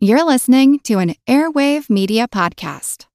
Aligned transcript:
You're 0.00 0.22
listening 0.22 0.78
to 0.84 1.00
an 1.00 1.16
Airwave 1.26 1.90
Media 1.90 2.28
Podcast. 2.28 3.06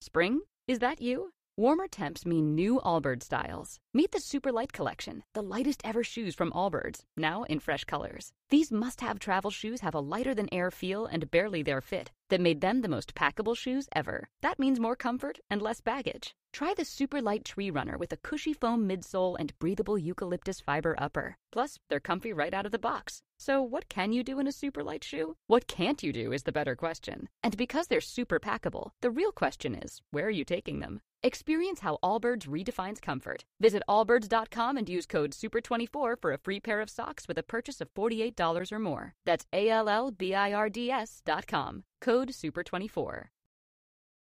Spring? 0.00 0.40
Is 0.66 0.78
that 0.78 1.02
you? 1.02 1.34
Warmer 1.58 1.88
temps 1.88 2.24
mean 2.24 2.54
new 2.54 2.80
Allbirds 2.82 3.24
styles. 3.24 3.78
Meet 3.92 4.12
the 4.12 4.20
Super 4.20 4.50
Light 4.50 4.72
Collection, 4.72 5.24
the 5.34 5.42
lightest 5.42 5.82
ever 5.84 6.02
shoes 6.02 6.34
from 6.34 6.52
Allbirds, 6.52 7.00
now 7.18 7.42
in 7.42 7.60
fresh 7.60 7.84
colors. 7.84 8.32
These 8.48 8.72
must 8.72 9.02
have 9.02 9.18
travel 9.18 9.50
shoes 9.50 9.82
have 9.82 9.94
a 9.94 10.00
lighter 10.00 10.34
than 10.34 10.48
air 10.50 10.70
feel 10.70 11.04
and 11.04 11.30
barely 11.30 11.62
their 11.62 11.82
fit 11.82 12.12
that 12.30 12.40
made 12.40 12.62
them 12.62 12.80
the 12.80 12.88
most 12.88 13.14
packable 13.14 13.54
shoes 13.54 13.90
ever. 13.94 14.30
That 14.40 14.58
means 14.58 14.80
more 14.80 14.96
comfort 14.96 15.38
and 15.50 15.60
less 15.60 15.82
baggage. 15.82 16.34
Try 16.54 16.72
the 16.74 16.86
super 16.86 17.20
light 17.20 17.44
tree 17.44 17.70
runner 17.70 17.98
with 17.98 18.10
a 18.14 18.16
cushy 18.16 18.54
foam 18.54 18.88
midsole 18.88 19.36
and 19.38 19.52
breathable 19.58 19.98
eucalyptus 19.98 20.60
fiber 20.60 20.94
upper. 20.96 21.36
Plus, 21.52 21.78
they're 21.90 22.00
comfy 22.00 22.32
right 22.32 22.54
out 22.54 22.64
of 22.64 22.72
the 22.72 22.78
box. 22.78 23.20
So, 23.44 23.60
what 23.60 23.88
can 23.88 24.12
you 24.12 24.22
do 24.22 24.38
in 24.38 24.46
a 24.46 24.52
super 24.52 24.84
light 24.84 25.02
shoe? 25.02 25.34
What 25.48 25.66
can't 25.66 26.00
you 26.00 26.12
do 26.12 26.30
is 26.32 26.44
the 26.44 26.52
better 26.52 26.76
question. 26.76 27.28
And 27.42 27.56
because 27.56 27.88
they're 27.88 28.00
super 28.00 28.38
packable, 28.38 28.90
the 29.00 29.10
real 29.10 29.32
question 29.32 29.74
is 29.74 30.00
where 30.12 30.26
are 30.26 30.38
you 30.38 30.44
taking 30.44 30.78
them? 30.78 31.00
Experience 31.24 31.80
how 31.80 31.98
Allbirds 32.04 32.46
redefines 32.46 33.02
comfort. 33.02 33.44
Visit 33.60 33.82
allbirds.com 33.88 34.76
and 34.76 34.88
use 34.88 35.06
code 35.06 35.32
SUPER24 35.32 36.14
for 36.20 36.32
a 36.32 36.38
free 36.38 36.60
pair 36.60 36.80
of 36.80 36.88
socks 36.88 37.26
with 37.26 37.36
a 37.36 37.42
purchase 37.42 37.80
of 37.80 37.92
$48 37.94 38.70
or 38.70 38.78
more. 38.78 39.14
That's 39.24 39.44
A 39.52 39.68
L 39.70 39.88
L 39.88 40.12
B 40.12 40.34
I 40.34 40.52
R 40.52 40.68
D 40.68 40.92
S.com. 40.92 41.82
Code 42.00 42.28
SUPER24. 42.28 43.24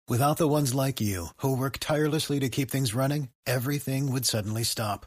Without 0.08 0.38
the 0.38 0.48
ones 0.48 0.74
like 0.74 1.02
you, 1.02 1.28
who 1.42 1.58
work 1.58 1.78
tirelessly 1.80 2.40
to 2.40 2.48
keep 2.48 2.72
things 2.72 2.96
running, 2.96 3.28
everything 3.46 4.14
would 4.14 4.26
suddenly 4.26 4.64
stop. 4.64 5.06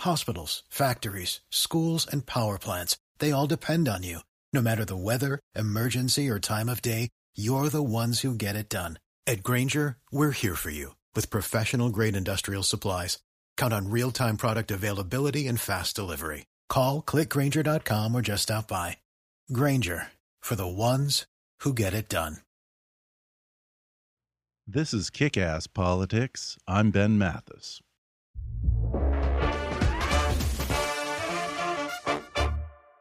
Hospitals, 0.00 0.62
factories, 0.70 1.40
schools, 1.50 2.06
and 2.06 2.24
power 2.24 2.56
plants, 2.56 2.96
they 3.18 3.30
all 3.30 3.46
depend 3.46 3.86
on 3.86 4.02
you. 4.02 4.20
No 4.54 4.62
matter 4.62 4.86
the 4.86 4.96
weather, 4.96 5.38
emergency, 5.54 6.30
or 6.30 6.40
time 6.40 6.70
of 6.70 6.80
day, 6.80 7.10
you're 7.36 7.68
the 7.68 7.82
ones 7.82 8.20
who 8.20 8.34
get 8.34 8.56
it 8.56 8.70
done. 8.70 8.98
At 9.26 9.42
Grainger, 9.42 9.98
we're 10.10 10.30
here 10.30 10.54
for 10.54 10.70
you 10.70 10.94
with 11.14 11.28
professional 11.28 11.90
grade 11.90 12.16
industrial 12.16 12.62
supplies. 12.62 13.18
Count 13.58 13.74
on 13.74 13.90
real 13.90 14.10
time 14.10 14.38
product 14.38 14.70
availability 14.70 15.46
and 15.46 15.60
fast 15.60 15.94
delivery. 15.94 16.46
Call 16.70 17.02
clickgrainger.com 17.02 18.14
or 18.14 18.22
just 18.22 18.44
stop 18.44 18.66
by. 18.68 18.96
Grainger 19.52 20.08
for 20.40 20.56
the 20.56 20.66
ones 20.66 21.26
who 21.60 21.74
get 21.74 21.92
it 21.92 22.08
done. 22.08 22.38
This 24.66 24.92
is 24.92 25.08
Kick 25.08 25.38
Ass 25.38 25.66
Politics. 25.66 26.58
I'm 26.66 26.90
Ben 26.90 27.16
Mathis. 27.16 27.80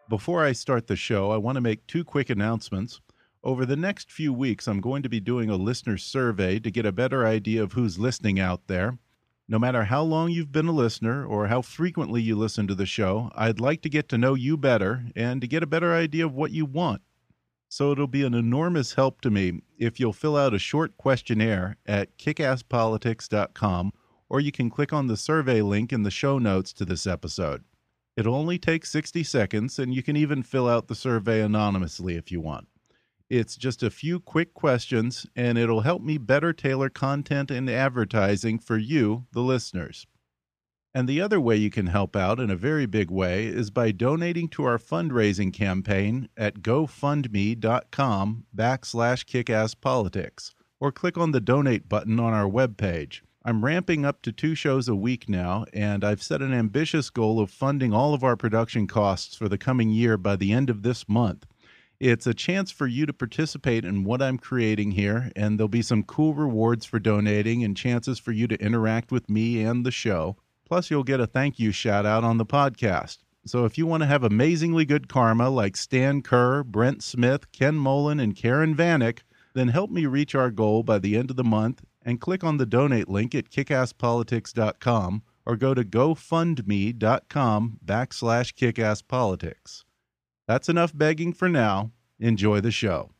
Before 0.09 0.41
I 0.41 0.53
start 0.53 0.88
the 0.88 0.95
show, 0.95 1.31
I 1.31 1.38
want 1.38 1.58
to 1.58 1.61
make 1.61 1.86
two 1.86 2.05
quick 2.05 2.30
announcements. 2.30 3.02
Over 3.44 3.66
the 3.66 3.75
next 3.75 4.09
few 4.09 4.31
weeks, 4.31 4.66
I'm 4.66 4.80
going 4.80 5.03
to 5.03 5.09
be 5.09 5.19
doing 5.19 5.50
a 5.50 5.58
listener 5.58 5.97
survey 5.97 6.59
to 6.59 6.72
get 6.72 6.86
a 6.86 6.94
better 6.94 7.25
idea 7.25 7.61
of 7.61 7.73
who's 7.73 8.00
listening 8.00 8.39
out 8.39 8.67
there. 8.67 9.00
No 9.50 9.59
matter 9.59 9.83
how 9.83 10.03
long 10.03 10.30
you've 10.31 10.53
been 10.53 10.69
a 10.69 10.72
listener 10.72 11.25
or 11.25 11.47
how 11.47 11.61
frequently 11.61 12.22
you 12.22 12.38
listen 12.38 12.67
to 12.67 12.75
the 12.75 12.85
show, 12.85 13.31
I'd 13.35 13.59
like 13.59 13.81
to 13.81 13.89
get 13.89 14.08
to 14.08 14.17
know 14.17 14.33
you 14.33 14.55
better 14.55 15.08
and 15.13 15.41
to 15.41 15.47
get 15.47 15.61
a 15.61 15.67
better 15.67 15.94
idea 15.94 16.25
of 16.25 16.33
what 16.33 16.52
you 16.52 16.66
want. 16.66 17.02
So 17.67 17.91
it'll 17.91 18.08
be 18.08 18.23
an 18.23 18.33
enormous 18.33 18.94
help 18.94 19.19
to 19.22 19.30
me 19.30 19.59
if 19.78 20.00
you'll 20.00 20.13
fill 20.13 20.38
out 20.38 20.53
a 20.53 20.59
short 20.59 20.95
questionnaire 20.95 21.75
at 21.85 22.17
kickasspolitics.com 22.17 23.91
or 24.30 24.39
you 24.39 24.53
can 24.53 24.69
click 24.69 24.94
on 24.94 25.08
the 25.08 25.17
survey 25.17 25.61
link 25.61 25.91
in 25.91 26.03
the 26.03 26.11
show 26.11 26.39
notes 26.39 26.72
to 26.73 26.85
this 26.85 27.05
episode. 27.05 27.66
It'll 28.18 28.36
only 28.36 28.58
take 28.58 28.86
60 28.86 29.23
seconds 29.23 29.78
and 29.78 29.94
you 29.94 30.02
can 30.02 30.18
even 30.18 30.42
fill 30.42 30.68
out 30.68 30.88
the 30.88 30.96
survey 30.96 31.42
anonymously 31.42 32.16
if 32.16 32.32
you 32.32 32.42
want. 32.42 32.68
It's 33.30 33.56
just 33.58 33.84
a 33.84 33.90
few 33.92 34.22
quick 34.22 34.54
questions, 34.54 35.26
and 35.36 35.58
it'll 35.58 35.82
help 35.82 36.02
me 36.02 36.18
better 36.18 36.54
tailor 36.54 36.90
content 36.90 37.52
and 37.52 37.70
advertising 37.70 38.58
for 38.58 38.78
you, 38.78 39.26
the 39.34 39.42
listeners. 39.42 40.08
And 40.94 41.09
the 41.09 41.22
other 41.22 41.40
way 41.40 41.58
you 41.58 41.69
can 41.69 41.88
help 41.88 42.16
out 42.16 42.40
in 42.40 42.50
a 42.50 42.56
very 42.56 42.86
big 42.86 43.12
way 43.12 43.46
is 43.46 43.69
by 43.69 43.91
donating 43.91 44.47
to 44.50 44.64
our 44.64 44.78
fundraising 44.78 45.53
campaign 45.53 46.30
at 46.38 46.62
gofundme.com 46.62 48.46
backslash 48.56 49.25
kickasspolitics 49.25 50.53
or 50.80 50.91
click 50.91 51.18
on 51.18 51.31
the 51.31 51.41
donate 51.41 51.90
button 51.90 52.20
on 52.20 52.34
our 52.34 52.50
webpage. 52.50 53.22
I'm 53.47 53.63
ramping 53.63 54.03
up 54.03 54.24
to 54.24 54.34
two 54.34 54.56
shows 54.56 54.90
a 54.90 54.96
week 54.96 55.30
now, 55.30 55.63
and 55.72 56.03
I've 56.03 56.22
set 56.22 56.41
an 56.41 56.53
ambitious 56.53 57.09
goal 57.09 57.40
of 57.40 57.50
funding 57.50 57.94
all 57.94 58.13
of 58.13 58.22
our 58.22 58.35
production 58.35 58.88
costs 58.88 59.38
for 59.38 59.47
the 59.47 59.58
coming 59.58 59.90
year 59.90 60.18
by 60.18 60.35
the 60.35 60.52
end 60.52 60.69
of 60.69 60.84
this 60.84 61.08
month. 61.08 61.46
It's 61.97 62.28
a 62.28 62.34
chance 62.34 62.72
for 62.72 62.88
you 62.88 63.06
to 63.06 63.13
participate 63.13 63.85
in 63.85 64.03
what 64.03 64.22
I'm 64.22 64.38
creating 64.38 64.91
here, 64.91 65.31
and 65.34 65.58
there'll 65.58 65.69
be 65.69 65.81
some 65.81 66.03
cool 66.03 66.34
rewards 66.34 66.85
for 66.85 67.00
donating 67.00 67.63
and 67.63 67.78
chances 67.78 68.19
for 68.19 68.34
you 68.34 68.47
to 68.47 68.62
interact 68.62 69.13
with 69.13 69.30
me 69.30 69.64
and 69.64 69.85
the 69.85 69.91
show. 69.91 70.35
Plus, 70.66 70.91
you'll 70.91 71.06
get 71.06 71.22
a 71.22 71.25
thank 71.25 71.58
you 71.58 71.72
shout 71.72 72.06
out 72.06 72.25
on 72.25 72.40
the 72.40 72.46
podcast. 72.46 73.19
So 73.46 73.64
if 73.64 73.78
you 73.78 73.88
want 73.88 74.03
to 74.03 74.08
have 74.08 74.25
amazingly 74.25 74.84
good 74.84 75.08
karma 75.08 75.50
like 75.50 75.78
Stan 75.78 76.22
Kerr, 76.22 76.66
Brent 76.66 77.02
Smith, 77.02 77.50
Ken 77.53 77.75
Mullen, 77.75 78.19
and 78.19 78.35
Karen 78.35 78.75
Vanek, 78.75 79.19
then 79.53 79.69
help 79.69 79.90
me 79.90 80.06
reach 80.06 80.35
our 80.35 80.52
goal 80.52 80.84
by 80.84 81.00
the 81.00 81.16
end 81.16 81.29
of 81.29 81.38
the 81.38 81.46
month 81.46 81.81
and 82.07 82.22
click 82.22 82.44
on 82.44 82.56
the 82.56 82.66
donate 82.66 83.09
link 83.09 83.35
at 83.35 83.51
kickasspolitics.com 83.51 85.23
or 85.45 85.56
go 85.57 85.73
to 85.73 85.84
gofundme.com 85.84 87.79
backslash 87.85 88.53
kickasspolitics. 88.56 89.84
That's 90.47 90.69
enough 90.69 90.97
begging 90.97 91.34
for 91.34 91.50
now. 91.50 91.91
Enjoy 92.19 92.62
the 92.62 92.72
show. 92.72 93.12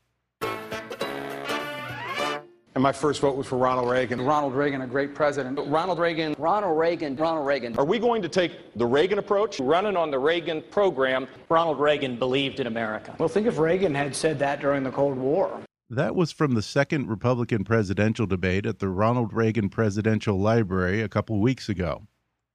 And 2.78 2.84
my 2.84 2.92
first 2.92 3.22
vote 3.22 3.36
was 3.36 3.48
for 3.48 3.58
Ronald 3.58 3.90
Reagan. 3.90 4.22
Ronald 4.22 4.54
Reagan, 4.54 4.82
a 4.82 4.88
great 4.88 5.16
president. 5.16 5.60
Ronald 5.68 5.98
Reagan. 5.98 6.36
Ronald 6.38 6.78
Reagan. 6.78 7.16
Ronald 7.16 7.46
Reagan. 7.46 7.76
Are 7.78 7.86
we 7.86 7.98
going 7.98 8.22
to 8.22 8.30
take 8.30 8.74
the 8.76 8.86
Reagan 8.86 9.18
approach, 9.18 9.60
running 9.60 9.98
on 9.98 10.12
the 10.12 10.20
Reagan 10.20 10.62
program? 10.70 11.28
Ronald 11.50 11.80
Reagan 11.80 12.18
believed 12.18 12.60
in 12.60 12.68
America. 12.68 13.16
Well, 13.18 13.30
think 13.30 13.48
if 13.48 13.58
Reagan 13.58 13.96
had 13.96 14.16
said 14.16 14.38
that 14.40 14.62
during 14.62 14.84
the 14.84 14.92
Cold 14.92 15.18
War. 15.18 15.60
That 15.90 16.18
was 16.18 16.34
from 16.34 16.54
the 16.54 16.62
second 16.62 17.08
Republican 17.08 17.64
presidential 17.64 18.26
debate 18.26 18.66
at 18.66 18.80
the 18.80 18.90
Ronald 18.90 19.32
Reagan 19.32 19.70
Presidential 19.70 20.38
Library 20.38 21.02
a 21.02 21.08
couple 21.08 21.40
weeks 21.40 21.70
ago. 21.70 22.08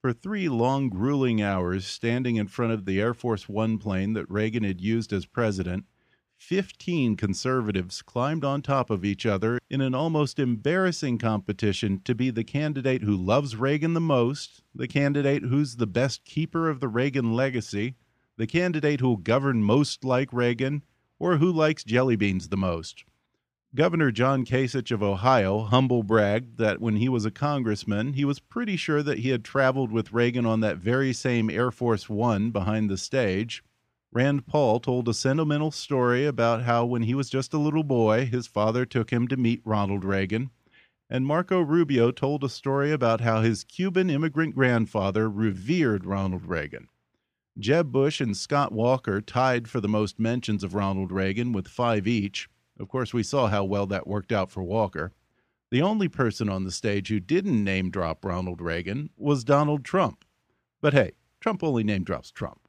For 0.03 0.13
three 0.13 0.51
long, 0.51 0.91
grueling 0.91 1.41
hours, 1.41 1.87
standing 1.87 2.37
in 2.37 2.47
front 2.47 2.75
of 2.75 2.85
the 2.85 3.01
Air 3.01 3.15
Force 3.15 3.49
One 3.49 3.79
plane 3.79 4.13
that 4.13 4.31
Reagan 4.31 4.65
had 4.65 4.83
used 4.83 5.15
as 5.15 5.25
president, 5.25 5.87
15 6.37 7.17
conservatives 7.17 8.03
climbed 8.03 8.45
on 8.45 8.61
top 8.61 8.91
of 8.91 9.03
each 9.03 9.25
other 9.25 9.59
in 9.71 9.81
an 9.81 9.95
almost 9.95 10.39
embarrassing 10.39 11.17
competition 11.17 12.03
to 12.05 12.15
be 12.15 12.29
the 12.29 12.45
candidate 12.45 13.03
who 13.03 13.17
loves 13.17 13.57
Reagan 13.57 13.95
the 13.95 14.01
most, 14.01 14.61
the 14.75 14.89
candidate 14.89 15.45
who's 15.45 15.77
the 15.77 15.87
best 15.87 16.27
keeper 16.27 16.69
of 16.69 16.81
the 16.81 16.89
Reagan 16.89 17.33
legacy, 17.33 17.95
the 18.37 18.47
candidate 18.47 19.01
who'll 19.01 19.17
govern 19.17 19.63
most 19.63 20.05
like 20.05 20.35
Reagan, 20.35 20.83
or 21.19 21.39
who 21.39 21.51
likes 21.51 21.83
jelly 21.83 22.17
beans 22.17 22.51
the 22.51 22.59
most. 22.59 23.05
Governor 23.75 24.11
John 24.11 24.45
Kasich 24.45 24.91
of 24.91 25.03
Ohio 25.03 25.61
humble 25.61 26.03
bragged 26.03 26.59
that 26.59 26.79
when 26.79 26.97
he 26.97 27.09
was 27.09 27.25
a 27.25 27.31
congressman, 27.31 28.13
he 28.13 28.23
was 28.23 28.39
pretty 28.39 28.77
sure 28.77 29.03
that 29.03 29.21
he 29.21 29.31
had 29.31 29.45
traveled 29.45 29.91
with 29.91 30.13
Reagan 30.13 30.45
on 30.45 30.61
that 30.61 30.77
very 30.77 31.15
same 31.15 31.49
Air 31.49 31.71
Force 31.71 32.07
One 32.07 32.51
behind 32.51 32.91
the 32.91 32.99
stage. 32.99 33.65
Rand 34.13 34.47
Paul 34.47 34.79
told 34.79 35.09
a 35.09 35.15
sentimental 35.15 35.71
story 35.71 36.27
about 36.27 36.65
how 36.65 36.85
when 36.85 37.05
he 37.05 37.15
was 37.15 37.31
just 37.31 37.55
a 37.55 37.59
little 37.59 37.83
boy, 37.83 38.27
his 38.27 38.47
father 38.47 38.85
took 38.85 39.09
him 39.09 39.27
to 39.29 39.39
meet 39.39 39.63
Ronald 39.65 40.05
Reagan. 40.05 40.51
And 41.09 41.25
Marco 41.25 41.63
Rubio 41.63 42.11
told 42.11 42.45
a 42.45 42.51
story 42.51 42.93
about 42.93 43.23
how 43.23 43.41
his 43.41 43.65
Cuban 43.65 44.11
immigrant 44.11 44.55
grandfather 44.55 45.31
revered 45.31 46.05
Ronald 46.05 46.45
Reagan. 46.45 46.89
Jeb 47.59 47.91
Bush 47.91 48.21
and 48.21 48.37
Scott 48.37 48.73
Walker 48.73 49.23
tied 49.23 49.67
for 49.67 49.81
the 49.81 49.89
most 49.89 50.19
mentions 50.19 50.63
of 50.63 50.75
Ronald 50.75 51.11
Reagan 51.11 51.55
with 51.55 51.69
five 51.69 52.07
each. 52.07 52.51
Of 52.79 52.89
course, 52.89 53.13
we 53.13 53.23
saw 53.23 53.49
how 53.49 53.65
well 53.65 53.87
that 53.87 54.07
worked 54.07 54.33
out 54.33 54.51
for 54.51 54.63
Walker. 54.63 55.13
The 55.71 55.83
only 55.83 56.09
person 56.09 56.49
on 56.49 56.65
the 56.65 56.71
stage 56.71 57.09
who 57.09 57.21
didn't 57.21 57.65
name 57.65 57.91
drop 57.91 58.25
Ronald 58.25 58.61
Reagan 58.61 59.11
was 59.17 59.45
Donald 59.45 59.85
Trump. 59.85 60.25
But 60.81 60.93
hey, 60.93 61.13
Trump 61.41 61.63
only 61.63 61.85
name 61.85 62.05
drops 62.05 62.31
Trump. 62.31 62.69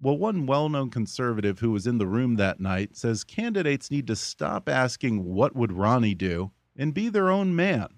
Well, 0.00 0.18
one 0.18 0.46
well 0.46 0.68
known 0.68 0.90
conservative 0.90 1.60
who 1.60 1.70
was 1.70 1.86
in 1.86 1.98
the 1.98 2.06
room 2.06 2.34
that 2.36 2.58
night 2.58 2.96
says 2.96 3.22
candidates 3.22 3.90
need 3.90 4.06
to 4.08 4.16
stop 4.16 4.68
asking, 4.68 5.24
What 5.24 5.54
would 5.54 5.72
Ronnie 5.72 6.14
do? 6.14 6.50
and 6.76 6.94
be 6.94 7.08
their 7.08 7.30
own 7.30 7.54
man. 7.54 7.88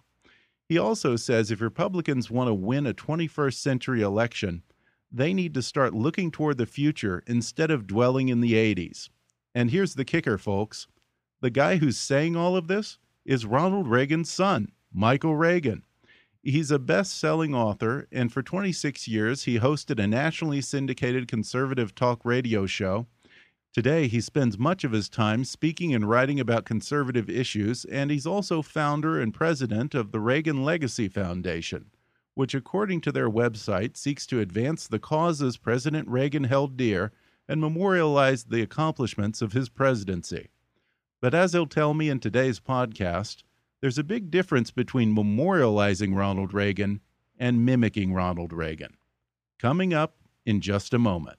He 0.69 0.79
also 0.79 1.17
says 1.17 1.51
if 1.51 1.61
Republicans 1.61 2.31
want 2.31 2.49
to 2.49 2.55
win 2.55 2.87
a 2.87 2.95
21st 2.95 3.55
century 3.55 4.03
election, 4.03 4.63
they 5.13 5.33
need 5.33 5.55
to 5.55 5.63
start 5.63 5.95
looking 5.95 6.31
toward 6.31 6.59
the 6.59 6.67
future 6.67 7.23
instead 7.27 7.71
of 7.71 7.87
dwelling 7.87 8.29
in 8.29 8.41
the 8.41 8.55
80s. 8.55 9.11
And 9.55 9.71
here's 9.71 9.95
the 9.95 10.05
kicker, 10.05 10.39
folks 10.39 10.89
the 11.45 11.51
guy 11.51 11.77
who's 11.77 11.99
saying 11.99 12.35
all 12.35 12.57
of 12.57 12.69
this 12.69 12.97
is 13.27 13.45
Ronald 13.45 13.87
Reagan's 13.87 14.31
son, 14.31 14.73
Michael 14.91 15.37
Reagan. 15.37 15.83
He's 16.43 16.71
a 16.71 16.79
best 16.79 17.19
selling 17.19 17.55
author, 17.55 18.09
and 18.11 18.33
for 18.33 18.43
26 18.43 19.07
years, 19.07 19.45
he 19.45 19.59
hosted 19.59 20.03
a 20.03 20.07
nationally 20.07 20.63
syndicated 20.63 21.29
conservative 21.29 21.95
talk 21.95 22.25
radio 22.25 22.65
show. 22.65 23.09
Today, 23.75 24.09
he 24.09 24.23
spends 24.23 24.57
much 24.57 24.85
of 24.85 24.93
his 24.93 25.11
time 25.11 25.45
speaking 25.45 25.95
and 25.95 26.09
writing 26.09 26.41
about 26.41 26.65
conservative 26.65 27.29
issues, 27.29 27.85
and 27.85 28.11
he's 28.11 28.27
also 28.27 28.63
founder 28.63 29.21
and 29.21 29.35
president 29.35 29.95
of 29.95 30.13
the 30.13 30.21
Reagan 30.21 30.65
Legacy 30.65 31.09
Foundation, 31.09 31.91
which, 32.33 32.55
according 32.55 33.03
to 33.03 33.13
their 33.13 33.29
website, 33.29 33.99
seeks 33.99 34.27
to 34.29 34.41
advance 34.41 34.87
the 34.87 34.99
causes 34.99 35.59
President 35.59 36.09
Reagan 36.09 36.45
held 36.45 36.79
dear 36.79 37.13
and 37.47 37.61
memorialize 37.61 38.45
the 38.45 38.63
accomplishments 38.63 39.43
of 39.43 39.53
his 39.53 39.69
presidency. 39.69 40.49
But 41.25 41.33
as 41.33 41.55
he'll 41.55 41.65
tell 41.65 41.95
me 41.95 42.11
in 42.11 42.21
today's 42.21 42.61
podcast, 42.61 43.45
there's 43.81 43.97
a 43.97 44.05
big 44.05 44.31
difference 44.31 44.71
between 44.71 45.17
memorializing 45.17 46.15
Ronald 46.15 46.53
Reagan 46.53 47.01
and 47.39 47.65
mimicking 47.65 48.13
Ronald 48.13 48.53
Reagan. 48.53 48.99
Coming 49.59 49.95
up 49.95 50.17
in 50.45 50.61
just 50.61 50.93
a 50.93 50.99
moment. 50.99 51.39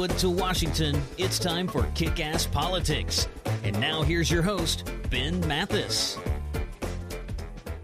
Hollywood 0.00 0.18
to 0.20 0.30
Washington, 0.30 1.02
it's 1.18 1.38
time 1.38 1.68
for 1.68 1.82
Kick 1.94 2.20
Ass 2.20 2.46
Politics. 2.46 3.28
And 3.62 3.78
now 3.78 4.02
here's 4.02 4.30
your 4.30 4.40
host, 4.40 4.90
Ben 5.10 5.46
Mathis. 5.46 6.16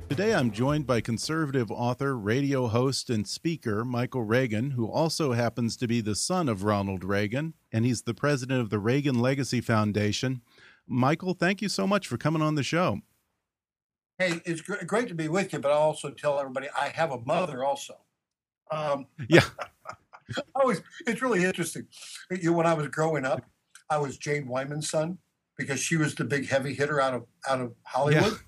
Today 0.08 0.32
I'm 0.32 0.50
joined 0.50 0.86
by 0.86 1.02
conservative 1.02 1.70
author, 1.70 2.16
radio 2.16 2.68
host, 2.68 3.10
and 3.10 3.28
speaker 3.28 3.84
Michael 3.84 4.22
Reagan, 4.22 4.70
who 4.70 4.90
also 4.90 5.32
happens 5.32 5.76
to 5.76 5.86
be 5.86 6.00
the 6.00 6.14
son 6.14 6.48
of 6.48 6.64
Ronald 6.64 7.04
Reagan, 7.04 7.52
and 7.70 7.84
he's 7.84 8.00
the 8.00 8.14
president 8.14 8.62
of 8.62 8.70
the 8.70 8.78
Reagan 8.78 9.20
Legacy 9.20 9.60
Foundation. 9.60 10.40
Michael, 10.86 11.34
thank 11.34 11.60
you 11.60 11.68
so 11.68 11.86
much 11.86 12.06
for 12.08 12.16
coming 12.16 12.40
on 12.40 12.54
the 12.54 12.62
show. 12.62 13.00
Hey, 14.18 14.40
it's 14.46 14.62
great 14.62 15.08
to 15.08 15.14
be 15.14 15.28
with 15.28 15.52
you, 15.52 15.58
but 15.58 15.70
I 15.70 15.74
also 15.74 16.08
tell 16.08 16.40
everybody 16.40 16.68
I 16.74 16.88
have 16.88 17.10
a 17.10 17.20
mother 17.20 17.62
also. 17.62 17.98
Um, 18.70 19.06
yeah. 19.28 19.44
I 20.54 20.64
was. 20.64 20.82
It's 21.06 21.22
really 21.22 21.44
interesting. 21.44 21.86
You, 22.30 22.52
when 22.52 22.66
I 22.66 22.74
was 22.74 22.88
growing 22.88 23.24
up, 23.24 23.44
I 23.90 23.98
was 23.98 24.16
Jane 24.16 24.48
Wyman's 24.48 24.90
son 24.90 25.18
because 25.56 25.80
she 25.80 25.96
was 25.96 26.14
the 26.14 26.24
big 26.24 26.48
heavy 26.48 26.74
hitter 26.74 27.00
out 27.00 27.14
of 27.14 27.24
out 27.48 27.60
of 27.60 27.74
Hollywood, 27.84 28.24
yeah. 28.24 28.38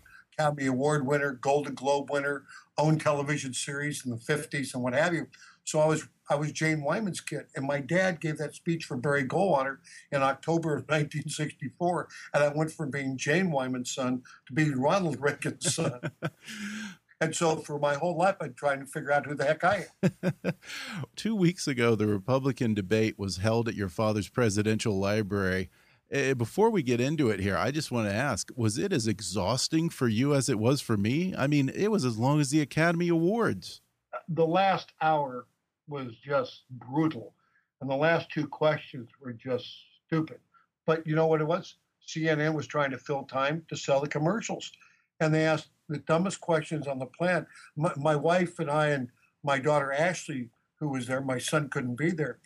Academy 0.46 0.66
Award 0.66 1.06
winner, 1.06 1.32
Golden 1.32 1.74
Globe 1.74 2.10
winner, 2.10 2.44
own 2.76 2.98
television 2.98 3.54
series 3.54 4.04
in 4.04 4.10
the 4.10 4.16
'50s 4.16 4.74
and 4.74 4.82
what 4.82 4.94
have 4.94 5.14
you. 5.14 5.26
So 5.64 5.80
I 5.80 5.86
was 5.86 6.08
I 6.30 6.34
was 6.34 6.52
Jane 6.52 6.82
Wyman's 6.82 7.20
kid, 7.20 7.46
and 7.54 7.66
my 7.66 7.80
dad 7.80 8.20
gave 8.20 8.38
that 8.38 8.54
speech 8.54 8.84
for 8.84 8.96
Barry 8.96 9.24
Goldwater 9.26 9.78
in 10.12 10.22
October 10.22 10.74
of 10.74 10.82
1964, 10.88 12.08
and 12.34 12.44
I 12.44 12.48
went 12.48 12.72
from 12.72 12.90
being 12.90 13.16
Jane 13.16 13.50
Wyman's 13.50 13.94
son 13.94 14.22
to 14.46 14.52
being 14.52 14.80
Ronald 14.80 15.20
Reagan's 15.20 15.74
son. 15.74 16.00
And 17.20 17.34
so 17.34 17.56
for 17.56 17.78
my 17.78 17.94
whole 17.94 18.16
life, 18.16 18.36
I'm 18.40 18.54
trying 18.54 18.80
to 18.80 18.86
figure 18.86 19.10
out 19.10 19.26
who 19.26 19.34
the 19.34 19.44
heck 19.44 19.64
I 19.64 19.86
am. 20.02 20.32
Two 21.16 21.34
weeks 21.34 21.66
ago, 21.66 21.94
the 21.94 22.06
Republican 22.06 22.74
debate 22.74 23.18
was 23.18 23.38
held 23.38 23.68
at 23.68 23.74
your 23.74 23.88
father's 23.88 24.28
presidential 24.28 24.98
library. 24.98 25.68
Uh, 26.14 26.34
before 26.34 26.70
we 26.70 26.82
get 26.82 27.00
into 27.00 27.28
it 27.28 27.40
here, 27.40 27.56
I 27.56 27.70
just 27.70 27.90
want 27.90 28.08
to 28.08 28.14
ask 28.14 28.50
was 28.54 28.78
it 28.78 28.92
as 28.92 29.06
exhausting 29.06 29.90
for 29.90 30.08
you 30.08 30.34
as 30.34 30.48
it 30.48 30.58
was 30.58 30.80
for 30.80 30.96
me? 30.96 31.34
I 31.36 31.48
mean, 31.48 31.70
it 31.74 31.90
was 31.90 32.04
as 32.04 32.18
long 32.18 32.40
as 32.40 32.50
the 32.50 32.60
Academy 32.60 33.08
Awards. 33.08 33.80
The 34.28 34.46
last 34.46 34.92
hour 35.02 35.46
was 35.88 36.14
just 36.24 36.62
brutal. 36.70 37.34
And 37.80 37.90
the 37.90 37.96
last 37.96 38.30
two 38.30 38.46
questions 38.46 39.08
were 39.20 39.32
just 39.32 39.66
stupid. 40.06 40.38
But 40.86 41.06
you 41.06 41.14
know 41.14 41.26
what 41.26 41.40
it 41.40 41.46
was? 41.46 41.76
CNN 42.06 42.54
was 42.54 42.66
trying 42.66 42.90
to 42.90 42.98
fill 42.98 43.24
time 43.24 43.64
to 43.68 43.76
sell 43.76 44.00
the 44.00 44.08
commercials. 44.08 44.72
And 45.20 45.34
they 45.34 45.44
asked 45.44 45.68
the 45.88 45.98
dumbest 45.98 46.40
questions 46.40 46.86
on 46.86 46.98
the 46.98 47.06
planet. 47.06 47.46
My, 47.76 47.92
my 47.96 48.16
wife 48.16 48.58
and 48.58 48.70
I 48.70 48.88
and 48.88 49.08
my 49.42 49.58
daughter 49.58 49.92
Ashley, 49.92 50.50
who 50.80 50.88
was 50.88 51.06
there, 51.06 51.20
my 51.20 51.38
son 51.38 51.68
couldn't 51.68 51.96
be 51.96 52.10
there, 52.10 52.38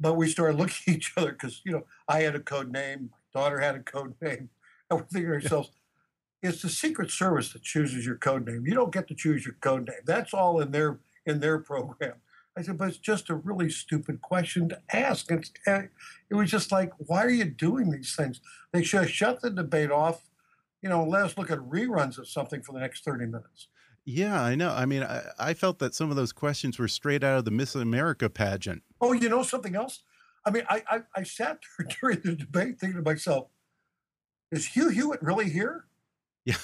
but 0.00 0.14
we 0.14 0.28
started 0.28 0.56
looking 0.58 0.94
at 0.94 0.96
each 0.96 1.12
other 1.16 1.32
because 1.32 1.62
you 1.64 1.72
know 1.72 1.84
I 2.08 2.20
had 2.20 2.34
a 2.34 2.40
code 2.40 2.72
name, 2.72 3.10
my 3.12 3.40
daughter 3.40 3.60
had 3.60 3.74
a 3.74 3.80
code 3.80 4.14
name, 4.22 4.50
and 4.90 5.00
we're 5.00 5.06
thinking 5.06 5.28
to 5.28 5.34
ourselves, 5.34 5.70
it's 6.42 6.62
the 6.62 6.68
Secret 6.68 7.10
Service 7.10 7.52
that 7.52 7.62
chooses 7.62 8.06
your 8.06 8.16
code 8.16 8.46
name. 8.46 8.64
You 8.66 8.74
don't 8.74 8.92
get 8.92 9.08
to 9.08 9.14
choose 9.14 9.44
your 9.44 9.56
code 9.60 9.88
name. 9.88 10.00
That's 10.04 10.32
all 10.32 10.60
in 10.60 10.70
their 10.70 11.00
in 11.26 11.40
their 11.40 11.58
program. 11.58 12.14
I 12.56 12.62
said, 12.62 12.76
but 12.76 12.88
it's 12.88 12.98
just 12.98 13.30
a 13.30 13.36
really 13.36 13.70
stupid 13.70 14.20
question 14.20 14.68
to 14.70 14.80
ask. 14.92 15.30
It's, 15.30 15.52
eh, 15.66 15.82
it 16.28 16.34
was 16.34 16.50
just 16.50 16.72
like, 16.72 16.90
why 16.98 17.24
are 17.24 17.30
you 17.30 17.44
doing 17.44 17.90
these 17.90 18.16
things? 18.16 18.40
They 18.72 18.82
should 18.82 19.02
have 19.02 19.10
shut 19.10 19.42
the 19.42 19.50
debate 19.50 19.92
off 19.92 20.22
you 20.82 20.88
know, 20.88 21.04
let 21.04 21.24
us 21.24 21.36
look 21.36 21.50
at 21.50 21.58
reruns 21.58 22.18
of 22.18 22.28
something 22.28 22.62
for 22.62 22.72
the 22.72 22.80
next 22.80 23.04
30 23.04 23.26
minutes. 23.26 23.68
Yeah, 24.04 24.42
I 24.42 24.54
know. 24.54 24.70
I 24.70 24.86
mean, 24.86 25.02
I, 25.02 25.22
I, 25.38 25.54
felt 25.54 25.80
that 25.80 25.94
some 25.94 26.08
of 26.08 26.16
those 26.16 26.32
questions 26.32 26.78
were 26.78 26.88
straight 26.88 27.22
out 27.22 27.38
of 27.38 27.44
the 27.44 27.50
Miss 27.50 27.74
America 27.74 28.30
pageant. 28.30 28.82
Oh, 29.00 29.12
you 29.12 29.28
know 29.28 29.42
something 29.42 29.76
else? 29.76 30.02
I 30.46 30.50
mean, 30.50 30.62
I, 30.68 30.82
I, 30.88 31.00
I 31.14 31.22
sat 31.24 31.58
there 31.76 31.88
during 32.00 32.20
the 32.20 32.34
debate 32.34 32.80
thinking 32.80 33.02
to 33.02 33.10
myself, 33.10 33.48
is 34.50 34.66
Hugh 34.66 34.88
Hewitt 34.88 35.20
really 35.22 35.50
here? 35.50 35.84
Yeah. 36.46 36.56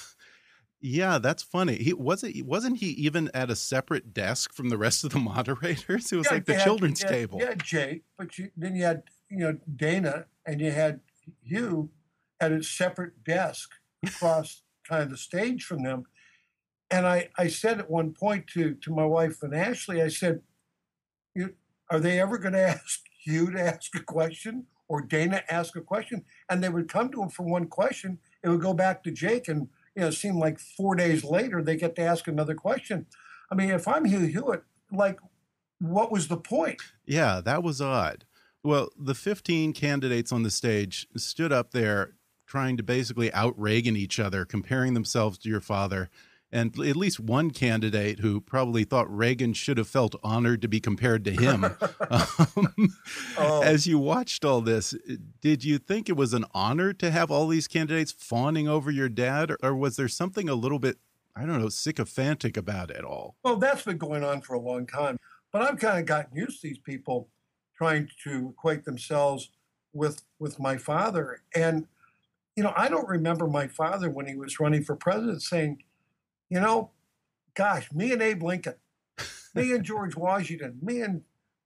Yeah, 0.81 1.17
that's 1.17 1.41
funny. 1.41 1.77
He 1.77 1.93
wasn't 1.93 2.45
wasn't 2.45 2.77
he 2.77 2.87
even 2.91 3.31
at 3.33 3.49
a 3.49 3.55
separate 3.55 4.13
desk 4.13 4.53
from 4.53 4.69
the 4.69 4.77
rest 4.77 5.03
of 5.03 5.11
the 5.11 5.19
moderators? 5.33 6.11
It 6.11 6.17
was 6.17 6.27
yeah, 6.27 6.33
like 6.33 6.45
the 6.45 6.53
had, 6.53 6.63
children's 6.63 7.01
had, 7.01 7.09
table. 7.09 7.39
Yeah, 7.41 7.55
Jay, 7.55 8.01
but 8.17 8.37
you, 8.37 8.51
then 8.55 8.75
you 8.75 8.83
had 8.83 9.03
you 9.29 9.37
know 9.37 9.57
Dana 9.75 10.25
and 10.45 10.61
you 10.61 10.71
had 10.71 10.99
Hugh 11.41 11.89
at 12.39 12.51
a 12.51 12.61
separate 12.61 13.23
desk 13.23 13.71
across 14.07 14.61
kind 14.87 15.03
of 15.03 15.09
the 15.09 15.17
stage 15.17 15.63
from 15.63 15.83
them. 15.83 16.05
And 16.91 17.07
I, 17.07 17.29
I 17.37 17.47
said 17.47 17.79
at 17.79 17.89
one 17.89 18.13
point 18.13 18.47
to, 18.53 18.75
to 18.75 18.93
my 18.93 19.05
wife 19.05 19.41
and 19.41 19.55
Ashley, 19.55 20.01
I 20.01 20.07
said, 20.07 20.41
Are 21.89 21.99
they 21.99 22.19
ever 22.19 22.37
going 22.37 22.53
to 22.59 22.61
ask 22.61 23.01
you 23.25 23.51
to 23.51 23.61
ask 23.61 23.95
a 23.95 24.03
question 24.03 24.65
or 24.87 25.01
Dana 25.01 25.43
ask 25.49 25.75
a 25.75 25.81
question? 25.81 26.23
And 26.49 26.63
they 26.63 26.69
would 26.69 26.89
come 26.89 27.09
to 27.11 27.23
him 27.23 27.29
for 27.29 27.43
one 27.43 27.67
question. 27.67 28.19
It 28.43 28.49
would 28.49 28.61
go 28.61 28.73
back 28.73 29.03
to 29.03 29.11
Jake. 29.11 29.47
And, 29.47 29.69
you 29.95 30.01
know, 30.01 30.07
it 30.07 30.13
seemed 30.13 30.37
like 30.37 30.59
four 30.59 30.95
days 30.95 31.23
later, 31.23 31.63
they 31.63 31.75
get 31.75 31.95
to 31.95 32.03
ask 32.03 32.27
another 32.27 32.55
question. 32.55 33.07
I 33.51 33.55
mean, 33.55 33.69
if 33.69 33.87
I'm 33.87 34.05
Hugh 34.05 34.19
Hewitt, 34.19 34.63
like, 34.91 35.19
what 35.79 36.11
was 36.11 36.27
the 36.27 36.37
point? 36.37 36.81
Yeah, 37.05 37.41
that 37.43 37.63
was 37.63 37.81
odd. 37.81 38.25
Well, 38.63 38.89
the 38.97 39.13
15 39.13 39.73
candidates 39.73 40.31
on 40.31 40.43
the 40.43 40.49
stage 40.49 41.07
stood 41.15 41.51
up 41.51 41.71
there 41.71 42.15
trying 42.45 42.77
to 42.77 42.83
basically 42.83 43.31
out 43.33 43.59
Reagan 43.59 43.95
each 43.95 44.19
other, 44.19 44.45
comparing 44.45 44.93
themselves 44.93 45.37
to 45.39 45.49
your 45.49 45.61
father. 45.61 46.09
And 46.51 46.79
at 46.79 46.95
least 46.95 47.19
one 47.19 47.51
candidate 47.51 48.19
who 48.19 48.39
probably 48.39 48.85
thought 48.85 49.13
Reagan 49.13 49.53
should 49.53 49.77
have 49.77 49.89
felt 49.89 50.15
honored 50.23 50.61
to 50.61 50.67
be 50.67 50.79
compared 50.79 51.25
to 51.25 51.31
him. 51.31 51.65
um, 52.09 52.95
oh. 53.37 53.61
As 53.61 53.87
you 53.87 53.99
watched 53.99 54.45
all 54.45 54.61
this, 54.61 54.95
did 55.41 55.65
you 55.65 55.77
think 55.77 56.07
it 56.07 56.15
was 56.15 56.33
an 56.33 56.45
honor 56.53 56.93
to 56.93 57.11
have 57.11 57.29
all 57.29 57.47
these 57.47 57.67
candidates 57.67 58.11
fawning 58.11 58.69
over 58.69 58.89
your 58.89 59.09
dad, 59.09 59.53
or 59.61 59.75
was 59.75 59.97
there 59.97 60.07
something 60.07 60.47
a 60.47 60.55
little 60.55 60.79
bit, 60.79 60.97
I 61.35 61.45
don't 61.45 61.59
know, 61.59 61.69
sycophantic 61.69 62.55
about 62.55 62.89
it 62.89 63.03
all? 63.03 63.35
Well, 63.43 63.57
that's 63.57 63.83
been 63.83 63.97
going 63.97 64.23
on 64.23 64.41
for 64.41 64.53
a 64.53 64.59
long 64.59 64.85
time. 64.85 65.17
But 65.51 65.63
I've 65.63 65.79
kind 65.79 65.99
of 65.99 66.05
gotten 66.05 66.37
used 66.37 66.61
to 66.61 66.67
these 66.67 66.77
people 66.77 67.29
trying 67.77 68.09
to 68.23 68.53
equate 68.57 68.85
themselves 68.85 69.49
with 69.93 70.21
with 70.39 70.59
my 70.59 70.77
father. 70.77 71.41
And 71.55 71.87
you 72.55 72.63
know, 72.63 72.73
I 72.75 72.87
don't 72.87 73.07
remember 73.07 73.47
my 73.47 73.67
father 73.67 74.09
when 74.09 74.27
he 74.27 74.35
was 74.35 74.59
running 74.59 74.83
for 74.83 74.95
president 74.95 75.41
saying, 75.41 75.83
you 76.49 76.59
know, 76.59 76.91
gosh, 77.53 77.91
me 77.91 78.11
and 78.11 78.21
Abe 78.21 78.43
Lincoln, 78.43 78.75
me 79.53 79.71
and 79.73 79.83
George 79.83 80.15
Washington, 80.15 80.79
me 80.81 81.01
and 81.01 81.21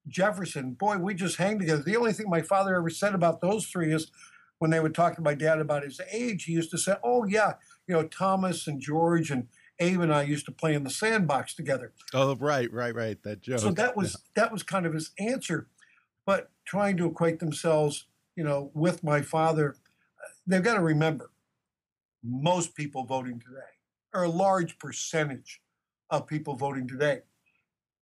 Jefferson, 0.08 0.74
boy, 0.74 0.98
we 0.98 1.14
just 1.14 1.38
hang 1.38 1.60
together. 1.60 1.84
The 1.84 1.98
only 1.98 2.14
thing 2.14 2.30
my 2.30 2.42
father 2.42 2.76
ever 2.76 2.90
said 2.90 3.14
about 3.14 3.42
those 3.42 3.68
three 3.68 3.94
is 3.94 4.12
when 4.58 4.72
they 4.72 4.80
would 4.80 4.96
talk 4.96 5.16
to 5.16 5.22
my 5.22 5.36
dad 5.36 5.60
about 5.60 5.84
his 5.84 6.02
age, 6.12 6.46
he 6.46 6.54
used 6.54 6.72
to 6.72 6.78
say, 6.78 6.96
oh, 7.04 7.24
yeah, 7.26 7.54
you 7.88 7.94
know, 7.94 8.04
Thomas 8.04 8.68
and 8.68 8.82
George 8.82 9.32
and 9.32 9.48
Abe 9.80 10.02
and 10.02 10.14
I 10.14 10.24
used 10.24 10.46
to 10.46 10.52
play 10.52 10.74
in 10.74 10.84
the 10.84 10.90
sandbox 10.90 11.54
together. 11.54 11.94
Oh, 12.14 12.36
right, 12.36 12.72
right, 12.72 12.94
right. 12.94 13.22
That 13.24 13.42
joke. 13.42 13.60
So 13.60 13.72
that 13.72 13.96
was 13.96 14.14
yeah. 14.14 14.44
that 14.44 14.52
was 14.52 14.64
kind 14.64 14.86
of 14.86 14.94
his 14.94 15.12
answer. 15.18 15.68
But 16.26 16.52
trying 16.66 16.98
to 16.98 17.08
equate 17.08 17.40
themselves, 17.40 18.06
you 18.36 18.44
know, 18.44 18.72
with 18.74 19.04
my 19.04 19.22
father 19.22 19.78
they've 20.50 20.64
got 20.64 20.76
to 20.76 20.82
remember 20.82 21.32
most 22.24 22.76
people 22.76 23.06
voting 23.06 23.40
today, 23.40 23.72
or 24.14 24.24
a 24.24 24.30
large 24.30 24.78
percentage 24.80 25.62
of 26.10 26.28
people 26.28 26.56
voting 26.56 26.88
today, 26.88 27.20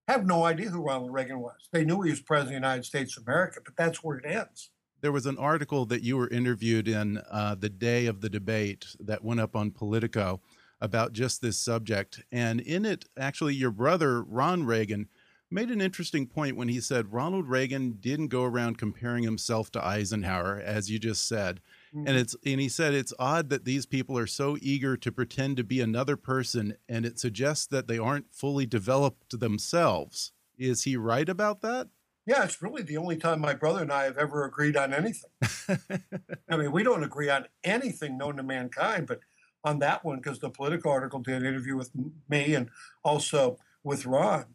have 0.07 0.25
no 0.25 0.45
idea 0.45 0.69
who 0.69 0.81
Ronald 0.81 1.13
Reagan 1.13 1.39
was. 1.39 1.67
They 1.71 1.83
knew 1.83 2.01
he 2.01 2.11
was 2.11 2.21
president 2.21 2.55
of 2.55 2.61
the 2.61 2.67
United 2.67 2.85
States 2.85 3.17
of 3.17 3.23
America, 3.27 3.59
but 3.63 3.75
that's 3.75 4.03
where 4.03 4.17
it 4.17 4.25
ends. 4.25 4.69
There 5.01 5.11
was 5.11 5.25
an 5.25 5.37
article 5.37 5.85
that 5.87 6.01
you 6.01 6.17
were 6.17 6.29
interviewed 6.29 6.87
in 6.87 7.21
uh, 7.29 7.55
the 7.55 7.69
day 7.69 8.07
of 8.07 8.21
the 8.21 8.29
debate 8.29 8.87
that 8.99 9.23
went 9.23 9.39
up 9.39 9.55
on 9.55 9.69
Politico 9.69 10.41
about 10.81 11.13
just 11.13 11.41
this 11.41 11.59
subject. 11.59 12.23
And 12.31 12.61
in 12.61 12.85
it, 12.85 13.05
actually, 13.17 13.53
your 13.53 13.71
brother, 13.71 14.23
Ron 14.23 14.63
Reagan, 14.65 15.07
made 15.51 15.69
an 15.69 15.81
interesting 15.81 16.25
point 16.27 16.57
when 16.57 16.67
he 16.67 16.79
said 16.79 17.13
Ronald 17.13 17.47
Reagan 17.47 17.97
didn't 17.99 18.27
go 18.27 18.43
around 18.43 18.77
comparing 18.77 19.23
himself 19.23 19.71
to 19.71 19.85
Eisenhower, 19.85 20.59
as 20.59 20.89
you 20.89 20.99
just 20.99 21.27
said. 21.27 21.61
And 21.93 22.07
mm-hmm. 22.07 22.17
it's 22.17 22.35
and 22.45 22.59
he 22.59 22.69
said 22.69 22.93
it's 22.93 23.13
odd 23.17 23.49
that 23.49 23.65
these 23.65 23.85
people 23.85 24.17
are 24.17 24.27
so 24.27 24.57
eager 24.61 24.97
to 24.97 25.11
pretend 25.11 25.57
to 25.57 25.63
be 25.63 25.81
another 25.81 26.17
person, 26.17 26.75
and 26.87 27.05
it 27.05 27.19
suggests 27.19 27.67
that 27.67 27.87
they 27.87 27.97
aren't 27.97 28.33
fully 28.33 28.65
developed 28.65 29.39
themselves. 29.39 30.31
Is 30.57 30.83
he 30.83 30.97
right 30.97 31.27
about 31.27 31.61
that? 31.61 31.87
Yeah, 32.25 32.43
it's 32.43 32.61
really 32.61 32.83
the 32.83 32.97
only 32.97 33.15
time 33.15 33.39
my 33.39 33.53
brother 33.53 33.81
and 33.81 33.91
I 33.91 34.03
have 34.03 34.17
ever 34.17 34.43
agreed 34.43 34.75
on 34.75 34.93
anything. 34.93 35.31
I 36.49 36.57
mean, 36.57 36.73
we 36.73 36.83
don't 36.83 37.03
agree 37.03 37.29
on 37.29 37.45
anything 37.63 38.17
known 38.17 38.35
to 38.35 38.43
mankind, 38.43 39.07
but 39.07 39.21
on 39.63 39.79
that 39.79 40.03
one, 40.03 40.17
because 40.17 40.39
the 40.39 40.49
Politico 40.49 40.89
article 40.89 41.19
did 41.19 41.35
an 41.35 41.45
interview 41.45 41.77
with 41.77 41.91
me 42.27 42.53
and 42.53 42.69
also 43.03 43.57
with 43.81 44.05
Ron. 44.05 44.45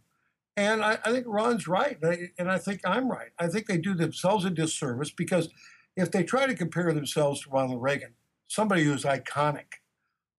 And 0.55 0.85
I, 0.85 0.99
I 1.03 1.13
think 1.13 1.25
Ron's 1.27 1.67
right, 1.67 1.97
and 2.39 2.51
I 2.51 2.59
think 2.59 2.83
I'm 2.85 3.11
right. 3.11 3.31
I 3.39 3.49
think 3.49 3.67
they 3.67 3.79
do 3.79 3.95
themselves 3.95 4.45
a 4.45 4.51
disservice 4.51 5.11
because 5.11 5.49
if 5.97 6.11
they 6.11 6.23
try 6.23 6.47
to 6.47 6.55
compare 6.55 6.93
themselves 6.93 7.43
to 7.43 7.51
Ronald 7.51 7.83
Reagan, 7.83 8.15
somebody 8.47 8.85
who's 8.85 9.05
iconic, 9.05 9.81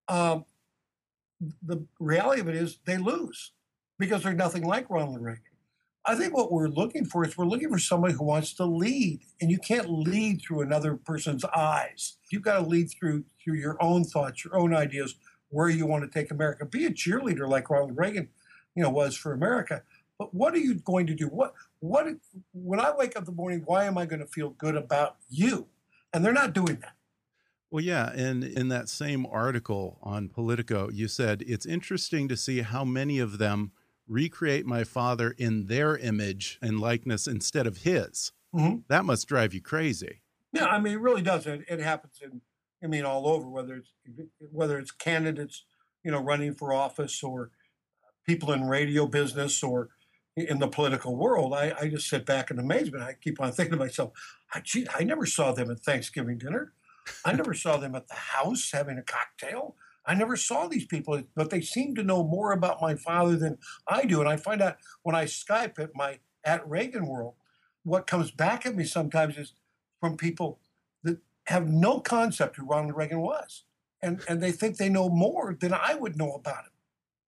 um, 0.08 0.46
the 1.62 1.86
reality 2.00 2.42
of 2.42 2.48
it 2.48 2.56
is 2.56 2.80
they 2.86 2.98
lose 2.98 3.52
because 4.00 4.24
they're 4.24 4.34
nothing 4.34 4.64
like 4.64 4.90
Ronald 4.90 5.22
Reagan. 5.22 5.44
I 6.06 6.16
think 6.16 6.36
what 6.36 6.52
we're 6.52 6.68
looking 6.68 7.06
for 7.06 7.26
is 7.26 7.38
we're 7.38 7.46
looking 7.46 7.70
for 7.70 7.80
somebody 7.80 8.14
who 8.14 8.26
wants 8.26 8.54
to 8.56 8.66
lead, 8.66 9.22
and 9.40 9.50
you 9.50 9.58
can't 9.58 9.90
lead 9.90 10.42
through 10.42 10.62
another 10.62 10.98
person's 10.98 11.46
eyes. 11.46 12.18
You've 12.30 12.42
got 12.42 12.60
to 12.60 12.68
lead 12.68 12.92
through 12.92 13.24
through 13.42 13.56
your 13.56 13.78
own 13.82 14.04
thoughts, 14.04 14.44
your 14.44 14.58
own 14.58 14.76
ideas, 14.76 15.16
where 15.50 15.70
you 15.70 15.86
want 15.86 16.04
to 16.04 16.20
take 16.20 16.32
America. 16.32 16.66
Be 16.66 16.86
a 16.86 16.92
cheerleader 16.92 17.48
like 17.48 17.70
Ronald 17.70 17.98
Reagan, 17.98 18.28
you 18.76 18.84
know, 18.84 18.90
was 18.90 19.16
for 19.16 19.32
America. 19.32 19.84
But 20.20 20.34
what 20.34 20.54
are 20.54 20.60
you 20.60 20.76
going 20.76 21.08
to 21.08 21.16
do? 21.16 21.28
What 21.28 21.54
what 21.84 22.08
when 22.54 22.80
I 22.80 22.94
wake 22.96 23.18
up 23.18 23.24
in 23.24 23.26
the 23.26 23.32
morning, 23.34 23.64
why 23.66 23.84
am 23.84 23.98
I 23.98 24.06
going 24.06 24.22
to 24.22 24.26
feel 24.26 24.52
good 24.52 24.76
about 24.76 25.18
you? 25.30 25.68
And 26.14 26.24
they're 26.24 26.32
not 26.32 26.54
doing 26.54 26.78
that. 26.82 26.94
Well, 27.70 27.84
yeah, 27.84 28.12
and 28.12 28.44
in 28.44 28.70
that 28.70 28.88
same 28.88 29.26
article 29.26 29.98
on 30.02 30.30
Politico, 30.30 30.90
you 30.92 31.08
said 31.08 31.44
it's 31.46 31.66
interesting 31.66 32.30
to 32.30 32.38
see 32.38 32.62
how 32.62 32.86
many 32.86 33.20
of 33.20 33.38
them 33.38 33.72
recreate 34.08 34.66
my 34.66 34.86
father 34.86 35.36
in 35.38 35.66
their 35.66 35.98
image 35.98 36.58
and 36.62 36.80
likeness 36.80 37.28
instead 37.28 37.68
of 37.68 37.78
his. 37.78 38.32
Mm 38.54 38.64
-hmm. 38.64 38.84
That 38.88 39.06
must 39.06 39.28
drive 39.28 39.54
you 39.54 39.62
crazy. 39.62 40.22
Yeah, 40.52 40.78
I 40.78 40.80
mean, 40.80 40.94
it 40.96 41.02
really 41.02 41.24
does. 41.24 41.46
It, 41.46 41.68
it, 41.68 41.82
happens 41.82 42.22
in, 42.22 42.42
I 42.84 42.88
mean, 42.88 43.06
all 43.06 43.26
over. 43.26 43.50
Whether 43.50 43.76
it's 43.78 43.92
whether 44.52 44.80
it's 44.80 44.92
candidates, 44.92 45.66
you 46.04 46.14
know, 46.14 46.24
running 46.32 46.56
for 46.56 46.72
office, 46.72 47.28
or 47.28 47.52
people 48.24 48.54
in 48.54 48.70
radio 48.70 49.08
business, 49.08 49.64
or 49.64 49.90
in 50.36 50.60
the 50.60 50.68
political 50.68 51.16
world, 51.16 51.54
I, 51.54 51.74
I 51.80 51.88
just 51.90 52.10
sit 52.10 52.26
back 52.26 52.50
in 52.50 52.60
amazement. 52.60 53.04
I 53.04 53.14
keep 53.14 53.40
on 53.40 53.52
thinking 53.52 53.74
to 53.74 53.78
myself, 53.78 54.12
I, 54.54 54.62
gee, 54.62 54.88
I 54.94 55.04
never 55.04 55.26
saw 55.26 55.52
them 55.52 55.70
at 55.70 55.80
Thanksgiving 55.80 56.38
dinner. 56.38 56.74
I 57.24 57.34
never 57.34 57.54
saw 57.54 57.78
them 57.78 57.96
at 57.96 58.08
the 58.08 58.16
house 58.16 58.72
having 58.72 58.98
a 58.98 59.04
cocktail. 59.04 59.76
I 60.06 60.16
never 60.16 60.36
saw 60.36 60.68
these 60.68 60.86
people, 60.86 61.22
but 61.36 61.50
they 61.50 61.62
seem 61.62 61.96
to 61.96 62.04
know 62.04 62.24
more 62.24 62.52
about 62.52 62.82
my 62.82 62.96
father 62.96 63.38
than 63.38 63.58
I 63.88 64.06
do. 64.06 64.20
And 64.20 64.28
I 64.28 64.36
find 64.36 64.62
out 64.62 64.78
when 65.04 65.16
I 65.16 65.26
Skype 65.26 65.80
at 65.80 65.92
my 65.96 66.20
at 66.44 66.68
Reagan 66.68 67.08
World, 67.08 67.36
what 67.84 68.08
comes 68.08 68.32
back 68.32 68.66
at 68.66 68.76
me 68.76 68.84
sometimes 68.84 69.38
is 69.38 69.54
from 70.02 70.18
people 70.18 70.60
that 71.04 71.20
have 71.46 71.70
no 71.70 72.02
concept 72.02 72.58
who 72.58 72.66
Ronald 72.66 72.98
Reagan 72.98 73.22
was. 73.22 73.64
And, 74.02 74.22
and 74.28 74.44
they 74.44 74.52
think 74.52 74.76
they 74.76 74.90
know 74.90 75.08
more 75.08 75.56
than 75.58 75.74
I 75.74 75.96
would 75.96 76.18
know 76.18 76.34
about 76.34 76.66
him. 76.66 76.73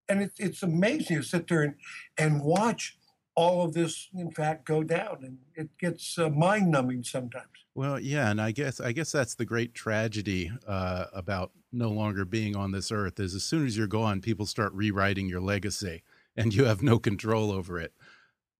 And 0.08 0.22
it, 0.22 0.32
it's 0.38 0.62
amazing 0.62 1.16
to 1.16 1.22
sit 1.22 1.48
there 1.48 1.62
and, 1.62 1.74
and 2.16 2.42
watch 2.42 2.96
all 3.36 3.64
of 3.64 3.74
this, 3.74 4.08
in 4.14 4.30
fact, 4.30 4.64
go 4.64 4.82
down, 4.82 5.18
and 5.22 5.38
it 5.54 5.68
gets 5.78 6.18
uh, 6.18 6.30
mind 6.30 6.70
numbing 6.70 7.04
sometimes. 7.04 7.46
Well, 7.74 8.00
yeah, 8.00 8.30
and 8.30 8.40
I 8.40 8.50
guess 8.50 8.80
I 8.80 8.92
guess 8.92 9.12
that's 9.12 9.34
the 9.34 9.44
great 9.44 9.74
tragedy 9.74 10.50
uh, 10.66 11.04
about 11.12 11.52
no 11.70 11.90
longer 11.90 12.24
being 12.24 12.56
on 12.56 12.72
this 12.72 12.90
earth. 12.90 13.20
Is 13.20 13.34
as 13.34 13.44
soon 13.44 13.66
as 13.66 13.76
you're 13.76 13.86
gone, 13.86 14.22
people 14.22 14.46
start 14.46 14.72
rewriting 14.72 15.28
your 15.28 15.42
legacy, 15.42 16.02
and 16.36 16.54
you 16.54 16.64
have 16.64 16.82
no 16.82 16.98
control 16.98 17.52
over 17.52 17.78
it. 17.78 17.92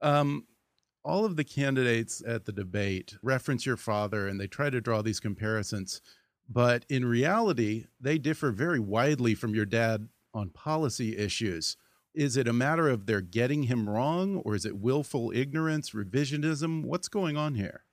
Um, 0.03 0.45
all 1.03 1.25
of 1.25 1.37
the 1.37 1.45
candidates 1.45 2.23
at 2.27 2.45
the 2.45 2.53
debate 2.53 3.17
reference 3.23 3.65
your 3.65 3.79
father, 3.79 4.29
and 4.29 4.39
they 4.39 4.49
try 4.49 4.69
to 4.69 4.81
draw 4.81 5.01
these 5.01 5.21
comparisons, 5.21 6.03
but 6.49 6.85
in 6.91 7.07
reality, 7.07 7.87
they 7.99 8.19
differ 8.19 8.51
very 8.51 8.81
widely 8.81 9.35
from 9.35 9.55
your 9.55 9.65
dad 9.65 10.09
on 10.37 10.51
policy 10.51 11.17
issues. 11.17 11.77
Is 12.15 12.37
it 12.37 12.49
a 12.49 12.53
matter 12.53 12.89
of 12.89 13.07
they're 13.07 13.21
getting 13.21 13.65
him 13.65 13.89
wrong, 13.89 14.37
or 14.45 14.55
is 14.55 14.65
it 14.65 14.79
willful 14.79 15.33
ignorance, 15.35 15.91
revisionism? 15.91 16.85
What's 16.85 17.09
going 17.09 17.37
on 17.37 17.55
here? 17.55 17.85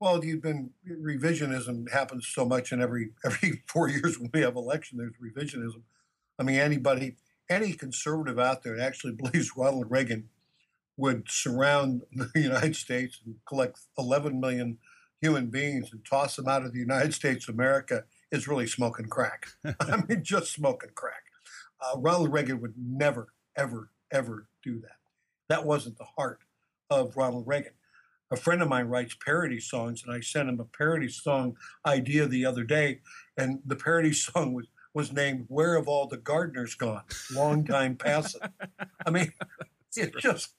Well, 0.00 0.24
you've 0.24 0.42
been 0.42 0.70
revisionism 0.88 1.92
happens 1.92 2.26
so 2.26 2.44
much 2.44 2.72
in 2.72 2.82
every 2.82 3.10
every 3.24 3.62
four 3.68 3.88
years 3.88 4.18
when 4.18 4.30
we 4.34 4.40
have 4.40 4.56
election. 4.56 4.98
There's 4.98 5.12
revisionism. 5.22 5.82
I 6.38 6.42
mean, 6.42 6.56
anybody, 6.56 7.16
any 7.48 7.74
conservative 7.74 8.38
out 8.38 8.62
there 8.62 8.76
that 8.76 8.84
actually 8.84 9.12
believes 9.22 9.56
Ronald 9.56 9.90
Reagan 9.90 10.28
would 10.96 11.30
surround 11.30 12.02
the 12.12 12.30
United 12.40 12.76
States 12.76 13.20
and 13.24 13.36
collect 13.46 13.78
11 13.96 14.40
million 14.40 14.78
human 15.20 15.46
beings 15.46 15.92
and 15.92 16.04
toss 16.04 16.34
them 16.34 16.48
out 16.48 16.64
of 16.64 16.72
the 16.72 16.80
United 16.80 17.14
States 17.14 17.48
of 17.48 17.54
America 17.54 18.04
is 18.32 18.48
really 18.48 18.66
smoking 18.66 19.06
crack. 19.06 19.46
I 19.80 20.02
mean, 20.08 20.24
just 20.24 20.52
smoking 20.52 20.90
crack. 20.94 21.22
Uh, 21.82 21.98
Ronald 21.98 22.32
Reagan 22.32 22.60
would 22.60 22.74
never, 22.76 23.32
ever, 23.56 23.90
ever 24.10 24.46
do 24.62 24.80
that. 24.80 24.96
That 25.48 25.66
wasn't 25.66 25.98
the 25.98 26.04
heart 26.04 26.40
of 26.90 27.16
Ronald 27.16 27.46
Reagan. 27.46 27.72
A 28.30 28.36
friend 28.36 28.62
of 28.62 28.68
mine 28.68 28.86
writes 28.86 29.14
parody 29.14 29.60
songs, 29.60 30.02
and 30.02 30.14
I 30.14 30.20
sent 30.20 30.48
him 30.48 30.60
a 30.60 30.64
parody 30.64 31.08
song 31.08 31.56
idea 31.84 32.26
the 32.26 32.46
other 32.46 32.64
day, 32.64 33.00
and 33.36 33.60
the 33.66 33.76
parody 33.76 34.12
song 34.12 34.54
was 34.54 34.66
was 34.94 35.12
named 35.12 35.46
"Where 35.48 35.76
Have 35.76 35.88
All 35.88 36.06
the 36.06 36.18
Gardeners 36.18 36.74
Gone?" 36.74 37.02
Long 37.34 37.64
time 37.64 37.96
passing. 37.96 38.42
I 39.06 39.10
mean, 39.10 39.32
it's 39.96 40.22
just. 40.22 40.54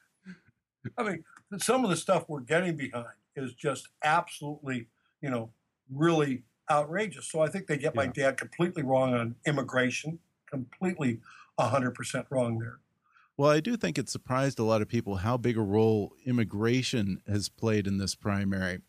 I 0.98 1.04
mean, 1.04 1.24
some 1.58 1.84
of 1.84 1.90
the 1.90 1.96
stuff 1.96 2.26
we're 2.28 2.42
getting 2.42 2.76
behind 2.76 3.06
is 3.36 3.54
just 3.54 3.88
absolutely, 4.04 4.88
you 5.22 5.30
know, 5.30 5.52
really 5.90 6.44
outrageous. 6.70 7.28
So 7.28 7.42
I 7.42 7.48
think 7.48 7.68
they 7.68 7.78
get 7.78 7.96
my 7.96 8.08
dad 8.08 8.38
completely 8.38 8.84
wrong 8.84 9.14
on 9.14 9.36
immigration, 9.46 10.20
completely 10.54 11.20
100% 11.60 12.26
wrong 12.30 12.60
there. 12.60 12.80
Well, 13.36 13.50
I 13.50 13.60
do 13.60 13.76
think 13.76 13.98
it 13.98 14.10
surprised 14.10 14.60
a 14.60 14.64
lot 14.64 14.84
of 14.84 14.88
people 14.88 15.18
how 15.18 15.38
big 15.38 15.58
a 15.58 15.62
role 15.62 16.14
immigration 16.26 17.22
has 17.28 17.50
played 17.50 17.88
in 17.88 17.98
this 17.98 18.14
primary. 18.14 18.80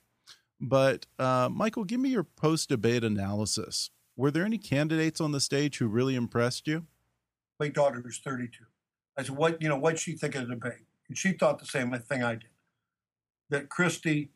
But, 0.60 1.06
uh, 1.18 1.48
Michael, 1.50 1.84
give 1.84 2.00
me 2.00 2.10
your 2.10 2.24
post 2.24 2.68
debate 2.68 3.02
analysis. 3.02 3.90
Were 4.16 4.30
there 4.30 4.44
any 4.44 4.58
candidates 4.58 5.20
on 5.20 5.32
the 5.32 5.40
stage 5.40 5.78
who 5.78 5.86
really 5.86 6.14
impressed 6.14 6.68
you? 6.68 6.86
My 7.58 7.68
daughter 7.68 8.02
is 8.06 8.18
32. 8.18 8.64
I 9.16 9.22
said, 9.22 9.36
what, 9.36 9.62
you 9.62 9.68
know, 9.68 9.78
what'd 9.78 9.98
she 9.98 10.12
think 10.12 10.34
of 10.34 10.42
the 10.42 10.54
debate? 10.54 10.84
And 11.08 11.16
she 11.16 11.32
thought 11.32 11.58
the 11.58 11.66
same 11.66 11.90
thing 11.92 12.22
I 12.22 12.34
did. 12.34 12.50
That 13.48 13.68
Christie 13.70 14.30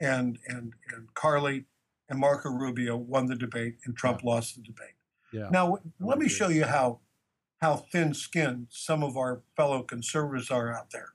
and, 0.00 0.38
and, 0.46 0.72
and 0.94 1.12
Carly 1.14 1.66
and 2.08 2.18
Marco 2.18 2.48
Rubio 2.48 2.96
won 2.96 3.26
the 3.26 3.36
debate 3.36 3.76
and 3.84 3.96
Trump 3.96 4.24
lost 4.24 4.56
the 4.56 4.62
debate. 4.62 4.94
Yeah. 5.32 5.48
Now, 5.50 5.78
let 5.98 6.18
me 6.18 6.28
show 6.28 6.48
you 6.48 6.64
how 6.64 7.00
how 7.60 7.76
thin 7.76 8.14
skinned 8.14 8.68
some 8.70 9.02
of 9.02 9.16
our 9.16 9.42
fellow 9.56 9.82
conservatives 9.82 10.50
are 10.50 10.74
out 10.74 10.90
there. 10.92 11.10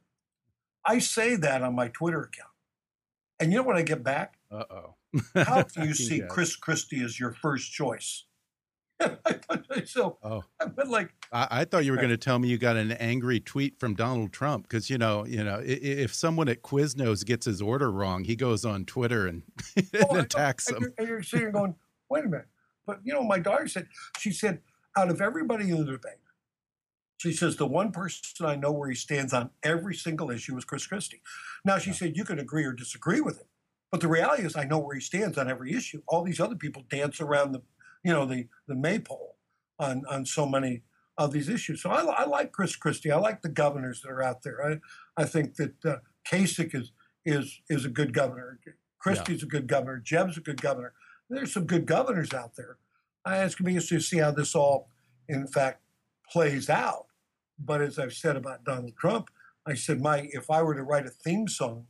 I 0.85 0.99
say 0.99 1.35
that 1.35 1.63
on 1.63 1.75
my 1.75 1.87
Twitter 1.87 2.21
account. 2.21 2.51
And 3.39 3.51
you 3.51 3.57
know 3.57 3.63
what 3.63 3.75
I 3.75 3.81
get 3.81 4.03
back? 4.03 4.35
Uh 4.51 4.63
oh. 4.69 4.95
how 5.35 5.63
can 5.63 5.83
you 5.87 5.93
see 5.93 6.21
Chris 6.29 6.55
Christie 6.55 7.03
as 7.03 7.19
your 7.19 7.31
first 7.31 7.71
choice? 7.71 8.25
so, 9.85 10.17
oh. 10.23 10.43
I've 10.61 10.75
been 10.75 10.89
like, 10.89 11.13
I, 11.31 11.47
I 11.51 11.65
thought 11.65 11.83
you 11.83 11.91
were 11.91 11.97
going 11.97 12.09
to 12.09 12.17
tell 12.17 12.39
me 12.39 12.47
you 12.47 12.57
got 12.57 12.77
an 12.77 12.93
angry 12.93 13.39
tweet 13.39 13.79
from 13.79 13.93
Donald 13.95 14.31
Trump 14.31 14.63
because 14.63 14.89
you 14.89 14.97
know, 14.97 15.25
you 15.25 15.43
know, 15.43 15.61
if 15.63 16.13
someone 16.13 16.47
at 16.47 16.61
Quiznos 16.61 17.25
gets 17.25 17.45
his 17.45 17.61
order 17.61 17.91
wrong, 17.91 18.23
he 18.23 18.35
goes 18.35 18.63
on 18.63 18.85
Twitter 18.85 19.27
and, 19.27 19.43
and 19.75 20.05
oh, 20.09 20.15
attacks 20.17 20.65
them. 20.65 20.93
And 20.97 21.07
you're, 21.07 21.23
sitting 21.23 21.51
going, 21.51 21.75
wait 22.09 22.25
a 22.25 22.29
minute. 22.29 22.47
But 22.85 22.99
you 23.03 23.13
know, 23.13 23.23
my 23.23 23.39
daughter 23.39 23.67
said, 23.67 23.87
she 24.19 24.31
said, 24.31 24.61
out 24.97 25.09
of 25.09 25.21
everybody 25.21 25.69
in 25.69 25.77
the 25.77 25.91
debate, 25.91 26.19
she 27.17 27.31
says, 27.31 27.55
the 27.55 27.65
one 27.65 27.91
person 27.91 28.45
I 28.45 28.55
know 28.55 28.71
where 28.71 28.89
he 28.89 28.95
stands 28.95 29.33
on 29.33 29.49
every 29.63 29.95
single 29.95 30.29
issue 30.29 30.57
is 30.57 30.65
Chris 30.65 30.85
Christie. 30.85 31.21
Now, 31.63 31.77
she 31.77 31.93
said, 31.93 32.17
you 32.17 32.25
can 32.25 32.39
agree 32.39 32.65
or 32.65 32.73
disagree 32.73 33.21
with 33.21 33.39
him. 33.39 33.47
But 33.91 34.01
the 34.01 34.07
reality 34.07 34.43
is, 34.43 34.55
I 34.55 34.65
know 34.65 34.79
where 34.79 34.95
he 34.95 35.01
stands 35.01 35.37
on 35.37 35.49
every 35.49 35.73
issue. 35.73 36.01
All 36.07 36.23
these 36.23 36.39
other 36.39 36.55
people 36.55 36.83
dance 36.89 37.21
around 37.21 37.53
the, 37.53 37.61
you 38.03 38.11
know, 38.11 38.25
the, 38.25 38.47
the 38.67 38.75
maypole 38.75 39.37
on, 39.79 40.03
on 40.09 40.25
so 40.25 40.45
many 40.45 40.83
of 41.17 41.31
these 41.31 41.47
issues. 41.47 41.81
So 41.81 41.89
I, 41.89 42.01
I 42.01 42.25
like 42.25 42.51
Chris 42.51 42.75
Christie. 42.75 43.11
I 43.11 43.17
like 43.17 43.41
the 43.41 43.49
governors 43.49 44.01
that 44.01 44.11
are 44.11 44.21
out 44.21 44.43
there. 44.43 44.81
I, 45.17 45.21
I 45.21 45.25
think 45.25 45.55
that 45.55 45.85
uh, 45.85 45.97
Kasich 46.29 46.75
is, 46.75 46.91
is, 47.25 47.61
is 47.69 47.85
a 47.85 47.89
good 47.89 48.13
governor. 48.13 48.59
Christie's 48.99 49.41
yeah. 49.41 49.45
a 49.45 49.49
good 49.49 49.67
governor. 49.67 50.01
Jeb's 50.03 50.37
a 50.37 50.41
good 50.41 50.61
governor. 50.61 50.93
There's 51.29 51.53
some 51.53 51.65
good 51.65 51.85
governors 51.85 52.33
out 52.33 52.55
there. 52.55 52.77
I, 53.25 53.43
it's 53.43 53.55
going 53.55 53.65
to 53.65 53.71
be 53.71 53.75
interesting 53.75 53.97
to 53.97 54.03
see 54.03 54.17
how 54.19 54.31
this 54.31 54.55
all, 54.55 54.89
in 55.27 55.47
fact, 55.47 55.81
plays 56.31 56.69
out. 56.69 57.07
But 57.57 57.81
as 57.81 57.97
I've 57.97 58.13
said 58.13 58.35
about 58.35 58.63
Donald 58.63 58.95
Trump, 58.97 59.29
I 59.65 59.73
said, 59.73 60.01
my 60.01 60.29
if 60.31 60.51
I 60.51 60.61
were 60.61 60.75
to 60.75 60.83
write 60.83 61.07
a 61.07 61.09
theme 61.09 61.47
song 61.47 61.87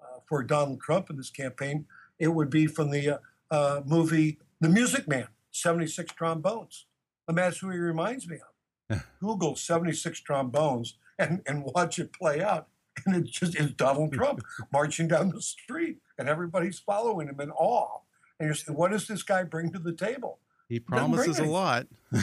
uh, 0.00 0.20
for 0.28 0.42
Donald 0.44 0.80
Trump 0.80 1.10
in 1.10 1.16
this 1.16 1.30
campaign, 1.30 1.86
it 2.18 2.28
would 2.28 2.50
be 2.50 2.66
from 2.66 2.90
the 2.90 3.10
uh, 3.10 3.18
uh, 3.50 3.80
movie 3.84 4.38
The 4.60 4.68
Music 4.68 5.08
Man, 5.08 5.28
76 5.50 6.12
trombones. 6.12 6.86
And 7.26 7.36
that's 7.38 7.58
who 7.58 7.70
he 7.70 7.78
reminds 7.78 8.28
me 8.28 8.36
of. 8.36 9.02
Google 9.20 9.56
76 9.56 10.20
trombones 10.20 10.94
and, 11.18 11.42
and 11.46 11.64
watch 11.64 11.98
it 11.98 12.12
play 12.12 12.42
out. 12.42 12.68
And 13.04 13.16
it 13.16 13.24
just 13.24 13.56
is 13.56 13.72
Donald 13.72 14.12
Trump 14.12 14.42
marching 14.72 15.08
down 15.08 15.30
the 15.30 15.42
street 15.42 15.98
and 16.18 16.28
everybody's 16.28 16.78
following 16.78 17.28
him 17.28 17.40
in 17.40 17.50
awe. 17.50 18.00
And 18.38 18.46
you're 18.46 18.54
saying, 18.54 18.76
what 18.76 18.90
does 18.90 19.06
this 19.06 19.22
guy 19.22 19.44
bring 19.44 19.72
to 19.72 19.78
the 19.78 19.92
table? 19.92 20.38
He 20.68 20.80
promises 20.80 21.38
a 21.38 21.44
lot. 21.44 21.86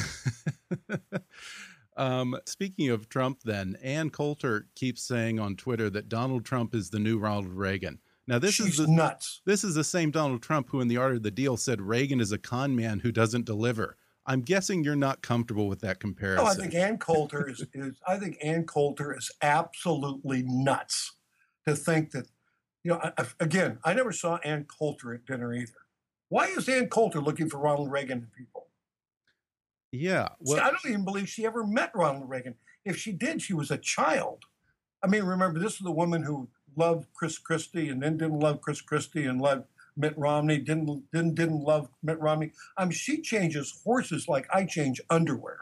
um, 1.98 2.38
speaking 2.46 2.90
of 2.90 3.10
Trump, 3.10 3.40
then, 3.44 3.78
Ann 3.82 4.10
Coulter 4.10 4.68
keeps 4.76 5.02
saying 5.02 5.40
on 5.40 5.56
Twitter 5.56 5.90
that 5.90 6.10
Donald 6.10 6.46
Trump 6.46 6.76
is 6.76 6.90
the 6.90 7.00
new 7.00 7.18
Ronald 7.18 7.48
Reagan. 7.48 8.00
Now 8.28 8.40
this 8.40 8.56
She's 8.56 8.80
is 8.80 8.86
the, 8.86 8.88
nuts. 8.88 9.42
This 9.46 9.64
is 9.64 9.76
the 9.76 9.84
same 9.84 10.12
Donald 10.12 10.42
Trump 10.42 10.70
who, 10.70 10.82
in 10.82 10.88
the 10.88 10.98
art 10.98 11.16
of 11.16 11.24
the 11.24 11.32
deal, 11.32 11.58
said 11.58 11.82
Reagan 11.82 12.20
is 12.20 12.32
a 12.32 12.38
con 12.38 12.76
man 12.76 13.00
who 13.00 13.12
doesn't 13.12 13.46
deliver. 13.46 13.98
I'm 14.26 14.42
guessing 14.42 14.84
you're 14.84 14.96
not 14.96 15.22
comfortable 15.22 15.68
with 15.68 15.82
that 15.82 16.00
comparison. 16.00 16.46
No, 16.46 16.50
I 16.50 16.56
think 16.56 16.74
Ann 16.74 16.98
Coulter 16.98 17.50
is, 17.50 17.66
is. 17.74 18.00
I 18.08 18.18
think 18.18 18.38
Ann 18.42 18.66
Coulter 18.66 19.16
is 19.16 19.30
absolutely 19.42 20.44
nuts 20.46 21.14
to 21.68 21.76
think 21.76 22.12
that. 22.12 22.28
You 22.86 22.92
know, 22.92 23.12
I, 23.18 23.26
again, 23.40 23.80
I 23.86 23.94
never 23.94 24.12
saw 24.12 24.38
Ann 24.38 24.66
Coulter 24.66 25.14
at 25.14 25.26
dinner 25.26 25.54
either. 25.54 25.72
Why 26.34 26.48
is 26.48 26.68
Ann 26.68 26.88
Coulter 26.90 27.22
looking 27.22 27.48
for 27.48 27.60
Ronald 27.60 27.92
Reagan 27.92 28.18
and 28.18 28.34
people? 28.34 28.66
Yeah, 29.92 30.30
well, 30.40 30.58
See, 30.58 30.64
I 30.64 30.72
don't 30.72 30.88
even 30.88 31.06
believe 31.06 31.30
she 31.30 31.46
ever 31.46 31.64
met 31.64 31.92
Ronald 31.94 32.28
Reagan. 32.28 32.56
If 32.84 32.98
she 32.98 33.12
did, 33.12 33.40
she 33.40 33.54
was 33.54 33.70
a 33.70 33.78
child. 33.78 34.46
I 35.04 35.08
mean, 35.08 35.26
remember, 35.26 35.60
this 35.60 35.74
is 35.74 35.82
the 35.82 35.92
woman 35.92 36.24
who 36.24 36.50
loved 36.76 37.06
Chris 37.14 37.38
Christie 37.38 37.88
and 37.88 38.02
then 38.02 38.18
didn't 38.18 38.40
love 38.40 38.62
Chris 38.62 38.82
Christie 38.82 39.26
and 39.26 39.40
loved 39.40 39.66
Mitt 39.96 40.18
Romney, 40.18 40.58
didn't 40.58 41.04
didn't 41.12 41.36
didn't 41.36 41.62
love 41.62 41.90
Mitt 42.02 42.20
Romney. 42.20 42.54
I 42.76 42.86
mean, 42.86 42.94
she 42.94 43.22
changes 43.22 43.82
horses 43.84 44.28
like 44.28 44.48
I 44.52 44.66
change 44.66 45.00
underwear. 45.12 45.60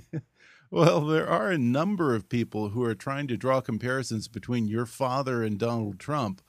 well, 0.70 1.00
there 1.06 1.26
are 1.26 1.50
a 1.50 1.56
number 1.56 2.14
of 2.14 2.28
people 2.28 2.68
who 2.68 2.84
are 2.84 2.94
trying 2.94 3.28
to 3.28 3.38
draw 3.38 3.62
comparisons 3.62 4.28
between 4.28 4.68
your 4.68 4.84
father 4.84 5.42
and 5.42 5.58
Donald 5.58 5.98
Trump. 5.98 6.42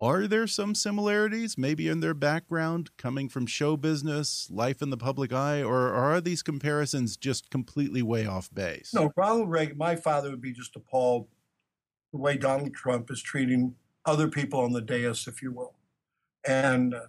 Are 0.00 0.26
there 0.26 0.46
some 0.46 0.74
similarities, 0.74 1.56
maybe 1.56 1.88
in 1.88 2.00
their 2.00 2.12
background, 2.12 2.90
coming 2.98 3.30
from 3.30 3.46
show 3.46 3.78
business, 3.78 4.46
life 4.50 4.82
in 4.82 4.90
the 4.90 4.98
public 4.98 5.32
eye, 5.32 5.62
or 5.62 5.94
are 5.94 6.20
these 6.20 6.42
comparisons 6.42 7.16
just 7.16 7.48
completely 7.48 8.02
way 8.02 8.26
off 8.26 8.52
base? 8.52 8.92
No, 8.92 9.10
Ronald 9.16 9.50
Reagan, 9.50 9.78
my 9.78 9.96
father 9.96 10.30
would 10.30 10.42
be 10.42 10.52
just 10.52 10.76
appalled 10.76 11.28
the 12.12 12.18
way 12.18 12.36
Donald 12.36 12.74
Trump 12.74 13.10
is 13.10 13.22
treating 13.22 13.74
other 14.04 14.28
people 14.28 14.60
on 14.60 14.72
the 14.72 14.82
dais, 14.82 15.26
if 15.26 15.40
you 15.40 15.50
will, 15.50 15.74
and 16.46 16.94
uh, 16.94 17.06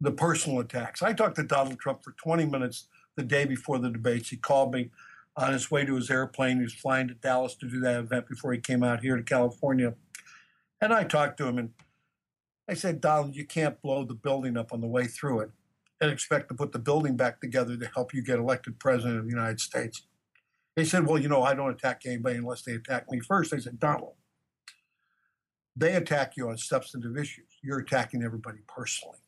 the 0.00 0.12
personal 0.12 0.60
attacks. 0.60 1.02
I 1.02 1.14
talked 1.14 1.36
to 1.36 1.42
Donald 1.42 1.80
Trump 1.80 2.04
for 2.04 2.12
20 2.12 2.46
minutes 2.46 2.86
the 3.16 3.24
day 3.24 3.46
before 3.46 3.80
the 3.80 3.90
debates. 3.90 4.28
He 4.30 4.36
called 4.36 4.72
me 4.72 4.90
on 5.36 5.52
his 5.52 5.72
way 5.72 5.84
to 5.84 5.96
his 5.96 6.08
airplane. 6.08 6.58
He 6.58 6.62
was 6.62 6.72
flying 6.72 7.08
to 7.08 7.14
Dallas 7.14 7.56
to 7.56 7.68
do 7.68 7.80
that 7.80 7.98
event 7.98 8.28
before 8.28 8.52
he 8.52 8.60
came 8.60 8.84
out 8.84 9.00
here 9.00 9.16
to 9.16 9.24
California. 9.24 9.94
And 10.80 10.92
I 10.92 11.02
talked 11.02 11.36
to 11.38 11.46
him 11.48 11.58
and 11.58 11.70
I 12.68 12.74
said, 12.74 13.00
Donald, 13.00 13.34
you 13.34 13.46
can't 13.46 13.80
blow 13.80 14.04
the 14.04 14.14
building 14.14 14.56
up 14.56 14.72
on 14.72 14.80
the 14.80 14.86
way 14.86 15.06
through 15.06 15.40
it 15.40 15.50
and 16.00 16.10
expect 16.10 16.48
to 16.48 16.54
put 16.54 16.72
the 16.72 16.78
building 16.78 17.16
back 17.16 17.40
together 17.40 17.76
to 17.76 17.90
help 17.94 18.12
you 18.12 18.22
get 18.22 18.38
elected 18.38 18.78
president 18.78 19.18
of 19.18 19.24
the 19.24 19.30
United 19.30 19.60
States. 19.60 20.02
He 20.76 20.84
said, 20.84 21.06
Well, 21.06 21.18
you 21.18 21.28
know, 21.28 21.42
I 21.42 21.54
don't 21.54 21.70
attack 21.70 22.02
anybody 22.06 22.36
unless 22.36 22.62
they 22.62 22.72
attack 22.72 23.10
me 23.10 23.20
first. 23.20 23.52
I 23.52 23.58
said, 23.58 23.80
Donald, 23.80 24.14
they 25.74 25.94
attack 25.94 26.36
you 26.36 26.48
on 26.50 26.58
substantive 26.58 27.16
issues. 27.16 27.46
You're 27.62 27.80
attacking 27.80 28.22
everybody 28.22 28.58
personally. 28.68 29.18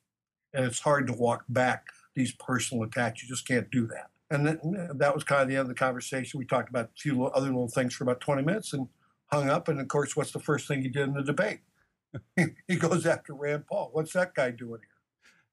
And 0.53 0.65
it's 0.65 0.81
hard 0.81 1.07
to 1.07 1.13
walk 1.13 1.45
back 1.49 1.87
these 2.15 2.33
personal 2.33 2.85
attacks. 2.85 3.23
You 3.23 3.29
just 3.29 3.47
can't 3.47 3.71
do 3.71 3.87
that. 3.89 4.11
And 4.31 4.49
uh, 4.49 4.93
that 4.95 5.15
was 5.15 5.25
kind 5.25 5.43
of 5.43 5.49
the 5.49 5.55
end 5.55 5.63
of 5.63 5.69
the 5.69 5.75
conversation. 5.75 6.39
We 6.39 6.45
talked 6.45 6.69
about 6.69 6.87
a 6.87 7.01
few 7.01 7.25
other 7.27 7.47
little 7.47 7.69
things 7.69 7.95
for 7.95 8.05
about 8.05 8.21
20 8.21 8.43
minutes 8.43 8.73
and 8.73 8.89
hung 9.33 9.49
up. 9.49 9.69
And 9.69 9.81
of 9.81 9.89
course, 9.89 10.17
what's 10.17 10.33
the 10.33 10.41
first 10.41 10.69
thing 10.69 10.83
he 10.83 10.89
did 10.89 11.09
in 11.09 11.15
the 11.15 11.23
debate? 11.23 11.61
he 12.69 12.77
goes 12.77 13.07
after 13.07 13.35
Rand 13.35 13.67
Paul. 13.67 13.91
What's 13.93 14.13
that 14.13 14.35
guy 14.35 14.51
doing 14.51 14.81
here? 14.81 15.01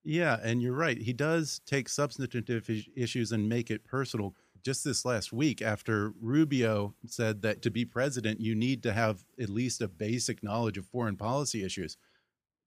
Yeah, 0.03 0.39
and 0.41 0.61
you're 0.61 0.73
right. 0.73 0.97
He 0.97 1.11
does 1.11 1.59
take 1.65 1.89
substantive 1.89 2.69
issues 2.95 3.31
and 3.31 3.49
make 3.49 3.69
it 3.69 3.83
personal. 3.83 4.35
Just 4.63 4.83
this 4.83 5.05
last 5.05 5.33
week, 5.33 5.61
after 5.61 6.13
Rubio 6.21 6.95
said 7.05 7.41
that 7.41 7.61
to 7.63 7.71
be 7.71 7.85
president, 7.85 8.39
you 8.39 8.55
need 8.55 8.83
to 8.83 8.93
have 8.93 9.23
at 9.39 9.49
least 9.49 9.81
a 9.81 9.87
basic 9.87 10.43
knowledge 10.43 10.77
of 10.77 10.85
foreign 10.85 11.17
policy 11.17 11.63
issues. 11.63 11.97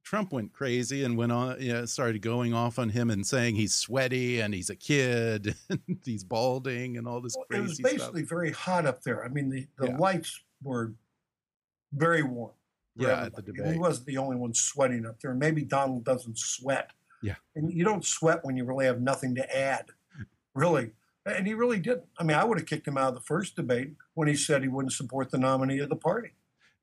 Trump 0.02 0.32
went 0.32 0.52
crazy 0.52 1.04
and 1.04 1.16
went 1.16 1.32
on, 1.32 1.60
you 1.60 1.72
know, 1.72 1.84
started 1.84 2.22
going 2.22 2.54
off 2.54 2.78
on 2.78 2.90
him 2.90 3.10
and 3.10 3.26
saying 3.26 3.54
he's 3.54 3.74
sweaty 3.74 4.40
and 4.40 4.54
he's 4.54 4.70
a 4.70 4.76
kid 4.76 5.54
and 5.70 5.98
he's 6.04 6.24
balding 6.24 6.96
and 6.96 7.06
all 7.06 7.20
this 7.20 7.36
well, 7.36 7.46
crazy 7.50 7.74
stuff. 7.74 7.78
It 7.78 7.82
was 7.82 7.92
basically 7.92 8.20
stuff. 8.22 8.30
very 8.30 8.52
hot 8.52 8.86
up 8.86 9.02
there. 9.02 9.24
I 9.24 9.28
mean, 9.28 9.50
the, 9.50 9.66
the 9.78 9.88
yeah. 9.88 9.96
lights 9.96 10.40
were 10.62 10.94
very 11.92 12.22
warm. 12.22 12.52
Yeah, 13.00 13.24
at 13.24 13.34
the 13.34 13.42
debate. 13.42 13.72
He 13.72 13.78
wasn't 13.78 14.06
the 14.06 14.18
only 14.18 14.36
one 14.36 14.54
sweating 14.54 15.06
up 15.06 15.20
there. 15.20 15.34
Maybe 15.34 15.62
Donald 15.62 16.04
doesn't 16.04 16.38
sweat. 16.38 16.90
Yeah. 17.22 17.34
And 17.54 17.72
you 17.72 17.84
don't 17.84 18.04
sweat 18.04 18.40
when 18.42 18.56
you 18.56 18.64
really 18.64 18.86
have 18.86 19.00
nothing 19.00 19.34
to 19.34 19.56
add, 19.56 19.86
really. 20.54 20.92
And 21.26 21.46
he 21.46 21.54
really 21.54 21.78
didn't. 21.78 22.04
I 22.18 22.24
mean, 22.24 22.36
I 22.36 22.44
would 22.44 22.58
have 22.58 22.66
kicked 22.66 22.88
him 22.88 22.96
out 22.96 23.08
of 23.08 23.14
the 23.14 23.20
first 23.20 23.56
debate 23.56 23.92
when 24.14 24.26
he 24.26 24.36
said 24.36 24.62
he 24.62 24.68
wouldn't 24.68 24.92
support 24.92 25.30
the 25.30 25.38
nominee 25.38 25.80
of 25.80 25.90
the 25.90 25.96
party. 25.96 26.30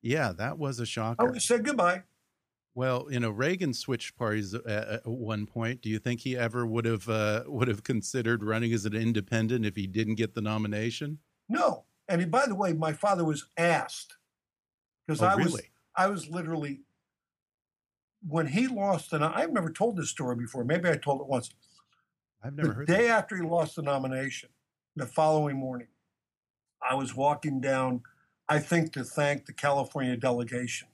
Yeah, 0.02 0.32
that 0.34 0.60
was 0.60 0.80
a 0.80 0.86
shocker. 0.86 1.22
I 1.22 1.24
would 1.26 1.36
have 1.36 1.44
said 1.44 1.66
goodbye. 1.66 2.04
Well, 2.76 3.08
you 3.10 3.20
know, 3.20 3.32
Reagan 3.32 3.74
switched 3.74 4.16
parties 4.16 4.54
at, 4.54 5.02
one 5.08 5.48
point. 5.48 5.82
Do 5.82 5.90
you 5.90 5.98
think 5.98 6.20
he 6.20 6.38
ever 6.38 6.64
would 6.64 6.86
have 6.86 7.10
uh, 7.10 7.44
would 7.48 7.68
have 7.68 7.84
considered 7.84 8.44
running 8.44 8.72
as 8.72 8.86
an 8.86 8.94
independent 8.94 9.66
if 9.66 9.76
he 9.76 9.88
didn't 9.88 10.14
get 10.16 10.36
the 10.36 10.42
nomination? 10.42 11.18
No. 11.50 11.86
And 12.08 12.22
he, 12.22 12.28
by 12.28 12.46
the 12.46 12.54
way, 12.54 12.74
my 12.74 12.94
father 12.94 13.26
was 13.26 13.48
asked 13.58 14.18
because 15.08 15.24
oh, 15.24 15.26
I 15.26 15.34
really? 15.34 15.52
was 15.52 15.62
I 15.98 16.08
was 16.08 16.30
literally 16.30 16.82
when 18.26 18.48
he 18.48 18.68
lost, 18.68 19.12
and 19.14 19.24
I've 19.24 19.52
never 19.52 19.72
told 19.72 19.98
this 19.98 20.10
story 20.10 20.36
before. 20.36 20.64
Maybe 20.64 20.88
I 20.88 20.96
told 20.96 21.22
it 21.22 21.28
once. 21.28 21.50
I've 22.44 22.56
never 22.56 22.70
the 22.70 22.74
heard. 22.76 22.88
The 22.88 22.94
day 22.94 23.08
that. 23.08 23.18
after 23.18 23.36
he 23.36 23.42
lost 23.42 23.76
the 23.76 23.82
nomination, 23.82 24.50
the 24.96 25.08
following 25.08 25.58
morning, 25.58 25.88
I 26.88 26.94
was 26.94 27.16
walking 27.16 27.60
down. 27.60 28.04
I 28.48 28.60
think 28.60 28.94
to 28.94 29.04
thank 29.04 29.46
the 29.46 29.54
California 29.54 30.16
delegation. 30.16 30.88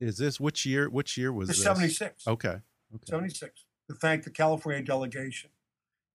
Is 0.00 0.18
this 0.18 0.38
which 0.38 0.64
year? 0.64 0.88
Which 0.88 1.18
year 1.18 1.32
was 1.32 1.48
this? 1.48 1.62
seventy 1.62 1.88
six. 1.88 2.26
Okay. 2.26 2.48
okay. 2.48 3.04
Seventy 3.04 3.34
six 3.34 3.64
to 3.88 3.94
thank 3.94 4.22
the 4.22 4.30
California 4.30 4.82
delegation, 4.82 5.50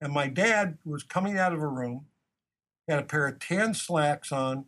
and 0.01 0.13
my 0.13 0.27
dad 0.27 0.77
was 0.85 1.03
coming 1.03 1.37
out 1.37 1.53
of 1.53 1.61
a 1.61 1.67
room, 1.67 2.05
had 2.87 2.99
a 2.99 3.03
pair 3.03 3.27
of 3.27 3.39
tan 3.39 3.73
slacks 3.73 4.31
on, 4.31 4.65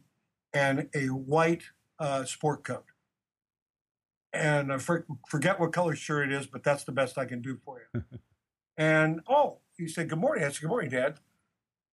and 0.53 0.89
a 0.93 1.07
white 1.07 1.63
uh, 1.99 2.25
sport 2.25 2.63
coat 2.63 2.90
and 4.33 4.71
I 4.71 4.77
for, 4.77 5.05
forget 5.27 5.59
what 5.59 5.73
color 5.73 5.95
shirt 5.95 6.31
it 6.31 6.33
is, 6.33 6.47
but 6.47 6.63
that's 6.63 6.83
the 6.83 6.91
best 6.91 7.17
I 7.17 7.25
can 7.25 7.41
do 7.41 7.57
for 7.63 7.81
you. 7.93 8.03
and 8.77 9.21
oh, 9.27 9.59
he 9.77 9.87
said, 9.87 10.09
Good 10.09 10.19
morning. 10.19 10.43
I 10.43 10.49
said, 10.49 10.61
Good 10.61 10.69
morning, 10.69 10.91
Dad. 10.91 11.19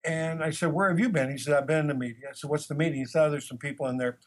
And 0.04 0.42
I 0.42 0.50
said, 0.50 0.72
Where 0.72 0.88
have 0.88 1.00
you 1.00 1.08
been? 1.08 1.30
He 1.30 1.38
said, 1.38 1.54
I've 1.54 1.66
been 1.66 1.80
in 1.80 1.86
the 1.88 1.94
media. 1.94 2.28
I 2.30 2.34
said, 2.34 2.50
What's 2.50 2.66
the 2.66 2.74
meeting? 2.74 3.00
He 3.00 3.04
said, 3.04 3.26
oh, 3.26 3.30
There's 3.30 3.48
some 3.48 3.58
people 3.58 3.86
in 3.86 3.96
there 3.96 4.18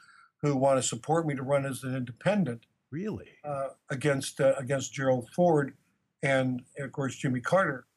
who 0.42 0.56
want 0.56 0.82
to 0.82 0.88
support 0.88 1.26
me 1.26 1.36
to 1.36 1.44
run 1.44 1.66
as 1.66 1.84
an 1.84 1.96
independent. 1.96 2.66
Really? 2.92 3.30
Uh, 3.44 3.70
against 3.90 4.42
uh, 4.42 4.54
against 4.58 4.94
Gerald 4.94 5.30
Ford 5.34 5.76
and, 6.22 6.64
of 6.78 6.92
course 6.92 7.16
Jimmy 7.16 7.40
Carter 7.40 7.88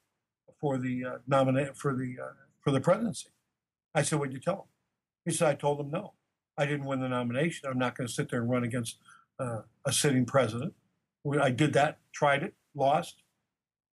for 0.60 0.78
the 0.78 1.04
uh, 1.04 1.18
nominate 1.26 1.76
for 1.76 1.94
the 1.94 2.16
uh, 2.22 2.32
for 2.60 2.70
the 2.70 2.80
presidency. 2.80 3.28
I 3.94 4.02
said, 4.02 4.18
What'd 4.18 4.34
you 4.34 4.40
tell 4.40 4.54
him? 4.54 4.68
He 5.24 5.32
said, 5.32 5.48
I 5.48 5.54
told 5.54 5.80
him 5.80 5.90
no. 5.90 6.12
I 6.56 6.66
didn't 6.66 6.86
win 6.86 7.00
the 7.00 7.08
nomination. 7.08 7.68
I'm 7.68 7.78
not 7.78 7.96
going 7.96 8.06
to 8.06 8.12
sit 8.12 8.30
there 8.30 8.40
and 8.40 8.50
run 8.50 8.62
against 8.62 8.98
uh, 9.38 9.62
a 9.84 9.92
sitting 9.92 10.24
president. 10.24 10.74
I 11.40 11.50
did 11.50 11.72
that, 11.72 11.98
tried 12.12 12.42
it, 12.42 12.54
lost, 12.74 13.22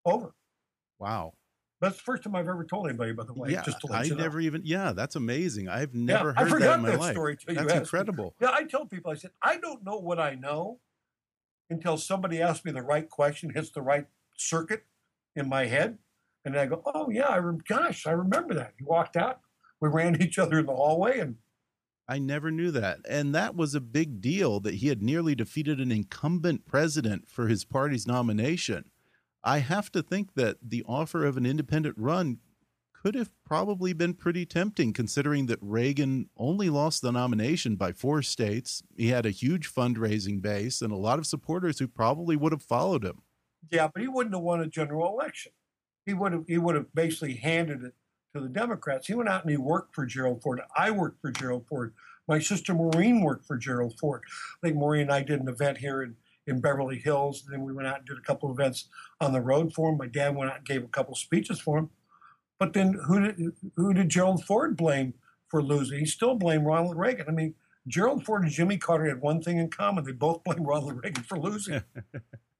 over. 0.04 0.34
Wow. 0.98 1.34
That's 1.80 1.96
the 1.96 2.02
first 2.02 2.22
time 2.22 2.36
I've 2.36 2.48
ever 2.48 2.64
told 2.64 2.86
anybody, 2.86 3.12
by 3.12 3.24
the 3.24 3.32
way. 3.32 3.50
Yeah, 3.50 3.64
I 3.90 4.06
never 4.08 4.38
know. 4.38 4.46
even. 4.46 4.62
Yeah, 4.64 4.92
that's 4.92 5.16
amazing. 5.16 5.68
I've 5.68 5.94
never 5.94 6.28
yeah, 6.28 6.34
I 6.36 6.42
heard 6.42 6.50
forgot 6.50 6.66
that 6.66 6.74
in 6.74 6.82
my 6.82 6.90
that 6.90 7.00
life. 7.00 7.12
story 7.12 7.36
till 7.36 7.54
that's 7.56 7.66
asked 7.66 7.74
me. 7.74 7.80
incredible. 7.80 8.34
Yeah, 8.40 8.50
I 8.52 8.64
tell 8.64 8.86
people, 8.86 9.10
I 9.10 9.14
said, 9.14 9.32
I 9.42 9.56
don't 9.56 9.84
know 9.84 9.96
what 9.96 10.20
I 10.20 10.36
know 10.36 10.78
until 11.70 11.96
somebody 11.96 12.40
asks 12.40 12.64
me 12.64 12.70
the 12.70 12.82
right 12.82 13.08
question, 13.10 13.50
hits 13.50 13.70
the 13.70 13.82
right 13.82 14.06
circuit 14.36 14.84
in 15.34 15.48
my 15.48 15.66
head, 15.66 15.98
and 16.44 16.56
I 16.56 16.66
go, 16.66 16.82
oh 16.94 17.10
yeah, 17.10 17.26
I 17.26 17.38
rem- 17.38 17.58
gosh, 17.66 18.06
I 18.06 18.12
remember 18.12 18.54
that. 18.54 18.74
He 18.78 18.84
walked 18.84 19.16
out. 19.16 19.40
We 19.80 19.88
ran 19.88 20.22
each 20.22 20.38
other 20.38 20.60
in 20.60 20.66
the 20.66 20.76
hallway, 20.76 21.18
and 21.18 21.36
I 22.08 22.18
never 22.18 22.50
knew 22.50 22.70
that. 22.72 22.98
And 23.08 23.34
that 23.34 23.54
was 23.54 23.74
a 23.74 23.80
big 23.80 24.20
deal 24.20 24.60
that 24.60 24.74
he 24.74 24.88
had 24.88 25.02
nearly 25.02 25.34
defeated 25.34 25.80
an 25.80 25.92
incumbent 25.92 26.66
president 26.66 27.28
for 27.28 27.48
his 27.48 27.64
party's 27.64 28.06
nomination. 28.06 28.90
I 29.44 29.58
have 29.58 29.90
to 29.92 30.02
think 30.02 30.34
that 30.34 30.58
the 30.62 30.84
offer 30.86 31.24
of 31.24 31.36
an 31.36 31.46
independent 31.46 31.96
run 31.98 32.38
could 32.92 33.14
have 33.16 33.30
probably 33.44 33.92
been 33.92 34.14
pretty 34.14 34.46
tempting 34.46 34.92
considering 34.92 35.46
that 35.46 35.58
Reagan 35.60 36.28
only 36.36 36.70
lost 36.70 37.02
the 37.02 37.10
nomination 37.10 37.74
by 37.74 37.92
four 37.92 38.22
states. 38.22 38.82
He 38.96 39.08
had 39.08 39.26
a 39.26 39.30
huge 39.30 39.72
fundraising 39.72 40.40
base 40.40 40.80
and 40.82 40.92
a 40.92 40.96
lot 40.96 41.18
of 41.18 41.26
supporters 41.26 41.80
who 41.80 41.88
probably 41.88 42.36
would 42.36 42.52
have 42.52 42.62
followed 42.62 43.04
him. 43.04 43.22
Yeah, 43.70 43.88
but 43.92 44.02
he 44.02 44.08
wouldn't 44.08 44.34
have 44.34 44.42
won 44.42 44.60
a 44.60 44.68
general 44.68 45.08
election. 45.08 45.52
He 46.06 46.14
would 46.14 46.32
have 46.32 46.44
he 46.46 46.58
would 46.58 46.74
have 46.74 46.92
basically 46.94 47.34
handed 47.34 47.82
it 47.82 47.94
to 48.34 48.40
the 48.40 48.48
Democrats. 48.48 49.06
He 49.06 49.14
went 49.14 49.28
out 49.28 49.42
and 49.42 49.50
he 49.50 49.56
worked 49.56 49.94
for 49.94 50.06
Gerald 50.06 50.42
Ford. 50.42 50.60
I 50.76 50.90
worked 50.90 51.20
for 51.20 51.30
Gerald 51.30 51.66
Ford. 51.68 51.92
My 52.28 52.38
sister 52.38 52.72
Maureen 52.72 53.20
worked 53.20 53.46
for 53.46 53.56
Gerald 53.56 53.98
Ford. 53.98 54.22
I 54.62 54.66
think 54.66 54.78
Maureen 54.78 55.02
and 55.02 55.12
I 55.12 55.22
did 55.22 55.40
an 55.40 55.48
event 55.48 55.78
here 55.78 56.02
in, 56.02 56.16
in 56.46 56.60
Beverly 56.60 56.98
Hills. 56.98 57.42
And 57.44 57.52
Then 57.52 57.62
we 57.66 57.72
went 57.72 57.88
out 57.88 57.98
and 57.98 58.06
did 58.06 58.18
a 58.18 58.22
couple 58.22 58.50
of 58.50 58.58
events 58.58 58.88
on 59.20 59.32
the 59.32 59.40
road 59.40 59.72
for 59.74 59.90
him. 59.90 59.98
My 59.98 60.06
dad 60.06 60.34
went 60.34 60.50
out 60.50 60.58
and 60.58 60.66
gave 60.66 60.84
a 60.84 60.88
couple 60.88 61.14
speeches 61.14 61.60
for 61.60 61.78
him. 61.78 61.90
But 62.58 62.72
then 62.74 62.92
who 63.06 63.20
did 63.20 63.52
who 63.76 63.92
did 63.92 64.08
Gerald 64.08 64.44
Ford 64.44 64.76
blame 64.76 65.14
for 65.48 65.62
losing? 65.62 65.98
He 65.98 66.06
still 66.06 66.36
blamed 66.36 66.64
Ronald 66.64 66.96
Reagan. 66.96 67.26
I 67.28 67.32
mean, 67.32 67.54
Gerald 67.88 68.24
Ford 68.24 68.44
and 68.44 68.52
Jimmy 68.52 68.78
Carter 68.78 69.06
had 69.06 69.20
one 69.20 69.42
thing 69.42 69.58
in 69.58 69.68
common. 69.68 70.04
They 70.04 70.12
both 70.12 70.44
blamed 70.44 70.66
Ronald 70.66 71.02
Reagan 71.02 71.24
for 71.24 71.38
losing. 71.38 71.82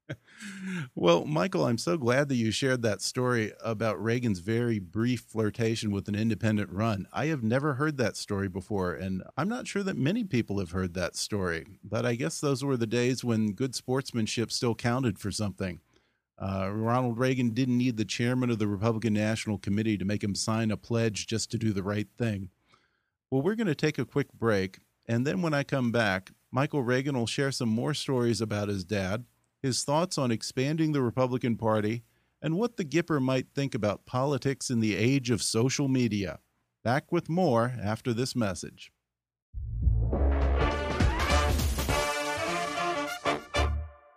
well, 0.95 1.25
Michael, 1.25 1.65
I'm 1.65 1.77
so 1.77 1.97
glad 1.97 2.29
that 2.29 2.35
you 2.35 2.51
shared 2.51 2.81
that 2.81 3.01
story 3.01 3.53
about 3.63 4.01
Reagan's 4.01 4.39
very 4.39 4.79
brief 4.79 5.21
flirtation 5.21 5.91
with 5.91 6.07
an 6.07 6.15
independent 6.15 6.71
run. 6.71 7.07
I 7.13 7.27
have 7.27 7.43
never 7.43 7.75
heard 7.75 7.97
that 7.97 8.17
story 8.17 8.47
before, 8.47 8.93
and 8.93 9.23
I'm 9.37 9.49
not 9.49 9.67
sure 9.67 9.83
that 9.83 9.97
many 9.97 10.23
people 10.23 10.59
have 10.59 10.71
heard 10.71 10.93
that 10.93 11.15
story. 11.15 11.65
But 11.83 12.05
I 12.05 12.15
guess 12.15 12.39
those 12.39 12.63
were 12.63 12.77
the 12.77 12.87
days 12.87 13.23
when 13.23 13.53
good 13.53 13.75
sportsmanship 13.75 14.51
still 14.51 14.75
counted 14.75 15.19
for 15.19 15.31
something. 15.31 15.79
Uh, 16.37 16.69
Ronald 16.71 17.17
Reagan 17.19 17.51
didn't 17.51 17.77
need 17.77 17.97
the 17.97 18.05
chairman 18.05 18.49
of 18.49 18.59
the 18.59 18.67
Republican 18.67 19.13
National 19.13 19.57
Committee 19.57 19.97
to 19.97 20.05
make 20.05 20.23
him 20.23 20.35
sign 20.35 20.71
a 20.71 20.77
pledge 20.77 21.27
just 21.27 21.51
to 21.51 21.57
do 21.57 21.71
the 21.71 21.83
right 21.83 22.07
thing. 22.17 22.49
Well, 23.31 23.41
we're 23.41 23.55
going 23.55 23.67
to 23.67 23.75
take 23.75 23.97
a 23.97 24.05
quick 24.05 24.33
break, 24.33 24.79
and 25.07 25.25
then 25.25 25.41
when 25.41 25.53
I 25.53 25.63
come 25.63 25.91
back, 25.91 26.31
Michael 26.51 26.83
Reagan 26.83 27.17
will 27.17 27.27
share 27.27 27.51
some 27.51 27.69
more 27.69 27.93
stories 27.93 28.41
about 28.41 28.67
his 28.67 28.83
dad 28.83 29.25
his 29.63 29.85
thoughts 29.85 30.17
on 30.17 30.29
expanding 30.29 30.91
the 30.91 31.01
Republican 31.01 31.55
Party, 31.55 32.03
and 32.41 32.57
what 32.57 32.75
the 32.75 32.83
Gipper 32.83 33.21
might 33.21 33.47
think 33.55 33.73
about 33.73 34.05
politics 34.05 34.69
in 34.69 34.81
the 34.81 34.93
age 34.93 35.31
of 35.31 35.41
social 35.41 35.87
media. 35.87 36.39
Back 36.83 37.13
with 37.13 37.29
more 37.29 37.73
after 37.81 38.13
this 38.13 38.35
message. 38.35 38.91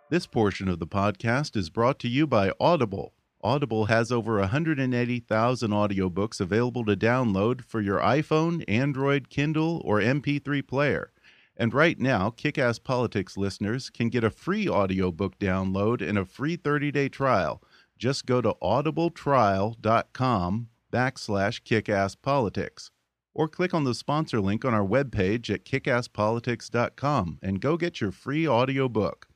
This 0.09 0.27
portion 0.27 0.67
of 0.67 0.79
the 0.79 0.87
podcast 0.87 1.55
is 1.55 1.69
brought 1.69 1.97
to 1.99 2.09
you 2.09 2.27
by 2.27 2.51
Audible. 2.59 3.13
Audible 3.41 3.85
has 3.85 4.11
over 4.11 4.39
180,000 4.39 5.71
audiobooks 5.71 6.41
available 6.41 6.83
to 6.83 6.97
download 6.97 7.63
for 7.63 7.79
your 7.79 7.99
iPhone, 7.99 8.65
Android, 8.67 9.29
Kindle, 9.29 9.81
or 9.85 10.01
MP3 10.01 10.67
player. 10.67 11.11
And 11.59 11.73
right 11.73 11.99
now, 11.99 12.29
Kickass 12.29 12.83
Politics 12.83 13.35
listeners 13.35 13.89
can 13.89 14.09
get 14.09 14.23
a 14.23 14.29
free 14.29 14.69
audiobook 14.69 15.39
download 15.39 16.07
and 16.07 16.15
a 16.17 16.25
free 16.25 16.55
30-day 16.55 17.09
trial. 17.09 17.63
Just 17.97 18.27
go 18.27 18.41
to 18.41 18.53
audibletrial.com 18.61 20.67
backslash 20.93 21.63
kickasspolitics 21.63 22.91
or 23.33 23.47
click 23.47 23.73
on 23.73 23.85
the 23.85 23.95
sponsor 23.95 24.39
link 24.39 24.63
on 24.63 24.75
our 24.75 24.85
webpage 24.85 25.49
at 25.49 25.65
kickasspolitics.com 25.65 27.39
and 27.41 27.59
go 27.59 27.75
get 27.75 28.01
your 28.01 28.11
free 28.11 28.47
audiobook. 28.47 29.27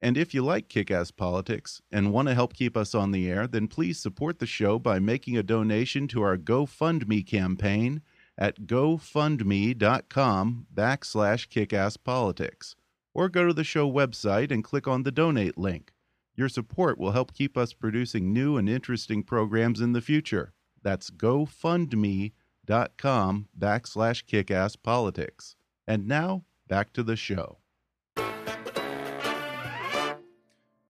And 0.00 0.16
if 0.16 0.34
you 0.34 0.44
like 0.44 0.68
Kickass 0.68 1.10
Politics 1.10 1.82
and 1.90 2.12
want 2.12 2.28
to 2.28 2.34
help 2.34 2.54
keep 2.54 2.76
us 2.76 2.94
on 2.94 3.10
the 3.10 3.28
air, 3.28 3.48
then 3.48 3.66
please 3.66 3.98
support 3.98 4.38
the 4.38 4.46
show 4.46 4.78
by 4.78 5.00
making 5.00 5.36
a 5.36 5.42
donation 5.42 6.06
to 6.08 6.22
our 6.22 6.36
GoFundMe 6.36 7.26
campaign– 7.26 8.02
at 8.38 8.62
gofundme.com 8.62 10.66
backslash 10.74 11.48
kickasspolitics 11.48 12.74
or 13.14 13.28
go 13.28 13.46
to 13.46 13.54
the 13.54 13.64
show 13.64 13.90
website 13.90 14.50
and 14.50 14.62
click 14.62 14.86
on 14.86 15.02
the 15.02 15.10
donate 15.10 15.56
link. 15.56 15.92
Your 16.34 16.50
support 16.50 16.98
will 16.98 17.12
help 17.12 17.32
keep 17.32 17.56
us 17.56 17.72
producing 17.72 18.32
new 18.32 18.58
and 18.58 18.68
interesting 18.68 19.22
programs 19.22 19.80
in 19.80 19.92
the 19.92 20.02
future. 20.02 20.52
That's 20.82 21.10
gofundme.com 21.10 23.48
backslash 23.58 24.24
kickasspolitics. 24.26 25.54
And 25.86 26.06
now, 26.06 26.44
back 26.68 26.92
to 26.92 27.02
the 27.02 27.16
show. 27.16 27.58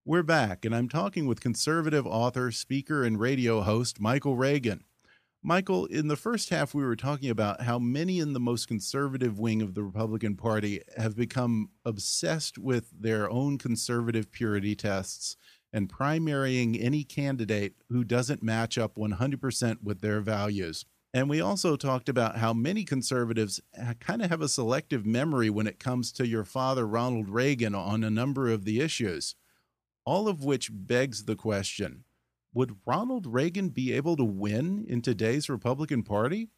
We're 0.05 0.23
back, 0.23 0.65
and 0.65 0.75
I'm 0.75 0.89
talking 0.89 1.27
with 1.27 1.41
conservative 1.41 2.07
author, 2.07 2.53
speaker, 2.53 3.05
and 3.05 3.19
radio 3.19 3.63
host 3.63 4.01
Michael 4.01 4.37
Reagan. 4.37 4.85
Michael, 5.43 5.87
in 5.87 6.09
the 6.09 6.17
first 6.17 6.51
half, 6.51 6.75
we 6.75 6.85
were 6.85 6.97
talking 6.97 7.31
about 7.31 7.63
how 7.63 7.79
many 7.79 8.19
in 8.19 8.33
the 8.33 8.41
most 8.41 8.67
conservative 8.67 9.39
wing 9.39 9.63
of 9.63 9.75
the 9.75 9.83
Republican 9.83 10.35
Party 10.35 10.81
have 10.97 11.15
become 11.15 11.71
obsessed 11.85 12.59
with 12.59 12.91
their 12.99 13.31
own 13.31 13.57
conservative 13.57 14.33
purity 14.33 14.75
tests 14.75 15.37
and 15.73 15.89
primarying 15.89 16.83
any 16.83 17.05
candidate 17.05 17.75
who 17.91 18.03
doesn't 18.03 18.43
match 18.43 18.77
up 18.79 18.97
100% 18.97 19.83
with 19.83 20.01
their 20.01 20.21
values. 20.21 20.85
And 21.15 21.31
we 21.31 21.41
also 21.41 21.77
talked 21.77 22.09
about 22.09 22.39
how 22.39 22.53
many 22.53 22.85
conservatives 22.85 23.61
kind 24.01 24.23
of 24.23 24.31
have 24.31 24.43
a 24.43 24.49
selective 24.49 25.07
memory 25.07 25.49
when 25.49 25.67
it 25.67 25.79
comes 25.79 26.13
to 26.13 26.27
your 26.27 26.45
father, 26.45 26.87
Ronald 26.87 27.29
Reagan, 27.29 27.75
on 27.75 28.03
a 28.03 28.11
number 28.11 28.51
of 28.51 28.65
the 28.65 28.81
issues. 28.81 29.37
All 30.05 30.29
of 30.29 30.45
which 30.45 30.71
begs 30.73 31.25
the 31.25 31.37
question 31.37 32.05
would 32.57 32.75
Ronald 32.87 33.27
Reagan 33.27 33.69
be 33.69 33.93
able 33.93 34.17
to 34.17 34.25
win 34.25 34.87
in 34.89 35.03
today's 35.03 35.51
Republican 35.51 36.03
Party? 36.03 36.49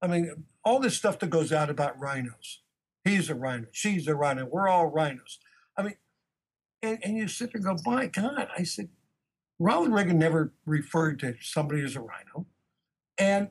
I 0.00 0.06
mean, 0.06 0.44
all 0.64 0.80
this 0.80 0.96
stuff 0.96 1.18
that 1.18 1.28
goes 1.28 1.52
out 1.52 1.68
about 1.68 2.00
RINOs. 2.00 2.60
He's 3.04 3.28
a 3.28 3.34
RINO. 3.34 3.66
She's 3.70 4.08
a 4.08 4.14
RINO. 4.14 4.46
We're 4.46 4.68
all 4.68 4.90
RINOs. 4.90 5.36
I 5.76 5.82
mean, 5.82 5.96
and, 6.82 6.98
and 7.04 7.16
you 7.18 7.28
sit 7.28 7.52
there 7.52 7.60
and 7.62 7.84
go, 7.84 7.90
my 7.90 8.06
God. 8.06 8.48
I 8.56 8.62
said, 8.62 8.88
Ronald 9.58 9.92
Reagan 9.92 10.18
never 10.18 10.54
referred 10.64 11.20
to 11.20 11.34
somebody 11.42 11.82
as 11.82 11.94
a 11.94 12.00
RINO. 12.00 12.46
And, 13.18 13.50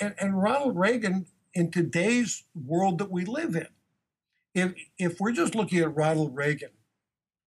and, 0.00 0.16
and 0.18 0.42
Ronald 0.42 0.76
Reagan, 0.76 1.26
in 1.54 1.70
today's 1.70 2.42
world 2.52 2.98
that 2.98 3.12
we 3.12 3.24
live 3.24 3.54
in, 3.54 3.68
if, 4.56 4.74
if 4.98 5.20
we're 5.20 5.30
just 5.30 5.54
looking 5.54 5.78
at 5.78 5.94
Ronald 5.94 6.34
Reagan 6.34 6.70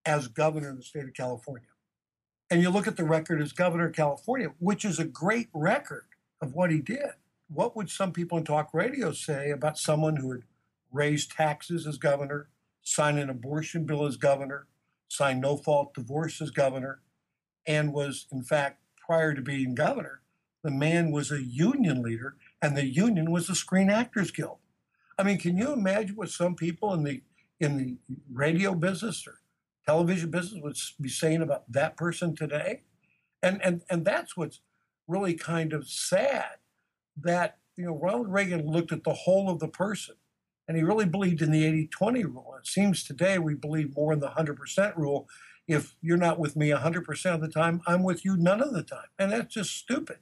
as 0.05 0.29
governor 0.29 0.69
of 0.69 0.77
the 0.77 0.83
state 0.83 1.03
of 1.03 1.13
California, 1.13 1.67
and 2.49 2.61
you 2.61 2.69
look 2.69 2.87
at 2.87 2.97
the 2.97 3.03
record 3.03 3.41
as 3.41 3.51
governor 3.51 3.87
of 3.87 3.95
California, 3.95 4.49
which 4.59 4.85
is 4.85 4.99
a 4.99 5.05
great 5.05 5.49
record 5.53 6.05
of 6.41 6.53
what 6.53 6.71
he 6.71 6.79
did. 6.79 7.11
What 7.47 7.75
would 7.75 7.89
some 7.89 8.11
people 8.11 8.37
in 8.37 8.43
talk 8.43 8.73
radio 8.73 9.11
say 9.11 9.51
about 9.51 9.77
someone 9.77 10.17
who 10.17 10.31
had 10.31 10.43
raised 10.91 11.31
taxes 11.31 11.85
as 11.85 11.97
governor, 11.97 12.49
signed 12.81 13.19
an 13.19 13.29
abortion 13.29 13.85
bill 13.85 14.05
as 14.05 14.17
governor, 14.17 14.67
signed 15.07 15.41
no 15.41 15.57
fault 15.57 15.93
divorce 15.93 16.41
as 16.41 16.51
governor, 16.51 17.01
and 17.65 17.93
was, 17.93 18.27
in 18.31 18.43
fact, 18.43 18.79
prior 18.97 19.33
to 19.33 19.41
being 19.41 19.75
governor, 19.75 20.21
the 20.63 20.71
man 20.71 21.11
was 21.11 21.31
a 21.31 21.43
union 21.43 22.01
leader, 22.01 22.35
and 22.61 22.75
the 22.75 22.85
union 22.85 23.31
was 23.31 23.47
the 23.47 23.55
Screen 23.55 23.89
Actors 23.89 24.31
Guild. 24.31 24.57
I 25.17 25.23
mean, 25.23 25.37
can 25.37 25.57
you 25.57 25.71
imagine 25.71 26.15
what 26.15 26.29
some 26.29 26.55
people 26.55 26.93
in 26.93 27.03
the 27.03 27.21
in 27.59 27.77
the 27.77 27.95
radio 28.33 28.73
business 28.73 29.25
or 29.25 29.39
television 29.85 30.31
business 30.31 30.61
would 30.61 30.77
be 30.99 31.09
saying 31.09 31.41
about 31.41 31.71
that 31.71 31.97
person 31.97 32.35
today. 32.35 32.81
And, 33.41 33.63
and, 33.63 33.81
and 33.89 34.05
that's 34.05 34.35
what's 34.35 34.61
really 35.07 35.35
kind 35.35 35.73
of 35.73 35.87
sad 35.87 36.57
that, 37.17 37.57
you 37.75 37.85
know, 37.85 37.97
Ronald 37.97 38.31
Reagan 38.31 38.65
looked 38.65 38.91
at 38.91 39.03
the 39.03 39.13
whole 39.13 39.49
of 39.49 39.59
the 39.59 39.67
person 39.67 40.15
and 40.67 40.75
he 40.75 40.83
really 40.83 41.05
believed 41.05 41.41
in 41.41 41.51
the 41.51 41.65
80 41.65 41.87
20 41.87 42.25
rule. 42.25 42.55
It 42.59 42.67
seems 42.67 43.03
today 43.03 43.37
we 43.37 43.53
believe 43.53 43.95
more 43.95 44.13
in 44.13 44.19
the 44.19 44.29
100% 44.29 44.97
rule. 44.97 45.27
If 45.67 45.95
you're 46.01 46.17
not 46.17 46.39
with 46.39 46.55
me 46.55 46.69
100% 46.69 47.33
of 47.33 47.41
the 47.41 47.47
time, 47.47 47.81
I'm 47.87 48.03
with 48.03 48.25
you 48.25 48.37
none 48.37 48.61
of 48.61 48.73
the 48.73 48.83
time. 48.83 49.07
And 49.17 49.31
that's 49.31 49.53
just 49.53 49.75
stupid. 49.75 50.17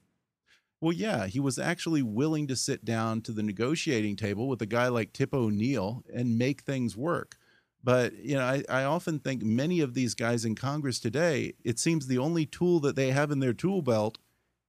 Well, 0.81 0.93
yeah, 0.93 1.27
he 1.27 1.39
was 1.39 1.57
actually 1.57 2.01
willing 2.01 2.47
to 2.47 2.57
sit 2.57 2.83
down 2.83 3.21
to 3.21 3.31
the 3.31 3.43
negotiating 3.43 4.17
table 4.17 4.49
with 4.49 4.61
a 4.61 4.65
guy 4.65 4.89
like 4.89 5.13
Tip 5.13 5.33
O'Neill 5.33 6.03
and 6.13 6.37
make 6.37 6.61
things 6.61 6.97
work. 6.97 7.37
But 7.83 8.13
you 8.23 8.35
know, 8.35 8.43
I, 8.43 8.63
I 8.69 8.83
often 8.83 9.19
think 9.19 9.43
many 9.43 9.81
of 9.81 9.93
these 9.93 10.15
guys 10.15 10.45
in 10.45 10.55
Congress 10.55 10.99
today, 10.99 11.53
it 11.63 11.79
seems 11.79 12.07
the 12.07 12.17
only 12.17 12.45
tool 12.45 12.79
that 12.81 12.95
they 12.95 13.11
have 13.11 13.31
in 13.31 13.39
their 13.39 13.53
tool 13.53 13.81
belt 13.81 14.17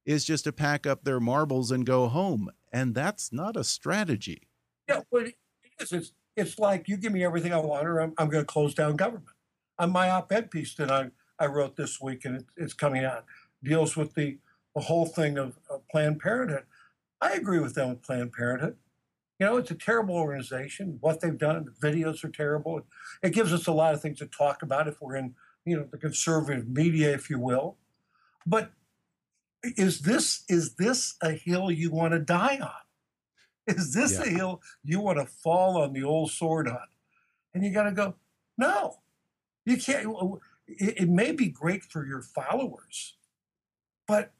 is 0.04 0.24
just 0.24 0.44
to 0.44 0.52
pack 0.52 0.86
up 0.86 1.04
their 1.04 1.20
marbles 1.20 1.70
and 1.70 1.86
go 1.86 2.08
home, 2.08 2.50
and 2.72 2.94
that's 2.94 3.32
not 3.32 3.56
a 3.56 3.64
strategy. 3.64 4.48
Yeah, 4.88 5.00
but 5.10 5.28
it 5.28 5.34
is. 5.80 5.92
It's 5.92 6.12
it's 6.36 6.58
like 6.58 6.88
you 6.88 6.96
give 6.96 7.12
me 7.12 7.24
everything 7.24 7.52
I 7.52 7.58
want, 7.58 7.86
or 7.86 8.00
I'm, 8.00 8.12
I'm 8.18 8.28
going 8.28 8.42
to 8.42 8.46
close 8.46 8.74
down 8.74 8.96
government. 8.96 9.36
On 9.78 9.90
my 9.92 10.10
op-ed 10.10 10.50
piece 10.50 10.74
that 10.74 10.90
I 10.90 11.10
I 11.38 11.46
wrote 11.46 11.76
this 11.76 12.00
week, 12.00 12.24
and 12.24 12.36
it, 12.36 12.46
it's 12.56 12.74
coming 12.74 13.04
out, 13.04 13.24
deals 13.62 13.96
with 13.96 14.14
the 14.14 14.38
the 14.74 14.82
whole 14.82 15.06
thing 15.06 15.38
of, 15.38 15.56
of 15.70 15.86
Planned 15.88 16.18
Parenthood. 16.18 16.64
I 17.20 17.32
agree 17.34 17.60
with 17.60 17.76
them 17.76 17.90
with 17.90 18.02
Planned 18.02 18.32
Parenthood. 18.32 18.76
You 19.38 19.46
know, 19.46 19.56
it's 19.56 19.70
a 19.70 19.74
terrible 19.74 20.14
organization. 20.14 20.98
What 21.00 21.20
they've 21.20 21.36
done, 21.36 21.64
the 21.64 21.86
videos 21.88 22.22
are 22.24 22.28
terrible. 22.30 22.82
It 23.22 23.30
gives 23.30 23.52
us 23.52 23.66
a 23.66 23.72
lot 23.72 23.94
of 23.94 24.00
things 24.00 24.18
to 24.20 24.26
talk 24.26 24.62
about 24.62 24.86
if 24.86 25.00
we're 25.00 25.16
in, 25.16 25.34
you 25.64 25.76
know, 25.76 25.88
the 25.90 25.98
conservative 25.98 26.68
media, 26.68 27.12
if 27.12 27.28
you 27.28 27.40
will. 27.40 27.76
But 28.46 28.72
is 29.64 30.02
this 30.02 30.44
is 30.48 30.74
this 30.74 31.16
a 31.22 31.32
hill 31.32 31.70
you 31.70 31.90
want 31.90 32.12
to 32.12 32.20
die 32.20 32.58
on? 32.60 32.70
Is 33.66 33.94
this 33.94 34.12
Yeah. 34.18 34.24
a 34.24 34.28
hill 34.28 34.62
you 34.84 35.00
want 35.00 35.18
to 35.18 35.26
fall 35.26 35.78
on 35.82 35.94
the 35.94 36.04
old 36.04 36.30
sword 36.30 36.68
on? 36.68 36.86
And 37.54 37.64
you 37.64 37.72
got 37.72 37.84
to 37.84 37.92
go, 37.92 38.16
no, 38.58 38.98
you 39.64 39.78
can't. 39.78 40.06
It, 40.66 41.02
it 41.02 41.08
may 41.08 41.32
be 41.32 41.48
great 41.48 41.82
for 41.82 42.06
your 42.06 42.22
followers, 42.22 43.16
but 44.06 44.32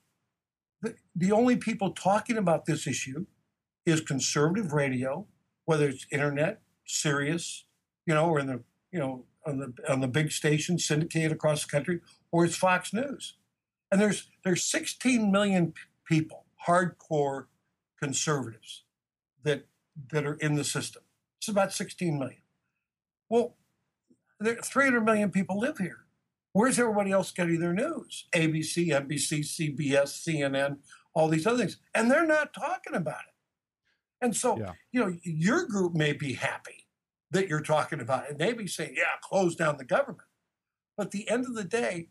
the, 0.82 0.94
the 1.16 1.32
only 1.32 1.56
people 1.56 1.90
talking 1.92 2.36
about 2.36 2.66
this 2.66 2.86
issue 2.86 3.26
is 3.86 4.00
conservative 4.00 4.72
radio, 4.72 5.26
whether 5.64 5.88
it's 5.88 6.06
internet, 6.10 6.60
Sirius, 6.86 7.64
you 8.06 8.14
know, 8.14 8.26
or 8.26 8.38
in 8.38 8.46
the 8.46 8.62
you 8.90 8.98
know 8.98 9.24
on 9.46 9.58
the 9.58 9.74
on 9.88 10.00
the 10.00 10.08
big 10.08 10.32
stations 10.32 10.84
syndicated 10.84 11.32
across 11.32 11.64
the 11.64 11.70
country, 11.70 12.00
or 12.30 12.44
it's 12.44 12.56
Fox 12.56 12.92
News. 12.92 13.34
And 13.90 14.00
there's 14.00 14.28
there's 14.44 14.64
16 14.64 15.30
million 15.30 15.74
people, 16.04 16.44
hardcore 16.66 17.46
conservatives, 18.00 18.84
that 19.42 19.66
that 20.10 20.26
are 20.26 20.34
in 20.34 20.54
the 20.54 20.64
system. 20.64 21.02
It's 21.38 21.48
about 21.48 21.72
16 21.72 22.18
million. 22.18 22.40
Well, 23.28 23.56
there, 24.40 24.56
300 24.56 25.00
million 25.02 25.30
people 25.30 25.58
live 25.58 25.78
here. 25.78 26.04
Where's 26.52 26.78
everybody 26.78 27.10
else 27.10 27.32
getting 27.32 27.58
their 27.58 27.72
news? 27.72 28.26
ABC, 28.32 28.88
NBC, 28.88 29.40
CBS, 29.40 30.24
CNN, 30.24 30.78
all 31.12 31.28
these 31.28 31.46
other 31.46 31.58
things, 31.58 31.78
and 31.94 32.10
they're 32.10 32.26
not 32.26 32.54
talking 32.54 32.94
about 32.94 33.22
it. 33.28 33.33
And 34.24 34.34
so, 34.34 34.58
Yeah. 34.58 34.72
you 34.90 35.00
know, 35.00 35.18
your 35.22 35.66
group 35.66 35.92
may 35.94 36.14
be 36.14 36.32
happy 36.32 36.86
that 37.30 37.46
you're 37.46 37.60
talking 37.60 38.00
about 38.00 38.30
it. 38.30 38.38
They 38.38 38.52
may 38.52 38.52
be 38.54 38.66
saying, 38.66 38.94
"Yeah, 38.96 39.16
close 39.20 39.54
down 39.54 39.76
the 39.76 39.84
government." 39.84 40.28
But 40.96 41.06
at 41.08 41.10
the 41.12 41.28
end 41.28 41.44
of 41.44 41.54
the 41.54 41.64
day, 41.64 42.08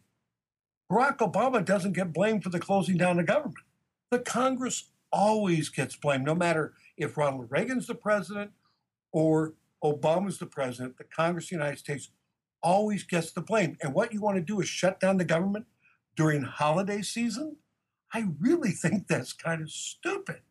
Barack 0.92 1.18
Obama 1.18 1.66
doesn't 1.66 1.94
get 1.94 2.14
blamed 2.14 2.44
for 2.44 2.50
the 2.50 2.60
closing 2.60 2.98
down 2.98 3.20
of 3.20 3.26
government. 3.26 3.66
The 4.12 4.20
Congress 4.20 4.92
always 5.12 5.70
gets 5.70 5.96
blamed, 5.96 6.26
no 6.26 6.36
matter 6.36 6.76
if 6.98 7.18
Ronald 7.18 7.50
Reagan's 7.50 7.88
the 7.88 7.96
president 7.96 8.54
or 9.12 9.56
Obama's 9.84 10.38
the 10.38 10.46
president. 10.46 10.98
The 10.98 11.04
Congress 11.06 11.46
of 11.46 11.50
the 11.50 11.56
United 11.56 11.80
States 11.80 12.12
always 12.62 13.04
gets 13.04 13.32
the 13.32 13.42
blame. 13.42 13.78
And 13.82 13.94
what 13.96 14.14
you 14.14 14.22
want 14.22 14.38
to 14.38 14.42
do 14.42 14.62
is 14.62 14.70
shut 14.70 15.00
down 15.00 15.18
the 15.18 15.26
government 15.26 15.66
during 16.16 16.44
holiday 16.44 17.02
season? 17.02 17.58
I 18.14 18.28
really 18.40 18.72
think 18.72 19.08
that's 19.08 19.34
kind 19.34 19.64
of 19.64 19.72
stupid. 19.72 20.44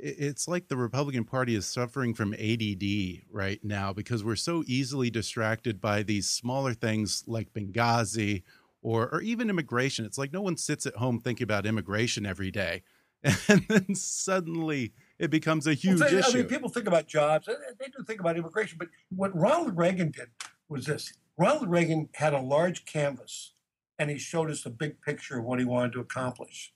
It's 0.00 0.46
like 0.48 0.68
the 0.68 0.76
Republican 0.76 1.24
Party 1.24 1.54
is 1.54 1.66
suffering 1.66 2.14
from 2.14 2.34
ADD 2.34 3.22
right 3.30 3.62
now 3.64 3.92
because 3.92 4.22
we're 4.22 4.36
so 4.36 4.62
easily 4.66 5.10
distracted 5.10 5.80
by 5.80 6.02
these 6.02 6.28
smaller 6.28 6.74
things 6.74 7.24
like 7.26 7.52
Benghazi 7.52 8.42
or 8.82 9.08
or 9.12 9.20
even 9.22 9.50
immigration. 9.50 10.04
It's 10.04 10.18
like 10.18 10.32
no 10.32 10.42
one 10.42 10.56
sits 10.56 10.86
at 10.86 10.96
home 10.96 11.20
thinking 11.20 11.44
about 11.44 11.66
immigration 11.66 12.26
every 12.26 12.50
day, 12.50 12.82
and 13.48 13.64
then 13.68 13.94
suddenly 13.94 14.92
it 15.18 15.30
becomes 15.30 15.66
a 15.66 15.74
huge 15.74 16.00
Well, 16.00 16.10
they- 16.10 16.18
issue. 16.18 16.38
I 16.38 16.40
mean, 16.42 16.48
people 16.48 16.68
think 16.68 16.86
about 16.86 17.06
jobs. 17.08 17.46
They 17.46 17.54
they 17.80 17.86
do 17.86 18.04
think 18.04 18.20
about 18.20 18.36
immigration, 18.36 18.78
but 18.78 18.88
what 19.10 19.34
Ronald 19.36 19.76
Reagan 19.76 20.10
did 20.12 20.28
was 20.68 20.86
this: 20.86 21.12
Ronald 21.36 21.68
Reagan 21.70 22.08
had 22.14 22.34
a 22.34 22.40
large 22.40 22.84
canvas, 22.84 23.54
and 23.98 24.10
he 24.10 24.18
showed 24.18 24.50
us 24.50 24.64
a 24.64 24.70
big 24.70 25.00
picture 25.02 25.38
of 25.38 25.44
what 25.44 25.58
he 25.58 25.64
wanted 25.64 25.92
to 25.94 26.00
accomplish, 26.00 26.72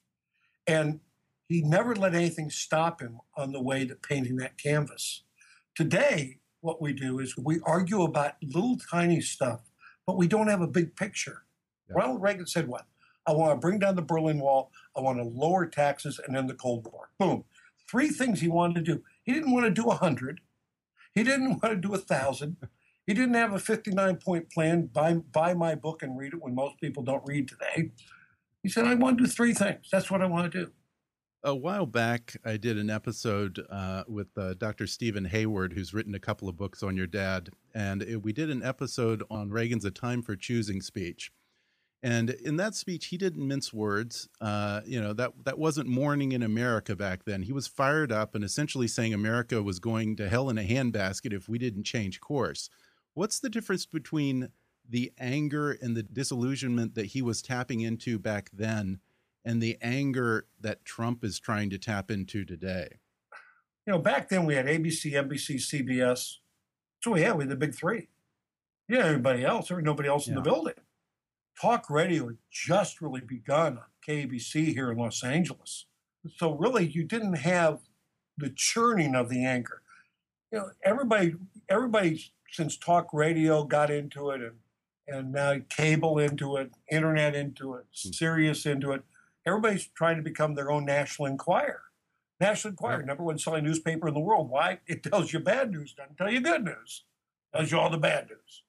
and 0.66 1.00
he 1.52 1.62
never 1.62 1.94
let 1.94 2.14
anything 2.14 2.50
stop 2.50 3.00
him 3.00 3.20
on 3.36 3.52
the 3.52 3.60
way 3.60 3.86
to 3.86 3.94
painting 3.94 4.36
that 4.36 4.58
canvas. 4.58 5.22
Today, 5.74 6.38
what 6.60 6.80
we 6.80 6.92
do 6.92 7.18
is 7.18 7.36
we 7.36 7.60
argue 7.64 8.02
about 8.02 8.34
little 8.42 8.78
tiny 8.90 9.20
stuff, 9.20 9.60
but 10.06 10.16
we 10.16 10.26
don't 10.26 10.48
have 10.48 10.60
a 10.60 10.66
big 10.66 10.96
picture. 10.96 11.44
Yeah. 11.88 11.96
Ronald 11.96 12.22
Reagan 12.22 12.46
said, 12.46 12.68
"What? 12.68 12.86
I 13.26 13.32
want 13.32 13.52
to 13.52 13.56
bring 13.56 13.78
down 13.78 13.96
the 13.96 14.02
Berlin 14.02 14.40
Wall. 14.40 14.70
I 14.96 15.00
want 15.00 15.18
to 15.18 15.24
lower 15.24 15.66
taxes 15.66 16.18
and 16.18 16.36
end 16.36 16.48
the 16.48 16.54
Cold 16.54 16.86
War." 16.90 17.10
Boom. 17.18 17.44
Three 17.88 18.08
things 18.08 18.40
he 18.40 18.48
wanted 18.48 18.84
to 18.84 18.94
do. 18.94 19.02
He 19.22 19.32
didn't 19.32 19.52
want 19.52 19.66
to 19.66 19.70
do 19.70 19.90
a 19.90 19.94
hundred. 19.94 20.40
He 21.14 21.22
didn't 21.22 21.48
want 21.62 21.74
to 21.74 21.76
do 21.76 21.94
a 21.94 21.98
thousand. 21.98 22.56
He 23.06 23.14
didn't 23.14 23.34
have 23.34 23.52
a 23.52 23.58
59 23.58 24.16
point 24.16 24.50
plan. 24.50 24.86
Buy, 24.86 25.14
buy 25.14 25.54
my 25.54 25.74
book 25.74 26.02
and 26.02 26.16
read 26.16 26.34
it 26.34 26.42
when 26.42 26.54
most 26.54 26.80
people 26.80 27.02
don't 27.02 27.26
read 27.26 27.48
today. 27.48 27.90
He 28.62 28.68
said, 28.68 28.86
I 28.86 28.94
want 28.94 29.18
to 29.18 29.24
do 29.24 29.30
three 29.30 29.54
things. 29.54 29.88
That's 29.90 30.10
what 30.10 30.22
I 30.22 30.26
want 30.26 30.52
to 30.52 30.66
do. 30.66 30.70
A 31.44 31.56
while 31.56 31.86
back, 31.86 32.36
I 32.44 32.56
did 32.56 32.78
an 32.78 32.88
episode 32.88 33.66
uh, 33.68 34.04
with 34.06 34.28
uh, 34.38 34.54
Dr. 34.54 34.86
Stephen 34.86 35.24
Hayward, 35.24 35.72
who's 35.72 35.92
written 35.92 36.14
a 36.14 36.20
couple 36.20 36.48
of 36.48 36.56
books 36.56 36.84
on 36.84 36.96
your 36.96 37.08
dad. 37.08 37.50
And 37.74 38.00
it, 38.00 38.22
we 38.22 38.32
did 38.32 38.48
an 38.48 38.62
episode 38.62 39.24
on 39.28 39.50
Reagan's 39.50 39.84
A 39.84 39.90
Time 39.90 40.22
for 40.22 40.36
Choosing 40.36 40.80
speech. 40.80 41.32
And 42.00 42.30
in 42.30 42.58
that 42.58 42.76
speech, 42.76 43.06
he 43.06 43.16
didn't 43.16 43.46
mince 43.46 43.72
words. 43.72 44.28
Uh, 44.40 44.82
you 44.84 45.00
know, 45.00 45.12
that, 45.14 45.32
that 45.44 45.58
wasn't 45.58 45.88
mourning 45.88 46.30
in 46.30 46.44
America 46.44 46.94
back 46.94 47.24
then. 47.24 47.42
He 47.42 47.52
was 47.52 47.66
fired 47.66 48.12
up 48.12 48.36
and 48.36 48.44
essentially 48.44 48.86
saying 48.86 49.12
America 49.12 49.64
was 49.64 49.80
going 49.80 50.14
to 50.16 50.28
hell 50.28 50.48
in 50.48 50.58
a 50.58 50.62
handbasket 50.62 51.32
if 51.32 51.48
we 51.48 51.58
didn't 51.58 51.82
change 51.82 52.20
course. 52.20 52.70
What's 53.14 53.40
the 53.40 53.50
difference 53.50 53.84
between 53.84 54.50
the 54.88 55.12
anger 55.18 55.72
and 55.72 55.96
the 55.96 56.04
disillusionment 56.04 56.94
that 56.94 57.06
he 57.06 57.20
was 57.20 57.42
tapping 57.42 57.80
into 57.80 58.20
back 58.20 58.50
then 58.52 59.00
and 59.44 59.62
the 59.62 59.76
anger 59.82 60.46
that 60.60 60.84
Trump 60.84 61.24
is 61.24 61.38
trying 61.38 61.70
to 61.70 61.78
tap 61.78 62.10
into 62.10 62.44
today? 62.44 62.98
You 63.86 63.92
know, 63.92 63.98
back 63.98 64.28
then 64.28 64.44
we 64.44 64.54
had 64.54 64.66
ABC, 64.66 65.12
NBC, 65.12 65.56
CBS. 65.56 66.36
So 67.02 67.12
we 67.12 67.22
had 67.22 67.36
we 67.36 67.44
had 67.44 67.50
the 67.50 67.56
big 67.56 67.74
three. 67.74 68.08
Yeah, 68.88 69.06
everybody 69.06 69.44
else. 69.44 69.68
There 69.68 69.76
was 69.76 69.84
nobody 69.84 70.08
else 70.08 70.28
in 70.28 70.34
the 70.34 70.40
building. 70.40 70.74
Talk 71.60 71.90
radio 71.90 72.28
had 72.28 72.38
just 72.50 73.00
really 73.00 73.20
begun 73.20 73.78
on 73.78 73.84
KABC 74.06 74.72
here 74.72 74.90
in 74.90 74.98
Los 74.98 75.22
Angeles. 75.24 75.86
So 76.36 76.52
really, 76.52 76.86
you 76.86 77.04
didn't 77.04 77.34
have 77.34 77.80
the 78.38 78.50
churning 78.50 79.14
of 79.14 79.28
the 79.28 79.44
anger. 79.44 79.82
You 80.52 80.58
know, 80.58 80.70
everybody, 80.84 81.34
everybody 81.68 82.32
since 82.50 82.76
talk 82.76 83.08
radio 83.12 83.64
got 83.64 83.90
into 83.90 84.30
it, 84.30 84.42
and 84.42 84.56
and 85.08 85.32
now 85.32 85.56
cable 85.68 86.18
into 86.18 86.56
it, 86.56 86.70
internet 86.90 87.34
into 87.34 87.74
it, 87.74 87.84
hmm. 88.02 88.10
Sirius 88.12 88.66
into 88.66 88.92
it. 88.92 89.02
Everybody's 89.46 89.86
trying 89.86 90.16
to 90.16 90.22
become 90.22 90.54
their 90.54 90.70
own 90.70 90.84
National 90.84 91.26
Enquirer. 91.26 91.82
National 92.40 92.72
Enquirer, 92.72 93.02
number 93.02 93.22
one 93.22 93.38
selling 93.38 93.64
newspaper 93.64 94.08
in 94.08 94.14
the 94.14 94.20
world. 94.20 94.48
Why? 94.48 94.80
It 94.86 95.02
tells 95.02 95.32
you 95.32 95.40
bad 95.40 95.70
news, 95.70 95.94
doesn't 95.94 96.16
tell 96.16 96.30
you 96.30 96.40
good 96.40 96.64
news. 96.64 97.04
It 97.52 97.56
tells 97.56 97.70
you 97.70 97.78
all 97.78 97.90
the 97.90 97.98
bad 97.98 98.28
news. 98.28 98.62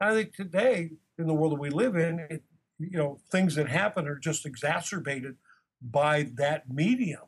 And 0.00 0.10
I 0.10 0.14
think 0.14 0.34
today, 0.34 0.92
in 1.18 1.26
the 1.26 1.34
world 1.34 1.52
that 1.52 1.60
we 1.60 1.70
live 1.70 1.96
in, 1.96 2.26
it, 2.30 2.42
you 2.78 2.98
know, 2.98 3.20
things 3.30 3.54
that 3.54 3.68
happen 3.68 4.08
are 4.08 4.18
just 4.18 4.44
exacerbated 4.44 5.36
by 5.80 6.30
that 6.34 6.70
medium. 6.70 7.22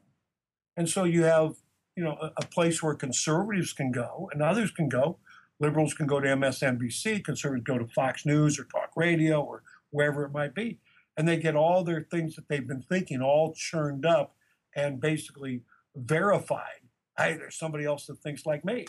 And 0.77 0.89
so 0.89 1.05
you 1.05 1.23
have, 1.25 1.55
you 1.97 2.03
know, 2.03 2.17
a, 2.21 2.33
a 2.39 2.47
place 2.47 2.83
where 2.83 2.95
conservatives 2.95 3.73
can 3.73 3.93
go 3.93 4.29
and 4.33 4.43
others 4.43 4.71
can 4.71 4.89
go. 4.89 5.19
Liberals 5.61 5.95
can 5.95 6.07
go 6.07 6.19
to 6.21 6.29
MSNBC, 6.29 7.25
conservatives 7.25 7.65
go 7.65 7.79
to 7.79 7.87
Fox 7.87 8.27
News 8.27 8.59
or 8.59 8.65
Talk 8.65 8.91
Radio 8.97 9.41
or 9.41 9.63
wherever 9.91 10.25
it 10.25 10.33
might 10.33 10.55
be. 10.55 10.81
And 11.17 11.29
they 11.29 11.37
get 11.37 11.55
all 11.55 11.85
their 11.85 12.03
things 12.03 12.35
that 12.37 12.49
they've 12.49 12.67
been 12.67 12.83
thinking 12.83 13.23
all 13.23 13.55
churned 13.55 14.05
up 14.05 14.35
and 14.75 15.01
basically 15.01 15.63
verified. 15.95 16.81
Hey, 17.17 17.37
there's 17.37 17.57
somebody 17.57 17.85
else 17.85 18.07
that 18.07 18.19
thinks 18.19 18.45
like 18.45 18.65
me. 18.65 18.87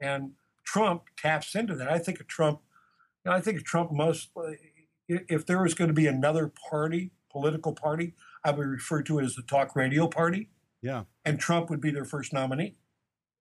And 0.00 0.32
Trump 0.64 1.04
taps 1.18 1.54
into 1.54 1.74
that. 1.74 1.90
I 1.90 1.98
think 1.98 2.20
of 2.20 2.26
Trump, 2.26 2.60
you 3.24 3.30
know, 3.30 3.36
I 3.36 3.40
think 3.40 3.58
of 3.58 3.64
Trump 3.64 3.92
most, 3.92 4.30
if 5.08 5.44
there 5.44 5.62
was 5.62 5.74
going 5.74 5.88
to 5.88 5.94
be 5.94 6.06
another 6.06 6.48
party, 6.70 7.10
political 7.30 7.74
party, 7.74 8.14
I 8.42 8.52
would 8.52 8.66
refer 8.66 9.02
to 9.02 9.18
it 9.18 9.24
as 9.24 9.34
the 9.34 9.42
talk 9.42 9.76
radio 9.76 10.08
party, 10.08 10.48
Yeah. 10.80 11.04
and 11.24 11.38
Trump 11.38 11.68
would 11.68 11.80
be 11.82 11.90
their 11.90 12.06
first 12.06 12.32
nominee. 12.32 12.76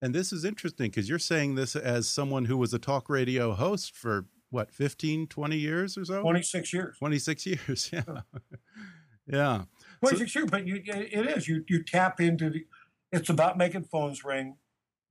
And 0.01 0.13
this 0.13 0.33
is 0.33 0.43
interesting 0.43 0.89
because 0.89 1.07
you're 1.09 1.19
saying 1.19 1.55
this 1.55 1.75
as 1.75 2.07
someone 2.07 2.45
who 2.45 2.57
was 2.57 2.73
a 2.73 2.79
talk 2.79 3.09
radio 3.09 3.53
host 3.53 3.95
for 3.95 4.25
what, 4.49 4.71
15, 4.71 5.27
20 5.27 5.57
years 5.57 5.97
or 5.97 6.05
so? 6.05 6.21
26 6.21 6.73
years. 6.73 6.97
26 6.97 7.45
years. 7.45 7.91
Yeah. 7.93 8.21
yeah. 9.27 9.63
26 10.01 10.35
years, 10.35 10.49
but 10.49 10.65
you, 10.65 10.81
it 10.85 11.37
is. 11.37 11.47
You, 11.47 11.63
you 11.67 11.83
tap 11.83 12.19
into 12.19 12.49
the, 12.49 12.65
it's 13.11 13.29
about 13.29 13.57
making 13.57 13.83
phones 13.83 14.23
ring. 14.23 14.57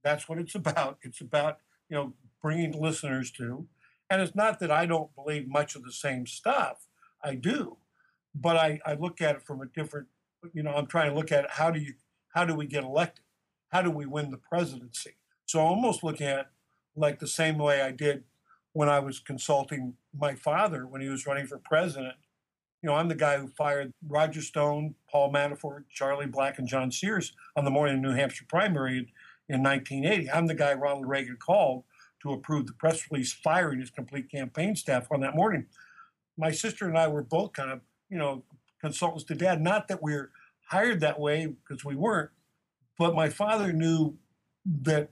That's 0.03 0.29
what 0.29 0.39
it's 0.39 0.55
about. 0.57 0.99
It's 1.03 1.21
about, 1.21 1.59
you 1.89 1.97
know, 1.97 2.15
bringing 2.43 2.73
listeners 2.73 3.31
to. 3.33 3.67
And 4.11 4.23
it's 4.23 4.35
not 4.35 4.59
that 4.61 4.71
I 4.71 4.87
don't 4.87 5.15
believe 5.15 5.49
much 5.49 5.77
of 5.77 5.85
the 5.85 5.93
same 5.93 6.27
stuff. 6.27 6.87
I 7.23 7.35
do. 7.35 7.77
But 8.35 8.57
I, 8.57 8.81
I 8.87 8.95
look 8.95 9.21
at 9.21 9.37
it 9.37 9.43
from 9.43 9.61
a 9.61 9.67
different, 9.67 10.09
you 10.53 10.63
know, 10.63 10.73
I'm 10.73 10.87
trying 10.87 11.11
to 11.11 11.17
look 11.17 11.31
at 11.31 11.51
how 11.51 11.71
do 11.71 11.79
you, 11.79 11.95
how 12.35 12.45
do 12.45 12.55
we 12.55 12.67
get 12.67 12.85
elected? 12.85 13.25
How 13.69 13.83
do 13.83 13.91
we 13.91 14.07
win 14.07 14.31
the 14.31 14.39
presidency? 14.39 15.17
So 15.45 15.61
I'm 15.61 15.67
almost 15.67 16.03
looking 16.03 16.27
at 16.27 16.39
it 16.39 16.47
like 16.97 17.19
the 17.19 17.27
same 17.27 17.59
way 17.59 17.83
I 17.83 17.91
did 17.91 18.25
when 18.79 18.89
I 18.89 19.01
was 19.01 19.19
consulting 19.19 19.95
my 20.17 20.37
father 20.37 20.87
when 20.87 21.01
he 21.01 21.09
was 21.09 21.27
running 21.27 21.49
for 21.49 21.59
president. 21.59 22.15
You 22.81 22.89
know, 22.89 22.95
I'm 22.95 23.09
the 23.09 23.17
guy 23.17 23.37
who 23.37 23.49
fired 23.49 23.93
Roger 24.07 24.41
Stone, 24.41 24.95
Paul 25.11 25.33
Manafort, 25.33 25.87
Charlie 25.93 26.29
Black, 26.29 26.61
and 26.61 26.69
John 26.69 26.93
Sears 26.93 27.33
on 27.57 27.65
the 27.65 27.73
morning 27.73 27.97
of 27.97 28.03
the 28.03 28.09
New 28.09 28.15
Hampshire 28.15 28.45
primary 28.49 29.13
in 29.49 29.65
1980. 29.65 30.31
I'm 30.31 30.47
the 30.47 30.55
guy 30.55 30.75
Ronald 30.75 31.09
Reagan 31.09 31.39
called 31.45 31.83
to 32.23 32.33
approve 32.33 32.69
the 32.69 32.73
press 32.73 33.11
release 33.11 33.33
firing 33.33 33.81
his 33.81 33.91
complete 33.91 34.31
campaign 34.31 34.77
staff 34.77 35.09
on 35.11 35.23
that 35.23 35.35
morning. 35.35 35.67
My 36.37 36.53
sister 36.53 36.87
and 36.87 36.97
I 36.97 37.09
were 37.09 37.25
both 37.25 37.55
kind 37.55 37.73
of, 37.73 37.81
you 38.09 38.17
know, 38.17 38.45
consultants 38.81 39.25
to 39.25 39.35
dad. 39.35 39.61
Not 39.61 39.89
that 39.89 40.05
we're 40.05 40.31
hired 40.69 41.01
that 41.01 41.19
way 41.19 41.47
because 41.47 41.85
we 41.85 41.97
weren't. 41.97 42.31
But 42.97 43.17
my 43.17 43.29
father 43.29 43.73
knew 43.73 44.19
that 44.65 45.11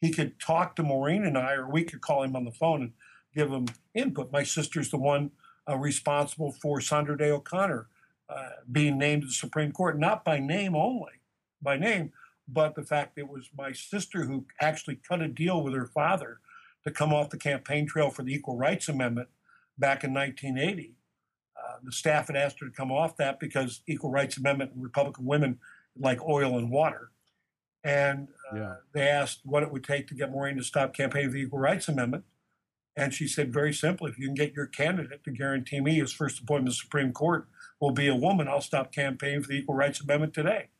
he 0.00 0.12
could 0.12 0.38
talk 0.38 0.76
to 0.76 0.84
Maureen 0.84 1.24
and 1.24 1.36
I, 1.36 1.54
or 1.54 1.68
we 1.68 1.82
could 1.82 2.00
call 2.00 2.22
him 2.22 2.36
on 2.36 2.44
the 2.44 2.52
phone 2.52 2.82
and 2.82 2.92
give 3.38 3.50
them 3.50 3.66
input. 3.94 4.32
My 4.32 4.42
sister's 4.42 4.90
the 4.90 4.98
one 4.98 5.30
uh, 5.68 5.76
responsible 5.76 6.50
for 6.50 6.80
Sandra 6.80 7.16
Day 7.16 7.30
O'Connor 7.30 7.86
uh, 8.28 8.48
being 8.70 8.98
named 8.98 9.22
to 9.22 9.28
the 9.28 9.32
Supreme 9.32 9.70
Court, 9.70 9.96
not 9.96 10.24
by 10.24 10.40
name 10.40 10.74
only, 10.74 11.22
by 11.62 11.78
name, 11.78 12.12
but 12.48 12.74
the 12.74 12.82
fact 12.82 13.16
it 13.16 13.28
was 13.28 13.48
my 13.56 13.70
sister 13.72 14.24
who 14.24 14.44
actually 14.60 14.96
cut 14.96 15.22
a 15.22 15.28
deal 15.28 15.62
with 15.62 15.72
her 15.72 15.86
father 15.86 16.40
to 16.84 16.90
come 16.90 17.12
off 17.12 17.30
the 17.30 17.38
campaign 17.38 17.86
trail 17.86 18.10
for 18.10 18.24
the 18.24 18.34
Equal 18.34 18.56
Rights 18.56 18.88
Amendment 18.88 19.28
back 19.78 20.02
in 20.02 20.12
1980. 20.12 20.94
Uh, 21.56 21.76
the 21.84 21.92
staff 21.92 22.26
had 22.26 22.36
asked 22.36 22.58
her 22.58 22.66
to 22.66 22.72
come 22.72 22.90
off 22.90 23.16
that 23.18 23.38
because 23.38 23.82
Equal 23.86 24.10
Rights 24.10 24.36
Amendment 24.36 24.72
and 24.74 24.82
Republican 24.82 25.26
women 25.26 25.58
like 25.96 26.20
oil 26.26 26.58
and 26.58 26.70
water. 26.70 27.10
And 27.84 28.28
uh, 28.52 28.56
yeah. 28.56 28.74
they 28.92 29.08
asked 29.08 29.40
what 29.44 29.62
it 29.62 29.70
would 29.70 29.84
take 29.84 30.08
to 30.08 30.14
get 30.14 30.32
Maureen 30.32 30.56
to 30.56 30.64
stop 30.64 30.92
campaigning 30.92 31.30
for 31.30 31.34
the 31.34 31.42
Equal 31.42 31.60
Rights 31.60 31.88
Amendment. 31.88 32.24
And 32.98 33.14
she 33.14 33.28
said 33.28 33.52
very 33.52 33.72
simply, 33.72 34.10
if 34.10 34.18
you 34.18 34.26
can 34.26 34.34
get 34.34 34.54
your 34.54 34.66
candidate 34.66 35.22
to 35.22 35.30
guarantee 35.30 35.80
me 35.80 36.00
his 36.00 36.12
first 36.12 36.40
appointment 36.40 36.74
to 36.74 36.78
the 36.78 36.82
Supreme 36.82 37.12
Court 37.12 37.46
will 37.80 37.92
be 37.92 38.08
a 38.08 38.14
woman, 38.16 38.48
I'll 38.48 38.60
stop 38.60 38.90
campaigning 38.90 39.40
for 39.40 39.50
the 39.50 39.58
Equal 39.58 39.76
Rights 39.76 40.00
Amendment 40.00 40.34
today. 40.34 40.70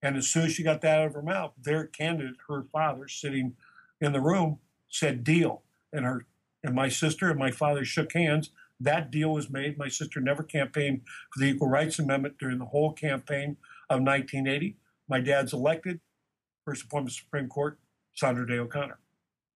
And 0.00 0.16
as 0.16 0.28
soon 0.28 0.44
as 0.44 0.52
she 0.52 0.62
got 0.62 0.80
that 0.82 1.00
out 1.00 1.06
of 1.08 1.14
her 1.14 1.22
mouth, 1.22 1.54
their 1.60 1.84
candidate, 1.84 2.36
her 2.48 2.62
father, 2.62 3.08
sitting 3.08 3.56
in 4.00 4.12
the 4.12 4.20
room, 4.20 4.60
said 4.88 5.24
deal. 5.24 5.64
And 5.92 6.04
her 6.04 6.26
and 6.62 6.72
my 6.72 6.88
sister 6.88 7.30
and 7.30 7.38
my 7.38 7.50
father 7.50 7.84
shook 7.84 8.12
hands. 8.12 8.50
That 8.78 9.10
deal 9.10 9.32
was 9.32 9.50
made. 9.50 9.76
My 9.76 9.88
sister 9.88 10.20
never 10.20 10.44
campaigned 10.44 11.00
for 11.32 11.40
the 11.40 11.46
Equal 11.46 11.68
Rights 11.68 11.98
Amendment 11.98 12.36
during 12.38 12.58
the 12.58 12.66
whole 12.66 12.92
campaign 12.92 13.56
of 13.90 14.02
1980. 14.02 14.76
My 15.08 15.20
dad's 15.20 15.52
elected, 15.52 15.98
first 16.64 16.84
appointment 16.84 17.14
to 17.14 17.20
the 17.20 17.24
Supreme 17.24 17.48
Court, 17.48 17.80
Sandra 18.14 18.46
Day 18.46 18.58
O'Connor. 18.58 19.00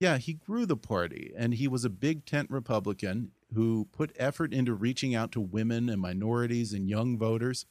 Yeah, 0.00 0.16
he 0.16 0.32
grew 0.32 0.64
the 0.64 0.78
party, 0.78 1.30
and 1.36 1.52
he 1.52 1.68
was 1.68 1.84
a 1.84 1.90
big 1.90 2.24
tent 2.24 2.50
Republican 2.50 3.32
who 3.52 3.86
put 3.92 4.16
effort 4.18 4.54
into 4.54 4.72
reaching 4.72 5.14
out 5.14 5.30
to 5.32 5.42
women 5.42 5.90
and 5.90 6.00
minorities 6.00 6.72
and 6.72 6.88
young 6.88 7.18
voters. 7.18 7.66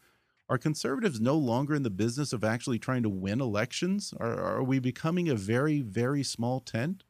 Are 0.47 0.59
conservatives 0.59 1.19
no 1.19 1.35
longer 1.35 1.73
in 1.73 1.81
the 1.81 1.89
business 1.89 2.31
of 2.31 2.43
actually 2.43 2.77
trying 2.77 3.01
to 3.01 3.09
win 3.09 3.41
elections? 3.41 4.13
Are, 4.19 4.39
are 4.39 4.63
we 4.63 4.77
becoming 4.77 5.27
a 5.27 5.35
very, 5.35 5.81
very 5.81 6.21
small 6.21 6.59
tent? 6.59 7.03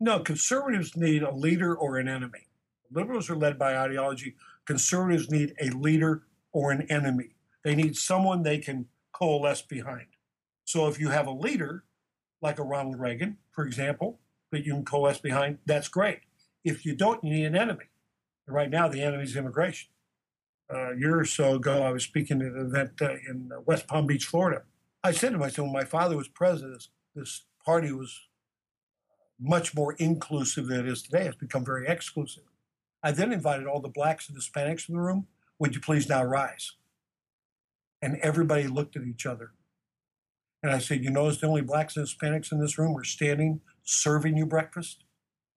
No, 0.00 0.18
conservatives 0.18 0.96
need 0.96 1.22
a 1.22 1.32
leader 1.32 1.72
or 1.72 1.98
an 1.98 2.08
enemy. 2.08 2.48
Liberals 2.90 3.30
are 3.30 3.36
led 3.36 3.56
by 3.56 3.76
ideology. 3.76 4.34
Conservatives 4.64 5.30
need 5.30 5.54
a 5.60 5.70
leader 5.70 6.24
or 6.50 6.72
an 6.72 6.82
enemy. 6.90 7.36
They 7.62 7.76
need 7.76 7.96
someone 7.96 8.42
they 8.42 8.58
can 8.58 8.86
coalesce 9.12 9.62
behind. 9.62 10.06
So 10.64 10.88
if 10.88 10.98
you 10.98 11.10
have 11.10 11.28
a 11.28 11.32
leader, 11.32 11.84
like 12.42 12.58
a 12.58 12.64
Ronald 12.64 12.98
Reagan, 12.98 13.38
for 13.52 13.64
example, 13.64 14.18
that 14.54 14.64
you 14.64 14.72
can 14.72 14.84
coalesce 14.84 15.18
behind, 15.18 15.58
that's 15.66 15.88
great. 15.88 16.20
If 16.64 16.86
you 16.86 16.94
don't, 16.94 17.22
you 17.22 17.30
need 17.30 17.44
an 17.44 17.56
enemy. 17.56 17.84
right 18.46 18.70
now, 18.70 18.88
the 18.88 19.02
enemy 19.02 19.24
is 19.24 19.36
immigration. 19.36 19.90
Uh, 20.72 20.92
a 20.92 20.96
year 20.96 21.18
or 21.18 21.24
so 21.24 21.56
ago, 21.56 21.82
I 21.82 21.90
was 21.90 22.04
speaking 22.04 22.40
at 22.40 22.52
an 22.52 22.66
event 22.66 22.92
uh, 23.02 23.16
in 23.28 23.50
West 23.66 23.86
Palm 23.86 24.06
Beach, 24.06 24.24
Florida. 24.24 24.62
I 25.02 25.12
said 25.12 25.32
to 25.32 25.38
myself, 25.38 25.66
when 25.66 25.72
my 25.72 25.84
father 25.84 26.16
was 26.16 26.28
president, 26.28 26.74
this, 26.74 26.88
this 27.14 27.42
party 27.64 27.92
was 27.92 28.18
much 29.38 29.74
more 29.74 29.94
inclusive 29.94 30.68
than 30.68 30.80
it 30.80 30.88
is 30.88 31.02
today. 31.02 31.26
It's 31.26 31.36
become 31.36 31.64
very 31.64 31.86
exclusive. 31.86 32.44
I 33.02 33.12
then 33.12 33.32
invited 33.32 33.66
all 33.66 33.80
the 33.80 33.88
blacks 33.88 34.28
and 34.28 34.38
Hispanics 34.38 34.88
in 34.88 34.94
the 34.94 35.00
room. 35.00 35.26
Would 35.58 35.74
you 35.74 35.80
please 35.80 36.08
now 36.08 36.24
rise? 36.24 36.72
And 38.00 38.16
everybody 38.22 38.66
looked 38.66 38.96
at 38.96 39.04
each 39.04 39.26
other. 39.26 39.52
And 40.62 40.72
I 40.72 40.78
said, 40.78 41.04
You 41.04 41.10
notice 41.10 41.38
the 41.38 41.46
only 41.46 41.60
blacks 41.60 41.96
and 41.96 42.06
Hispanics 42.06 42.50
in 42.50 42.58
this 42.58 42.78
room 42.78 42.96
are 42.96 43.04
standing 43.04 43.60
serving 43.84 44.36
you 44.36 44.46
breakfast? 44.46 45.04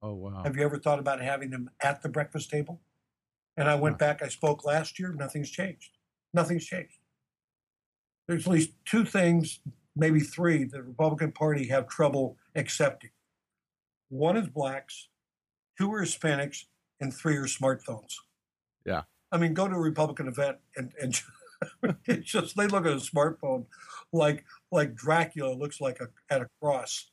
Oh, 0.02 0.14
wow. 0.14 0.44
Have 0.44 0.56
you 0.56 0.64
ever 0.64 0.78
thought 0.78 1.00
about 1.00 1.22
having 1.22 1.50
them 1.50 1.70
at 1.82 2.02
the 2.02 2.10
breakfast 2.10 2.50
table? 2.50 2.82
And 3.56 3.68
I 3.68 3.76
went 3.76 3.98
back, 3.98 4.22
I 4.22 4.28
spoke 4.28 4.64
last 4.64 5.00
year, 5.00 5.12
nothing's 5.14 5.50
changed. 5.50 5.98
Nothing's 6.34 6.66
changed. 6.66 7.00
There's 8.28 8.46
at 8.46 8.54
least 8.54 8.72
two 8.86 9.04
things, 9.04 9.60
maybe 9.96 10.20
three, 10.20 10.64
the 10.66 10.84
Republican 10.84 11.32
Party 11.32 11.68
have 11.70 11.88
trouble 11.88 12.38
accepting. 12.56 13.10
One 14.10 14.38
is 14.38 14.48
blacks, 14.48 15.10
two 15.78 15.92
are 15.92 16.04
Hispanics, 16.04 16.66
and 17.00 17.14
three 17.14 17.38
are 17.38 17.46
smartphones. 17.46 18.14
Yeah. 18.86 19.04
I 19.32 19.38
mean, 19.38 19.54
go 19.54 19.68
to 19.68 19.76
a 19.76 19.80
Republican 19.80 20.28
event 20.28 20.58
and, 20.76 20.92
and 21.02 21.22
it's 22.06 22.30
just 22.30 22.56
they 22.56 22.68
look 22.68 22.86
at 22.86 22.94
a 22.94 22.98
smartphone 22.98 23.66
like 24.14 24.46
like 24.72 24.96
Dracula 24.96 25.54
looks 25.54 25.82
like 25.82 26.00
a 26.00 26.08
at 26.34 26.42
a 26.42 26.48
cross 26.62 27.10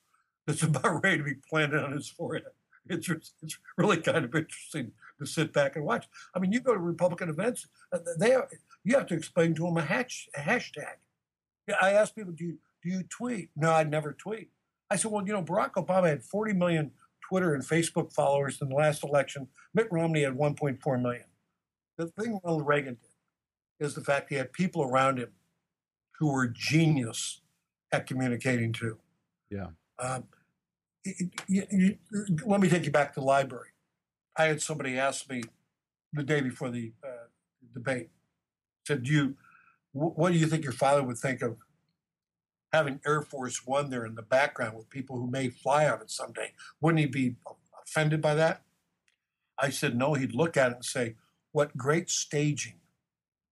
that's 0.46 0.62
about 0.62 1.02
ready 1.02 1.18
to 1.18 1.24
be 1.24 1.34
planted 1.48 1.82
on 1.82 1.92
his 1.92 2.08
forehead. 2.08 2.44
It's 2.86 3.08
it's 3.08 3.58
really 3.78 3.96
kind 3.96 4.24
of 4.24 4.34
interesting 4.34 4.92
to 5.18 5.26
sit 5.26 5.52
back 5.52 5.76
and 5.76 5.84
watch. 5.84 6.06
I 6.34 6.38
mean, 6.38 6.52
you 6.52 6.60
go 6.60 6.74
to 6.74 6.80
Republican 6.80 7.30
events, 7.30 7.66
uh, 7.92 7.98
they 8.18 8.34
are, 8.34 8.48
you 8.82 8.94
have 8.96 9.06
to 9.06 9.14
explain 9.14 9.54
to 9.54 9.62
them 9.62 9.76
a, 9.76 9.82
hatch, 9.82 10.28
a 10.36 10.40
hashtag. 10.40 10.96
I 11.80 11.92
ask 11.92 12.14
people, 12.14 12.32
do 12.32 12.44
you 12.44 12.58
do 12.82 12.90
you 12.90 13.02
tweet? 13.04 13.48
No, 13.56 13.72
I 13.72 13.84
never 13.84 14.12
tweet. 14.12 14.50
I 14.90 14.96
said, 14.96 15.10
well, 15.10 15.26
you 15.26 15.32
know, 15.32 15.42
Barack 15.42 15.72
Obama 15.72 16.08
had 16.08 16.22
40 16.22 16.52
million 16.52 16.90
Twitter 17.26 17.54
and 17.54 17.64
Facebook 17.64 18.12
followers 18.12 18.58
in 18.60 18.68
the 18.68 18.74
last 18.74 19.02
election. 19.02 19.48
Mitt 19.72 19.88
Romney 19.90 20.22
had 20.22 20.34
1.4 20.34 21.02
million. 21.02 21.24
The 21.96 22.08
thing 22.08 22.38
Ronald 22.44 22.66
Reagan 22.66 22.98
did 23.00 23.86
is 23.86 23.94
the 23.94 24.02
fact 24.02 24.28
he 24.28 24.36
had 24.36 24.52
people 24.52 24.82
around 24.82 25.18
him 25.18 25.30
who 26.18 26.30
were 26.30 26.46
genius 26.46 27.40
at 27.92 28.06
communicating 28.06 28.72
to. 28.74 28.98
Yeah. 29.50 29.68
Um, 29.98 30.24
you, 31.04 31.66
you, 31.70 31.96
let 32.46 32.60
me 32.60 32.68
take 32.68 32.84
you 32.84 32.90
back 32.90 33.14
to 33.14 33.20
the 33.20 33.26
library. 33.26 33.68
I 34.36 34.44
had 34.44 34.62
somebody 34.62 34.98
ask 34.98 35.28
me 35.28 35.42
the 36.12 36.22
day 36.22 36.40
before 36.40 36.70
the 36.70 36.92
uh, 37.04 37.28
debate, 37.72 38.08
said, 38.86 39.02
"Do 39.04 39.12
you, 39.12 39.36
what 39.92 40.32
do 40.32 40.38
you 40.38 40.46
think 40.46 40.64
your 40.64 40.72
father 40.72 41.02
would 41.02 41.18
think 41.18 41.42
of 41.42 41.56
having 42.74 43.00
Air 43.06 43.22
Force 43.22 43.64
One 43.64 43.88
there 43.88 44.04
in 44.04 44.16
the 44.16 44.22
background 44.22 44.76
with 44.76 44.90
people 44.90 45.16
who 45.16 45.30
may 45.30 45.48
fly 45.48 45.88
on 45.88 46.00
it 46.00 46.10
someday. 46.10 46.52
Wouldn't 46.80 46.98
he 46.98 47.06
be 47.06 47.36
offended 47.86 48.20
by 48.20 48.34
that? 48.34 48.62
I 49.56 49.70
said, 49.70 49.96
no, 49.96 50.14
he'd 50.14 50.34
look 50.34 50.56
at 50.56 50.72
it 50.72 50.74
and 50.74 50.84
say, 50.84 51.14
what 51.52 51.76
great 51.76 52.10
staging. 52.10 52.74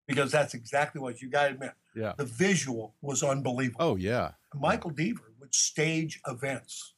Because 0.08 0.32
that's 0.32 0.54
exactly 0.54 1.00
what 1.00 1.22
you 1.22 1.30
got 1.30 1.44
to 1.44 1.50
admit. 1.50 1.72
Yeah. 1.94 2.14
The 2.16 2.24
visual 2.24 2.94
was 3.00 3.22
unbelievable. 3.22 3.78
Oh, 3.78 3.96
yeah. 3.96 4.32
Michael 4.52 4.90
Deaver 4.90 5.30
would 5.42 5.54
stage 5.54 6.20
events. 6.26 6.94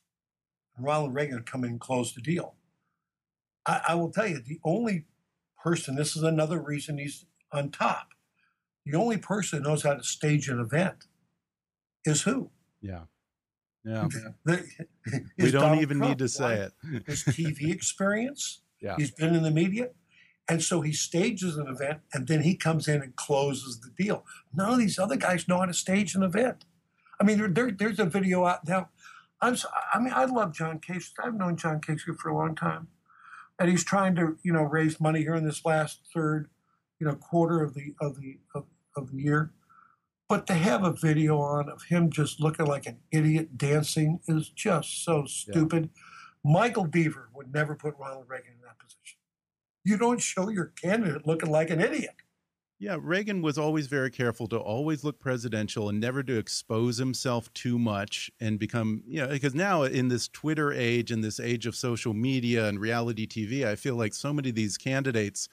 And 0.77 0.87
Ronald 0.87 1.15
Reagan 1.15 1.37
would 1.37 1.51
come 1.51 1.65
in 1.65 1.71
and 1.71 1.81
close 1.81 2.15
the 2.15 2.21
deal. 2.21 2.55
I, 3.67 3.81
I 3.89 3.95
will 3.95 4.11
tell 4.11 4.29
you, 4.29 4.39
the 4.39 4.61
only 4.65 5.07
person, 5.63 5.97
this 5.97 6.15
is 6.15 6.23
another 6.23 6.61
reason 6.61 6.99
he's 6.99 7.25
on 7.53 7.71
top, 7.71 8.09
the 8.85 8.97
only 8.97 9.17
person 9.17 9.63
who 9.63 9.69
knows 9.69 9.83
how 9.83 9.95
to 9.95 10.03
stage 10.05 10.49
an 10.49 10.61
event 10.61 11.07
is 12.05 12.23
who? 12.23 12.51
Yeah. 12.83 13.05
Yeah. 13.85 14.09
The, 14.45 14.65
we 15.39 15.51
don't 15.51 15.63
Donald 15.63 15.83
even 15.83 15.99
Trump, 15.99 16.11
need 16.11 16.19
to 16.19 16.29
say 16.29 16.55
it. 16.57 16.73
his 17.07 17.25
TV 17.25 17.71
experience. 17.73 18.61
Yeah. 18.81 18.97
He's 18.97 19.11
been 19.11 19.35
in 19.35 19.43
the 19.43 19.51
media. 19.51 19.89
And 20.49 20.63
so 20.63 20.83
he 20.83 20.93
stages 20.93 21.57
an 21.57 21.67
event 21.67 22.01
and 22.13 22.29
then 22.29 22.43
he 22.43 22.55
comes 22.55 22.89
in 22.89 23.01
and 23.01 23.17
closes 23.17 23.81
the 23.81 23.91
deal. 24.03 24.27
None 24.55 24.73
of 24.73 24.79
these 24.79 24.99
other 24.99 25.17
guys 25.17 25.49
know 25.49 25.59
how 25.59 25.65
to 25.65 25.73
stage 25.73 26.15
an 26.15 26.23
event. 26.23 26.67
I 27.25 27.27
mean, 27.27 27.39
there, 27.39 27.49
there, 27.49 27.71
there's 27.71 27.99
a 27.99 28.05
video 28.05 28.45
out 28.45 28.69
now. 28.69 28.91
I'm, 29.41 29.57
I 29.95 29.99
mean, 29.99 30.13
I 30.15 30.27
love 30.27 30.53
John 30.53 30.79
Kasich. 30.79 31.13
I've 31.23 31.35
known 31.35 31.57
John 31.57 31.81
Kasich 31.81 32.19
for 32.19 32.29
a 32.29 32.37
long 32.37 32.55
time. 32.55 32.89
And 33.59 33.71
he's 33.71 33.83
trying 33.83 34.15
to, 34.17 34.37
you 34.43 34.53
know, 34.53 34.65
raise 34.65 35.01
money 35.01 35.23
here 35.23 35.35
in 35.35 35.43
this 35.43 35.65
last 35.65 36.01
third, 36.13 36.51
you 37.01 37.07
know, 37.07 37.15
quarter 37.15 37.63
of 37.63 37.73
the 37.73 37.95
of 37.99 38.21
the 38.21 38.41
of, 38.55 38.67
of 38.95 39.11
the 39.11 39.23
year. 39.23 39.53
But 40.29 40.47
to 40.49 40.53
have 40.55 40.85
a 40.85 40.93
video 40.93 41.39
on 41.39 41.71
of 41.71 41.85
him 41.85 42.11
just 42.11 42.41
looking 42.41 42.67
like 42.67 42.85
an 42.85 42.99
idiot 43.11 43.57
dancing 43.57 44.21
is 44.29 44.51
just 44.51 45.03
so 45.03 45.25
stupid. 45.25 45.91
Yeah. 45.95 46.53
Michael 46.53 46.87
Deaver 46.87 47.29
would 47.35 47.55
never 47.55 47.75
put 47.75 47.95
Ronald 47.99 48.27
Reagan 48.29 48.53
in 48.53 48.61
that 48.65 48.79
position. 48.79 49.19
You 49.83 49.97
don't 49.97 50.21
show 50.21 50.51
your 50.51 50.67
candidate 50.67 51.27
looking 51.27 51.51
like 51.51 51.71
an 51.71 51.81
idiot. 51.81 52.17
Yeah, 52.81 52.97
Reagan 53.01 53.41
was 53.41 53.57
always 53.57 53.87
very 53.87 54.11
careful 54.11 54.49
to 54.49 54.59
always 54.59 55.05
look 55.05 55.21
presidential 55.21 55.89
and 55.89 56.01
never 56.01 56.23
to 56.25 56.37
expose 56.37 56.99
himself 56.99 57.53
too 57.55 57.79
much 57.79 58.31
and 58.41 58.59
become, 58.59 59.03
you 59.07 59.21
know, 59.21 59.29
because 59.29 59.55
now 59.55 59.85
in 59.85 60.09
this 60.09 60.27
Twitter 60.27 60.73
age 60.73 61.13
and 61.13 61.23
this 61.23 61.39
age 61.39 61.67
of 61.67 61.77
social 61.77 62.13
media 62.15 62.67
and 62.67 62.81
reality 62.81 63.27
TV, 63.27 63.65
I 63.65 63.77
feel 63.77 63.95
like 63.95 64.13
so 64.13 64.33
many 64.33 64.49
of 64.49 64.57
these 64.57 64.77
candidates 64.77 65.49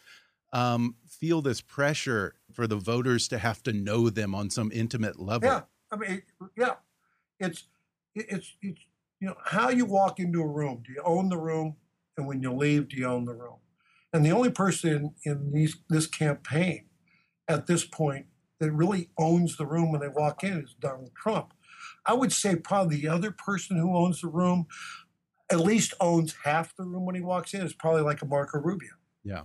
um, 0.51 0.95
feel 1.07 1.41
this 1.41 1.61
pressure 1.61 2.35
for 2.51 2.65
the 2.65 2.75
voters 2.75 3.27
to 3.29 3.37
have 3.37 3.61
to 3.63 3.73
know 3.73 4.09
them 4.09 4.33
on 4.33 4.49
some 4.49 4.71
intimate 4.73 5.19
level. 5.19 5.47
Yeah, 5.47 5.61
I 5.91 5.95
mean, 5.97 6.21
yeah, 6.57 6.73
it's 7.39 7.67
it's 8.15 8.57
it's 8.61 8.81
you 9.19 9.27
know 9.27 9.35
how 9.45 9.69
you 9.69 9.85
walk 9.85 10.19
into 10.19 10.41
a 10.41 10.47
room. 10.47 10.83
Do 10.85 10.91
you 10.91 11.01
own 11.05 11.29
the 11.29 11.37
room? 11.37 11.77
And 12.17 12.27
when 12.27 12.41
you 12.41 12.51
leave, 12.51 12.89
do 12.89 12.97
you 12.97 13.05
own 13.05 13.25
the 13.25 13.33
room? 13.33 13.57
And 14.11 14.25
the 14.25 14.31
only 14.31 14.49
person 14.49 15.13
in 15.23 15.53
these 15.53 15.77
this 15.89 16.07
campaign 16.07 16.87
at 17.51 17.67
this 17.67 17.85
point 17.85 18.25
that 18.59 18.71
really 18.71 19.09
owns 19.17 19.57
the 19.57 19.65
room 19.65 19.91
when 19.91 20.01
they 20.01 20.07
walk 20.07 20.43
in 20.43 20.59
is 20.59 20.75
Donald 20.79 21.11
Trump. 21.15 21.53
I 22.05 22.13
would 22.13 22.31
say 22.31 22.55
probably 22.55 22.97
the 22.97 23.07
other 23.07 23.31
person 23.31 23.77
who 23.77 23.95
owns 23.95 24.21
the 24.21 24.27
room, 24.27 24.67
at 25.51 25.59
least 25.59 25.93
owns 25.99 26.35
half 26.43 26.75
the 26.75 26.83
room 26.83 27.05
when 27.05 27.15
he 27.15 27.21
walks 27.21 27.53
in, 27.53 27.61
is 27.61 27.73
probably 27.73 28.01
like 28.01 28.21
a 28.21 28.25
Marco 28.25 28.59
Rubio. 28.59 28.91
Yeah. 29.23 29.43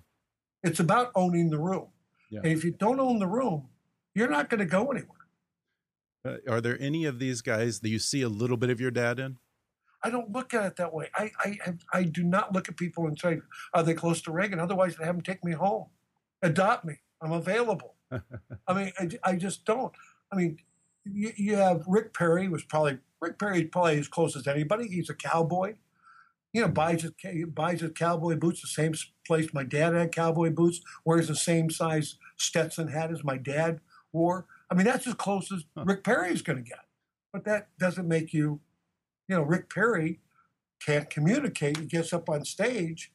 It's 0.62 0.80
about 0.80 1.12
owning 1.14 1.50
the 1.50 1.58
room. 1.58 1.88
Yeah. 2.30 2.40
And 2.42 2.52
if 2.52 2.64
you 2.64 2.72
don't 2.72 3.00
own 3.00 3.18
the 3.18 3.26
room, 3.26 3.68
you're 4.14 4.30
not 4.30 4.48
going 4.48 4.60
to 4.60 4.66
go 4.66 4.90
anywhere. 4.90 5.10
Uh, 6.26 6.36
are 6.48 6.60
there 6.60 6.80
any 6.80 7.04
of 7.04 7.18
these 7.18 7.42
guys 7.42 7.80
that 7.80 7.88
you 7.88 7.98
see 7.98 8.22
a 8.22 8.28
little 8.28 8.56
bit 8.56 8.70
of 8.70 8.80
your 8.80 8.90
dad 8.90 9.18
in? 9.18 9.36
I 10.02 10.10
don't 10.10 10.30
look 10.32 10.54
at 10.54 10.64
it 10.64 10.76
that 10.76 10.92
way. 10.92 11.10
I, 11.14 11.30
I, 11.40 11.58
I 11.92 12.02
do 12.04 12.22
not 12.22 12.52
look 12.52 12.68
at 12.68 12.76
people 12.76 13.06
and 13.06 13.18
say, 13.18 13.40
are 13.74 13.82
they 13.82 13.94
close 13.94 14.22
to 14.22 14.32
Reagan? 14.32 14.60
Otherwise, 14.60 14.96
they 14.96 15.04
have 15.04 15.16
them 15.16 15.22
take 15.22 15.44
me 15.44 15.52
home. 15.52 15.86
Adopt 16.42 16.84
me. 16.84 16.94
I'm 17.20 17.32
available. 17.32 17.95
I 18.10 18.74
mean, 18.74 18.92
I, 18.98 19.08
I 19.24 19.36
just 19.36 19.64
don't. 19.64 19.92
I 20.32 20.36
mean, 20.36 20.58
you, 21.04 21.32
you 21.36 21.56
have 21.56 21.84
Rick 21.86 22.14
Perry 22.14 22.48
was 22.48 22.64
probably 22.64 22.98
Rick 23.20 23.38
Perry 23.38 23.62
is 23.62 23.68
probably 23.70 23.98
as 23.98 24.08
close 24.08 24.36
as 24.36 24.46
anybody. 24.46 24.88
He's 24.88 25.10
a 25.10 25.14
cowboy. 25.14 25.74
You 26.52 26.62
know, 26.62 26.68
buys 26.68 27.02
his 27.02 27.12
buys 27.48 27.80
his 27.80 27.92
cowboy 27.94 28.36
boots 28.36 28.62
the 28.62 28.68
same 28.68 28.94
place 29.26 29.52
my 29.52 29.64
dad 29.64 29.94
had 29.94 30.12
cowboy 30.12 30.50
boots. 30.50 30.80
Wears 31.04 31.28
the 31.28 31.36
same 31.36 31.70
size 31.70 32.16
Stetson 32.36 32.88
hat 32.88 33.10
as 33.10 33.24
my 33.24 33.36
dad 33.36 33.80
wore. 34.12 34.46
I 34.70 34.74
mean, 34.74 34.86
that's 34.86 35.06
as 35.06 35.14
close 35.14 35.52
as 35.52 35.64
Rick 35.76 36.02
Perry 36.02 36.30
is 36.30 36.42
going 36.42 36.62
to 36.62 36.68
get. 36.68 36.84
But 37.32 37.44
that 37.44 37.68
doesn't 37.78 38.08
make 38.08 38.32
you, 38.32 38.60
you 39.28 39.36
know, 39.36 39.42
Rick 39.42 39.72
Perry 39.72 40.20
can't 40.84 41.10
communicate. 41.10 41.76
He 41.76 41.86
gets 41.86 42.12
up 42.12 42.28
on 42.28 42.44
stage, 42.44 43.12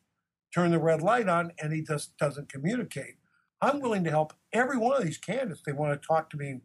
turn 0.54 0.72
the 0.72 0.80
red 0.80 1.02
light 1.02 1.28
on, 1.28 1.52
and 1.62 1.74
he 1.74 1.82
just 1.82 2.16
doesn't 2.18 2.50
communicate. 2.50 3.16
I'm 3.62 3.80
willing 3.80 4.04
to 4.06 4.10
help 4.10 4.34
every 4.54 4.78
one 4.78 4.98
of 4.98 5.04
these 5.04 5.18
candidates. 5.18 5.62
They 5.66 5.72
want 5.72 6.00
to 6.00 6.08
talk 6.08 6.30
to 6.32 6.38
me. 6.38 6.62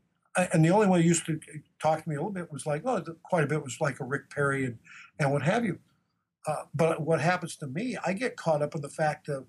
And 0.52 0.64
the 0.64 0.70
only 0.70 0.86
one 0.86 1.00
who 1.00 1.08
used 1.08 1.26
to 1.26 1.40
talk 1.80 2.02
to 2.02 2.08
me 2.08 2.14
a 2.14 2.18
little 2.18 2.32
bit 2.32 2.52
was 2.52 2.66
like, 2.66 2.82
oh, 2.84 3.02
quite 3.22 3.44
a 3.44 3.46
bit 3.46 3.62
was 3.62 3.78
like 3.80 4.00
a 4.00 4.04
Rick 4.04 4.30
Perry 4.30 4.66
and, 4.66 4.78
and 5.18 5.32
what 5.32 5.42
have 5.42 5.64
you. 5.64 5.78
Uh, 6.46 6.64
but 6.74 7.02
what 7.02 7.20
happens 7.20 7.56
to 7.56 7.66
me, 7.66 7.96
I 8.04 8.12
get 8.12 8.36
caught 8.36 8.62
up 8.62 8.74
in 8.74 8.80
the 8.80 8.88
fact 8.88 9.28
of, 9.28 9.46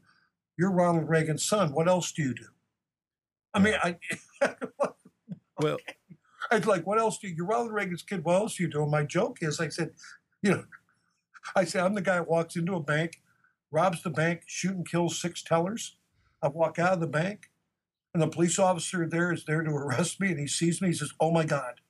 you're 0.57 0.71
Ronald 0.71 1.07
Reagan's 1.07 1.45
son. 1.45 1.71
What 1.71 1.87
else 1.87 2.11
do 2.11 2.23
you 2.23 2.33
do? 2.33 2.47
I 3.53 3.59
mean, 3.59 3.75
I. 3.83 3.97
well, 5.59 5.77
I'd 6.51 6.65
like, 6.65 6.87
what 6.87 6.97
else 6.97 7.19
do 7.19 7.27
you? 7.27 7.35
You're 7.35 7.45
Ronald 7.45 7.73
Reagan's 7.73 8.01
kid. 8.01 8.23
What 8.23 8.35
else 8.35 8.55
do 8.55 8.63
you 8.63 8.69
do? 8.69 8.81
And 8.81 8.91
my 8.91 9.03
joke 9.03 9.37
is, 9.41 9.59
I 9.59 9.69
said, 9.69 9.91
you 10.41 10.51
know, 10.51 10.63
I 11.55 11.63
said, 11.63 11.83
I'm 11.83 11.93
the 11.93 12.01
guy 12.01 12.15
that 12.15 12.27
walks 12.27 12.55
into 12.55 12.75
a 12.75 12.79
bank, 12.79 13.21
robs 13.71 14.01
the 14.01 14.09
bank, 14.09 14.43
shoot 14.47 14.75
and 14.75 14.89
kills 14.89 15.19
six 15.19 15.43
tellers. 15.43 15.97
I 16.41 16.47
walk 16.49 16.79
out 16.79 16.93
of 16.93 16.99
the 16.99 17.07
bank, 17.07 17.49
and 18.13 18.21
the 18.21 18.27
police 18.27 18.59
officer 18.59 19.07
there 19.07 19.31
is 19.31 19.45
there 19.45 19.61
to 19.63 19.71
arrest 19.71 20.19
me, 20.19 20.29
and 20.29 20.39
he 20.39 20.47
sees 20.47 20.81
me. 20.81 20.89
He 20.89 20.93
says, 20.93 21.13
"Oh 21.19 21.31
my 21.31 21.45
God, 21.45 21.81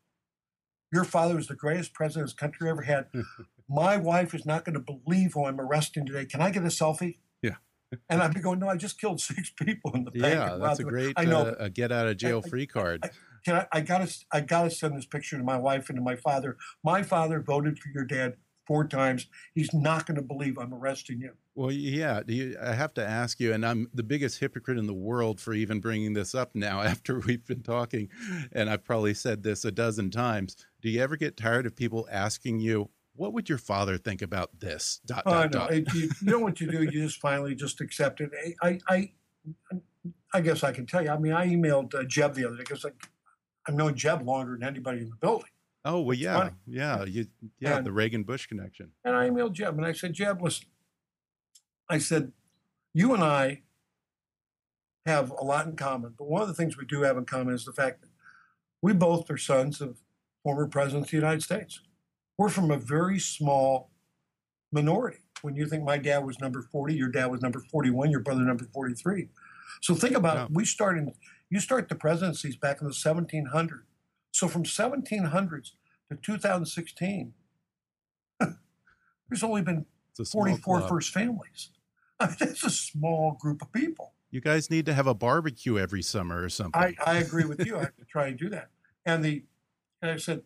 your 0.91 1.03
father 1.03 1.35
was 1.35 1.47
the 1.47 1.55
greatest 1.55 1.93
president 1.93 2.27
this 2.27 2.33
country 2.33 2.69
ever 2.69 2.83
had. 2.83 3.07
my 3.69 3.97
wife 3.97 4.33
is 4.33 4.45
not 4.45 4.63
going 4.63 4.75
to 4.75 4.79
believe 4.79 5.33
who 5.33 5.45
I'm 5.45 5.59
arresting 5.59 6.05
today. 6.05 6.25
Can 6.25 6.41
I 6.41 6.51
get 6.51 6.63
a 6.63 6.67
selfie?" 6.67 7.17
Yeah. 7.41 7.55
and 8.09 8.21
I'd 8.21 8.33
be 8.33 8.39
going, 8.39 8.59
"No, 8.59 8.69
I 8.69 8.77
just 8.77 8.99
killed 8.99 9.21
six 9.21 9.49
people 9.49 9.91
in 9.93 10.03
the 10.03 10.11
bank." 10.11 10.35
Yeah, 10.35 10.57
that's 10.61 10.79
a 10.79 10.83
great. 10.83 11.13
I 11.17 11.25
know. 11.25 11.47
Uh, 11.47 11.55
a 11.59 11.69
get 11.69 11.91
out 11.91 12.07
of 12.07 12.17
jail 12.17 12.41
free 12.41 12.67
card. 12.67 13.01
I, 13.03 13.09
can 13.45 13.55
I, 13.55 13.67
I 13.71 13.81
gotta, 13.81 14.13
I 14.31 14.41
gotta 14.41 14.69
send 14.69 14.97
this 14.97 15.05
picture 15.05 15.37
to 15.37 15.43
my 15.43 15.57
wife 15.57 15.89
and 15.89 15.97
to 15.97 16.01
my 16.01 16.15
father. 16.15 16.57
My 16.83 17.03
father 17.03 17.39
voted 17.41 17.79
for 17.79 17.89
your 17.89 18.03
dad 18.03 18.35
four 18.67 18.85
times. 18.85 19.27
He's 19.55 19.73
not 19.73 20.05
going 20.05 20.17
to 20.17 20.21
believe 20.21 20.57
I'm 20.59 20.73
arresting 20.73 21.21
you. 21.21 21.31
Well, 21.57 21.71
yeah. 21.71 22.21
You, 22.27 22.55
I 22.61 22.73
have 22.73 22.93
to 22.93 23.05
ask 23.05 23.39
you, 23.39 23.51
and 23.51 23.65
I'm 23.65 23.89
the 23.91 24.03
biggest 24.03 24.39
hypocrite 24.39 24.77
in 24.77 24.85
the 24.85 24.93
world 24.93 25.41
for 25.41 25.55
even 25.55 25.79
bringing 25.79 26.13
this 26.13 26.35
up 26.35 26.53
now 26.53 26.81
after 26.83 27.19
we've 27.19 27.45
been 27.45 27.63
talking, 27.63 28.09
and 28.51 28.69
I've 28.69 28.83
probably 28.83 29.15
said 29.15 29.41
this 29.41 29.65
a 29.65 29.71
dozen 29.71 30.11
times. 30.11 30.55
Do 30.83 30.89
you 30.89 31.01
ever 31.01 31.17
get 31.17 31.35
tired 31.35 31.65
of 31.65 31.75
people 31.75 32.07
asking 32.11 32.59
you, 32.59 32.91
what 33.15 33.33
would 33.33 33.49
your 33.49 33.57
father 33.57 33.97
think 33.97 34.21
about 34.21 34.59
this? 34.59 35.01
Dot, 35.07 35.23
oh, 35.25 35.31
dot, 35.31 35.51
no. 35.51 35.59
dot. 35.59 35.73
It, 35.73 35.93
you, 35.95 36.01
you 36.21 36.31
know 36.31 36.37
what 36.37 36.61
you 36.61 36.69
do? 36.69 36.83
You 36.83 36.91
just 36.91 37.19
finally 37.19 37.55
just 37.55 37.81
accept 37.81 38.21
it. 38.21 38.29
I, 38.61 38.77
I, 38.87 39.11
I 40.31 40.41
guess 40.41 40.63
I 40.63 40.71
can 40.71 40.85
tell 40.85 41.03
you. 41.03 41.09
I 41.09 41.17
mean, 41.17 41.33
I 41.33 41.47
emailed 41.47 41.95
uh, 41.95 42.03
Jeb 42.03 42.35
the 42.35 42.45
other 42.45 42.57
day 42.57 42.63
because 42.67 42.83
like, 42.83 43.09
I've 43.67 43.73
known 43.73 43.95
Jeb 43.95 44.21
longer 44.21 44.51
than 44.51 44.63
anybody 44.63 44.99
in 44.99 45.09
the 45.09 45.15
building. 45.15 45.49
Oh 45.83 46.01
well, 46.01 46.17
yeah, 46.17 46.49
yeah, 46.67 47.03
you, 47.05 47.27
yeah, 47.59 47.77
and, 47.77 47.85
the 47.85 47.91
Reagan 47.91 48.23
Bush 48.23 48.45
connection. 48.45 48.91
And 49.05 49.15
I 49.15 49.29
emailed 49.29 49.53
Jeb 49.53 49.75
and 49.77 49.85
I 49.85 49.93
said, 49.93 50.13
Jeb, 50.13 50.41
listen, 50.41 50.67
I 51.89 51.97
said, 51.97 52.31
you 52.93 53.13
and 53.13 53.23
I 53.23 53.61
have 55.05 55.31
a 55.31 55.43
lot 55.43 55.67
in 55.67 55.75
common, 55.75 56.13
but 56.17 56.27
one 56.27 56.41
of 56.41 56.47
the 56.47 56.53
things 56.53 56.77
we 56.77 56.85
do 56.85 57.01
have 57.03 57.17
in 57.17 57.25
common 57.25 57.53
is 57.53 57.65
the 57.65 57.71
fact 57.71 58.01
that 58.01 58.09
we 58.81 58.93
both 58.93 59.29
are 59.29 59.37
sons 59.37 59.81
of 59.81 59.97
former 60.43 60.67
presidents 60.67 61.07
of 61.07 61.11
the 61.11 61.17
United 61.17 61.43
States. 61.43 61.81
We're 62.37 62.49
from 62.49 62.71
a 62.71 62.77
very 62.77 63.19
small 63.19 63.91
minority. 64.71 65.19
When 65.41 65.55
you 65.55 65.67
think 65.67 65.83
my 65.83 65.97
dad 65.97 66.25
was 66.25 66.39
number 66.39 66.61
40, 66.61 66.95
your 66.95 67.09
dad 67.09 67.27
was 67.27 67.41
number 67.41 67.59
41, 67.59 68.11
your 68.11 68.19
brother 68.19 68.41
number 68.41 68.65
43. 68.65 69.29
So 69.81 69.95
think 69.95 70.15
about 70.15 70.35
yeah. 70.35 70.43
it. 70.45 70.51
We 70.51 70.65
started, 70.65 71.11
you 71.49 71.59
start 71.59 71.89
the 71.89 71.95
presidencies 71.95 72.55
back 72.55 72.81
in 72.81 72.87
the 72.87 72.93
1700s. 72.93 73.81
So 74.31 74.47
from 74.47 74.63
1700s 74.63 75.71
to 76.09 76.17
2016, 76.21 77.33
there's 78.39 79.43
only 79.43 79.61
been 79.61 79.85
44 80.31 80.87
first 80.87 81.11
families. 81.11 81.69
I 82.19 82.27
mean, 82.27 82.35
that's 82.39 82.63
a 82.63 82.69
small 82.69 83.37
group 83.39 83.61
of 83.61 83.71
people. 83.71 84.13
You 84.31 84.41
guys 84.41 84.69
need 84.69 84.85
to 84.87 84.93
have 84.93 85.07
a 85.07 85.13
barbecue 85.13 85.77
every 85.77 86.01
summer 86.01 86.41
or 86.41 86.49
something. 86.49 86.81
I, 86.81 86.95
I 87.05 87.17
agree 87.17 87.45
with 87.45 87.65
you. 87.65 87.77
I 87.77 87.81
have 87.81 87.95
to 87.95 88.05
try 88.05 88.27
and 88.27 88.37
do 88.37 88.49
that. 88.49 88.69
And 89.05 89.23
the 89.23 89.43
and 90.01 90.11
I 90.11 90.17
said, 90.17 90.41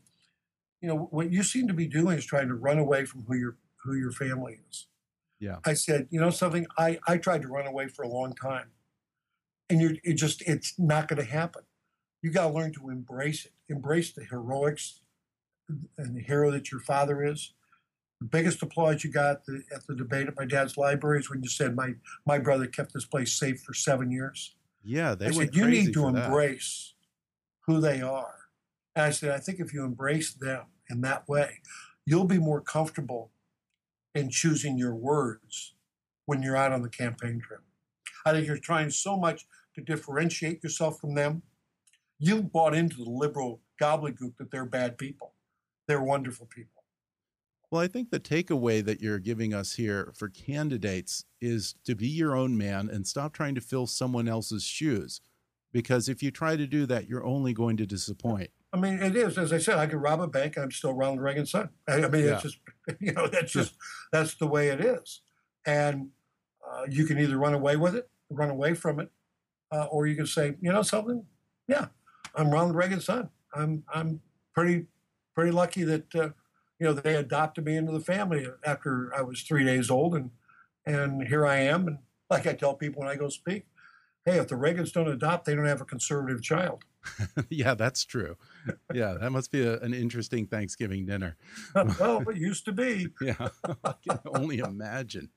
you 0.82 0.88
know, 0.88 1.10
what 1.12 1.32
you 1.32 1.44
seem 1.44 1.68
to 1.68 1.74
be 1.74 1.88
doing 1.88 2.18
is 2.18 2.26
trying 2.26 2.48
to 2.48 2.54
run 2.54 2.78
away 2.78 3.06
from 3.06 3.24
who 3.24 3.36
your 3.36 3.58
who 3.84 3.96
your 3.96 4.12
family 4.12 4.60
is. 4.70 4.88
Yeah. 5.40 5.58
I 5.66 5.74
said, 5.74 6.08
you 6.12 6.20
know 6.20 6.30
something, 6.30 6.68
I, 6.78 7.00
I 7.08 7.18
tried 7.18 7.42
to 7.42 7.48
run 7.48 7.66
away 7.66 7.88
for 7.88 8.04
a 8.04 8.08
long 8.08 8.34
time. 8.34 8.68
And 9.70 9.82
you 9.82 9.98
it 10.04 10.14
just 10.14 10.44
it's 10.44 10.78
not 10.78 11.08
gonna 11.08 11.24
happen. 11.24 11.64
You 12.22 12.32
gotta 12.32 12.54
learn 12.54 12.74
to 12.74 12.90
embrace 12.90 13.46
it. 13.46 13.54
Embrace 13.68 14.12
the 14.12 14.24
heroics 14.24 15.02
and 15.98 16.16
the 16.16 16.22
hero 16.22 16.52
that 16.52 16.72
your 16.72 16.82
father 16.82 17.24
is 17.24 17.54
the 18.22 18.28
biggest 18.28 18.62
applause 18.62 19.04
you 19.04 19.10
got 19.10 19.44
the, 19.46 19.64
at 19.74 19.86
the 19.88 19.96
debate 19.96 20.28
at 20.28 20.38
my 20.38 20.46
dad's 20.46 20.78
library 20.78 21.20
is 21.20 21.30
when 21.30 21.42
you 21.42 21.50
said 21.50 21.76
my 21.76 21.96
my 22.26 22.38
brother 22.38 22.68
kept 22.68 22.94
this 22.94 23.04
place 23.04 23.34
safe 23.34 23.62
for 23.62 23.74
seven 23.74 24.12
years. 24.12 24.56
Yeah, 24.84 25.16
they 25.16 25.28
I 25.28 25.32
said 25.32 25.56
you 25.56 25.68
need 25.68 25.92
to 25.94 26.08
embrace 26.08 26.94
that. 27.66 27.74
who 27.74 27.82
they 27.82 28.00
are. 28.02 28.36
And 28.96 29.06
I 29.06 29.10
said 29.10 29.32
I 29.32 29.40
think 29.40 29.60
if 29.60 29.74
you 29.74 29.84
embrace 29.84 30.34
them 30.34 30.66
in 30.88 31.02
that 31.02 31.28
way, 31.28 31.62
you'll 32.06 32.26
be 32.26 32.38
more 32.38 32.62
comfortable 32.62 33.32
in 34.14 34.30
choosing 34.30 34.78
your 34.78 34.94
words 34.94 35.74
when 36.28 36.44
you're 36.44 36.58
out 36.58 36.72
on 36.72 36.84
the 36.84 36.90
campaign 36.90 37.42
trail. 37.42 37.62
I 38.24 38.34
think 38.34 38.46
you're 38.46 38.58
trying 38.58 38.92
so 38.92 39.18
much 39.18 39.48
to 39.74 39.82
differentiate 39.82 40.62
yourself 40.62 41.00
from 41.00 41.16
them. 41.16 41.42
You've 42.20 42.52
bought 42.52 42.76
into 42.76 42.98
the 42.98 43.10
liberal 43.10 43.62
gobbledygook 43.82 44.38
that 44.38 44.52
they're 44.52 44.66
bad 44.66 45.00
people. 45.00 45.34
They're 45.88 46.04
wonderful 46.04 46.46
people. 46.46 46.81
Well, 47.72 47.82
I 47.82 47.88
think 47.88 48.12
the 48.12 48.20
takeaway 48.20 48.84
that 48.84 49.00
you're 49.00 49.18
giving 49.18 49.54
us 49.54 49.76
here 49.76 50.12
for 50.14 50.28
candidates 50.28 51.24
is 51.40 51.74
to 51.86 51.96
be 51.96 52.08
your 52.08 52.36
own 52.36 52.58
man 52.58 52.90
and 52.90 53.08
stop 53.08 53.32
trying 53.32 53.56
to 53.56 53.62
fill 53.62 53.88
someone 53.88 54.28
else's 54.28 54.64
shoes. 54.64 55.22
Because 55.72 56.10
if 56.10 56.22
you 56.22 56.32
try 56.32 56.58
to 56.58 56.68
do 56.68 56.86
that, 56.88 57.08
you're 57.08 57.24
only 57.26 57.54
going 57.54 57.78
to 57.78 57.86
disappoint. 57.86 58.50
I 58.74 58.78
mean, 58.78 59.02
it 59.02 59.16
is. 59.16 59.38
As 59.38 59.54
I 59.54 59.58
said, 59.58 59.78
I 59.78 59.88
could 59.88 60.02
rob 60.02 60.20
a 60.20 60.28
bank. 60.28 60.58
I'm 60.58 60.70
still 60.70 60.94
Ronald 60.94 61.22
Reagan's 61.22 61.52
son. 61.52 61.70
I 61.88 62.08
mean, 62.10 62.26
yeah. 62.26 62.34
it's 62.34 62.44
just, 62.44 62.58
you 63.00 63.14
know, 63.14 63.28
that's 63.28 63.54
just, 63.54 63.76
that's 64.12 64.36
the 64.36 64.48
way 64.48 64.68
it 64.68 64.82
is. 64.82 65.22
And 65.66 66.10
uh, 66.70 66.84
you 66.90 67.06
can 67.06 67.18
either 67.20 67.38
run 67.38 67.54
away 67.54 67.78
with 67.78 67.96
it, 67.96 68.10
run 68.30 68.50
away 68.50 68.74
from 68.74 69.00
it, 69.00 69.10
uh, 69.72 69.86
or 69.86 70.08
you 70.08 70.18
can 70.18 70.26
say, 70.26 70.56
you 70.60 70.74
know, 70.74 70.82
something. 70.82 71.24
Yeah, 71.70 71.88
I'm 72.36 72.52
Ronald 72.52 72.76
Reagan's 72.76 73.06
son. 73.06 73.30
I'm, 73.54 73.84
I'm 73.94 74.20
pretty, 74.54 74.88
pretty 75.36 75.52
lucky 75.52 75.84
that 75.84 76.16
uh, 76.16 76.30
you 76.82 76.88
know, 76.88 76.94
they 76.94 77.16
adopted 77.16 77.64
me 77.64 77.78
into 77.78 77.92
the 77.92 78.00
family 78.00 78.48
after 78.66 79.14
I 79.16 79.22
was 79.22 79.44
three 79.44 79.64
days 79.64 79.92
old, 79.92 80.16
and 80.16 80.32
and 80.84 81.28
here 81.28 81.46
I 81.46 81.58
am. 81.58 81.88
And 81.88 82.00
like 82.28 82.48
I 82.48 82.54
tell 82.54 82.74
people 82.74 83.02
when 83.02 83.08
I 83.08 83.16
go 83.16 83.30
speak, 83.30 83.68
hey, 84.26 84.40
if 84.40 84.48
the 84.48 84.56
Reagans 84.56 84.92
don't 84.92 85.08
adopt, 85.08 85.46
they 85.46 85.54
don't 85.54 85.68
have 85.68 85.82
a 85.82 85.86
conservative 85.86 86.42
child. 86.42 86.84
yeah, 87.50 87.76
that's 87.76 88.04
true. 88.04 88.36
Yeah, 88.92 89.14
that 89.22 89.32
must 89.32 89.52
be 89.52 89.62
a, 89.62 89.80
an 89.80 89.94
interesting 89.94 90.48
Thanksgiving 90.48 91.06
dinner. 91.06 91.38
well, 91.76 92.28
it 92.28 92.38
used 92.38 92.66
to 92.66 92.72
be. 92.72 93.10
yeah, 93.22 93.50
I 93.84 93.94
can 94.08 94.20
only 94.26 94.58
imagine. 94.58 95.30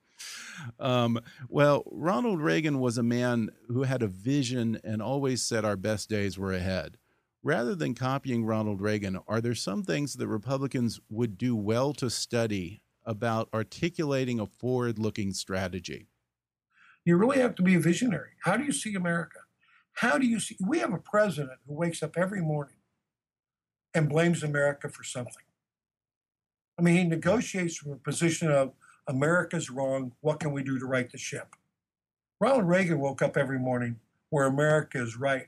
Um, 0.79 1.19
well, 1.47 1.83
Ronald 1.91 2.41
Reagan 2.41 2.79
was 2.79 2.97
a 2.97 3.03
man 3.03 3.51
who 3.67 3.83
had 3.83 4.01
a 4.01 4.07
vision 4.07 4.79
and 4.83 4.99
always 4.99 5.43
said 5.43 5.63
our 5.63 5.77
best 5.77 6.09
days 6.09 6.39
were 6.39 6.53
ahead 6.53 6.97
rather 7.45 7.75
than 7.75 7.93
copying 7.93 8.43
Ronald 8.43 8.81
Reagan, 8.81 9.19
are 9.27 9.39
there 9.39 9.53
some 9.53 9.83
things 9.83 10.15
that 10.15 10.27
Republicans 10.27 10.99
would 11.09 11.37
do 11.37 11.55
well 11.55 11.93
to 11.93 12.09
study 12.09 12.81
about 13.05 13.49
articulating 13.53 14.39
a 14.39 14.47
forward 14.47 14.97
looking 14.97 15.31
strategy? 15.31 16.07
You 17.05 17.17
really 17.17 17.37
have 17.37 17.53
to 17.55 17.61
be 17.61 17.75
a 17.75 17.79
visionary. 17.79 18.31
How 18.43 18.57
do 18.57 18.63
you 18.63 18.73
see 18.73 18.95
America? 18.95 19.37
How 19.93 20.17
do 20.17 20.25
you 20.25 20.39
see? 20.39 20.57
We 20.59 20.79
have 20.79 20.91
a 20.91 20.97
president 20.97 21.59
who 21.67 21.75
wakes 21.75 22.01
up 22.01 22.17
every 22.17 22.41
morning 22.41 22.77
and 23.93 24.09
blames 24.09 24.41
America 24.41 24.89
for 24.89 25.03
something. 25.03 25.43
I 26.79 26.81
mean, 26.81 26.95
he 26.95 27.03
negotiates 27.03 27.77
from 27.77 27.91
a 27.91 27.97
position 27.97 28.51
of 28.51 28.73
America's 29.07 29.69
wrong. 29.69 30.13
What 30.21 30.39
can 30.39 30.51
we 30.51 30.63
do 30.63 30.79
to 30.79 30.85
right 30.87 31.09
the 31.09 31.19
ship? 31.19 31.55
Ronald 32.41 32.67
Reagan 32.67 32.99
woke 32.99 33.21
up 33.21 33.37
every 33.37 33.59
morning 33.59 33.99
where 34.31 34.47
America 34.47 35.01
is 35.01 35.15
right, 35.15 35.47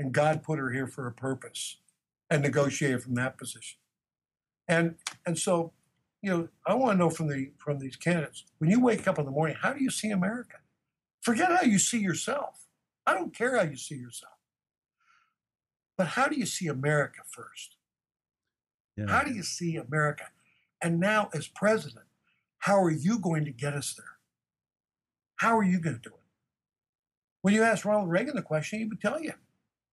and 0.00 0.12
God 0.12 0.42
put 0.42 0.58
her 0.58 0.70
here 0.70 0.86
for 0.86 1.06
a 1.06 1.12
purpose, 1.12 1.76
and 2.30 2.42
negotiated 2.42 3.02
from 3.02 3.14
that 3.16 3.36
position. 3.36 3.78
And 4.66 4.94
and 5.26 5.38
so, 5.38 5.72
you 6.22 6.30
know, 6.30 6.48
I 6.66 6.74
want 6.74 6.92
to 6.92 6.98
know 6.98 7.10
from 7.10 7.28
the 7.28 7.50
from 7.58 7.78
these 7.78 7.96
candidates 7.96 8.44
when 8.58 8.70
you 8.70 8.80
wake 8.80 9.06
up 9.06 9.18
in 9.18 9.26
the 9.26 9.30
morning, 9.30 9.56
how 9.60 9.74
do 9.74 9.82
you 9.82 9.90
see 9.90 10.10
America? 10.10 10.56
Forget 11.20 11.50
how 11.50 11.62
you 11.62 11.78
see 11.78 11.98
yourself. 11.98 12.66
I 13.06 13.12
don't 13.12 13.34
care 13.34 13.56
how 13.56 13.64
you 13.64 13.76
see 13.76 13.96
yourself. 13.96 14.32
But 15.98 16.08
how 16.08 16.28
do 16.28 16.36
you 16.36 16.46
see 16.46 16.66
America 16.66 17.20
first? 17.26 17.76
Yeah. 18.96 19.08
How 19.08 19.22
do 19.22 19.32
you 19.32 19.42
see 19.42 19.76
America? 19.76 20.28
And 20.80 20.98
now, 20.98 21.28
as 21.34 21.46
president, 21.46 22.06
how 22.60 22.82
are 22.82 22.90
you 22.90 23.18
going 23.18 23.44
to 23.44 23.50
get 23.50 23.74
us 23.74 23.92
there? 23.94 24.16
How 25.36 25.58
are 25.58 25.64
you 25.64 25.78
going 25.78 25.96
to 25.96 26.02
do 26.02 26.14
it? 26.14 26.20
When 27.42 27.52
you 27.52 27.62
ask 27.62 27.84
Ronald 27.84 28.10
Reagan 28.10 28.36
the 28.36 28.42
question, 28.42 28.78
he 28.78 28.86
would 28.86 29.00
tell 29.00 29.20
you. 29.20 29.34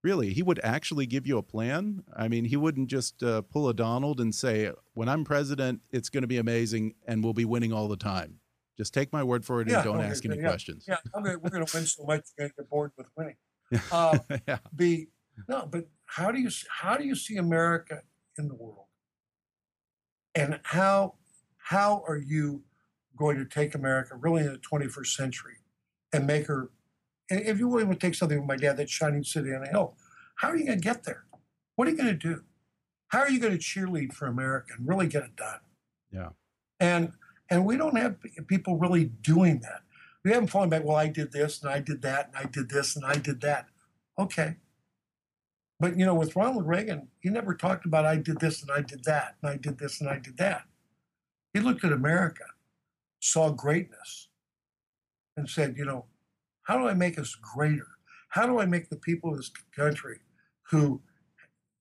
Really, 0.04 0.32
he 0.34 0.44
would 0.44 0.60
actually 0.64 1.06
give 1.08 1.26
you 1.26 1.38
a 1.38 1.44
plan. 1.44 2.04
I 2.16 2.28
mean, 2.28 2.46
he 2.46 2.56
wouldn't 2.56 2.90
just 2.90 3.24
uh, 3.24 3.42
pull 3.42 3.68
a 3.68 3.74
Donald 3.74 4.20
and 4.20 4.34
say, 4.34 4.72
"When 4.94 5.10
I'm 5.10 5.24
president, 5.24 5.82
it's 5.92 6.10
going 6.10 6.22
to 6.22 6.28
be 6.28 6.38
amazing, 6.38 6.94
and 7.08 7.24
we'll 7.24 7.34
be 7.34 7.46
winning 7.46 7.74
all 7.74 7.88
the 7.88 7.98
time." 7.98 8.40
Just 8.78 8.94
take 8.94 9.12
my 9.12 9.24
word 9.24 9.44
for 9.44 9.60
it 9.60 9.68
yeah, 9.68 9.78
and 9.78 9.84
don't 9.84 9.98
okay, 9.98 10.08
ask 10.08 10.24
any 10.24 10.38
yeah, 10.38 10.48
questions. 10.48 10.86
Yeah, 10.88 10.98
we're 11.16 11.38
going 11.38 11.66
to 11.66 11.76
win 11.76 11.86
so 11.86 12.04
much, 12.04 12.26
you're 12.38 12.48
going 12.48 12.52
to 12.52 12.56
get 12.58 12.70
bored 12.70 12.92
with 12.98 13.08
winning. 13.18 13.36
Uh, 13.92 14.18
yeah. 14.48 14.60
Be 14.74 15.08
no, 15.50 15.68
but 15.70 15.90
how 16.06 16.32
do 16.32 16.40
you 16.40 16.50
how 16.70 16.96
do 16.96 17.06
you 17.06 17.16
see 17.16 17.36
America 17.36 18.02
in 18.38 18.48
the 18.48 18.56
world, 18.56 18.86
and 20.34 20.62
how 20.64 21.16
how 21.58 22.02
are 22.08 22.18
you 22.18 22.64
going 23.18 23.38
to 23.38 23.46
take 23.46 23.76
America 23.76 24.16
really 24.16 24.44
in 24.44 24.54
the 24.54 24.60
21st 24.60 25.08
century 25.08 25.58
and 26.14 26.26
make 26.26 26.48
her? 26.48 26.70
If 27.30 27.60
you 27.60 27.70
really 27.70 27.88
to 27.88 27.96
take 27.96 28.16
something 28.16 28.38
with 28.38 28.48
my 28.48 28.56
dad, 28.56 28.78
that 28.78 28.90
shining 28.90 29.24
city 29.24 29.54
on 29.54 29.64
a 29.64 29.68
hill, 29.68 29.96
how 30.36 30.50
are 30.50 30.56
you 30.56 30.66
going 30.66 30.80
to 30.80 30.84
get 30.84 31.04
there? 31.04 31.26
What 31.76 31.88
are 31.88 31.92
you 31.92 31.98
going 31.98 32.10
to 32.10 32.14
do? 32.16 32.44
How 33.10 33.20
are 33.20 33.30
you 33.30 33.40
going 33.40 33.58
to 33.58 33.60
cheerlead 33.60 34.14
for 34.14 34.28
America 34.28 34.74
and 34.78 34.88
really 34.88 35.08
get 35.08 35.24
it 35.24 35.36
done? 35.36 35.60
Yeah. 36.12 36.30
And 36.80 37.14
and 37.50 37.66
we 37.66 37.78
don't 37.78 37.98
have 37.98 38.18
people 38.48 38.78
really 38.78 39.06
doing 39.06 39.60
that. 39.62 39.82
We 40.24 40.32
haven't 40.32 40.50
fallen 40.50 40.70
back, 40.70 40.84
well, 40.84 40.98
I 40.98 41.08
did 41.08 41.32
this 41.32 41.62
and 41.62 41.72
I 41.72 41.80
did 41.80 42.02
that 42.02 42.28
and 42.28 42.46
I 42.46 42.50
did 42.50 42.70
this 42.70 42.96
and 42.96 43.06
I 43.06 43.16
did 43.16 43.40
that. 43.42 43.68
Okay. 44.20 44.58
But, 45.80 45.98
you 45.98 46.06
know, 46.06 46.16
with 46.16 46.36
Ronald 46.36 46.68
Reagan, 46.68 47.08
he 47.20 47.30
never 47.30 47.54
talked 47.54 47.86
about 47.86 48.06
I 48.06 48.18
did 48.18 48.40
this 48.40 48.62
and 48.62 48.72
I 48.72 48.82
did 48.82 49.04
that 49.06 49.36
and 49.42 49.52
I 49.52 49.58
did 49.58 49.78
this 49.78 50.02
and 50.02 50.10
I 50.10 50.20
did 50.20 50.38
that. 50.38 50.64
He 51.54 51.60
looked 51.60 51.84
at 51.84 51.92
America, 51.92 52.44
saw 53.22 53.52
greatness, 53.52 54.28
and 55.38 55.50
said, 55.50 55.76
you 55.78 55.86
know, 55.86 56.06
how 56.68 56.78
do 56.78 56.88
I 56.88 56.94
make 56.94 57.18
us 57.18 57.36
greater? 57.36 57.88
How 58.30 58.46
do 58.46 58.60
I 58.60 58.66
make 58.66 58.90
the 58.90 58.98
people 58.98 59.32
of 59.32 59.38
this 59.38 59.52
country 59.76 60.20
who 60.70 61.02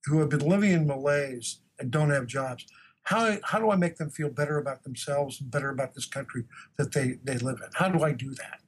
who 0.04 0.20
have 0.20 0.28
been 0.28 0.48
living 0.48 0.70
in 0.70 0.86
malaise 0.86 1.58
and 1.80 1.90
don't 1.90 2.10
have 2.10 2.26
jobs, 2.26 2.64
how, 3.02 3.36
how 3.42 3.58
do 3.58 3.70
I 3.70 3.76
make 3.76 3.96
them 3.96 4.10
feel 4.10 4.30
better 4.30 4.58
about 4.58 4.84
themselves 4.84 5.40
and 5.40 5.50
better 5.50 5.70
about 5.70 5.94
this 5.94 6.06
country 6.06 6.44
that 6.76 6.92
they, 6.92 7.18
they 7.24 7.38
live 7.38 7.60
in? 7.60 7.70
How 7.74 7.88
do 7.88 8.04
I 8.04 8.12
do 8.12 8.34
that? 8.34 8.60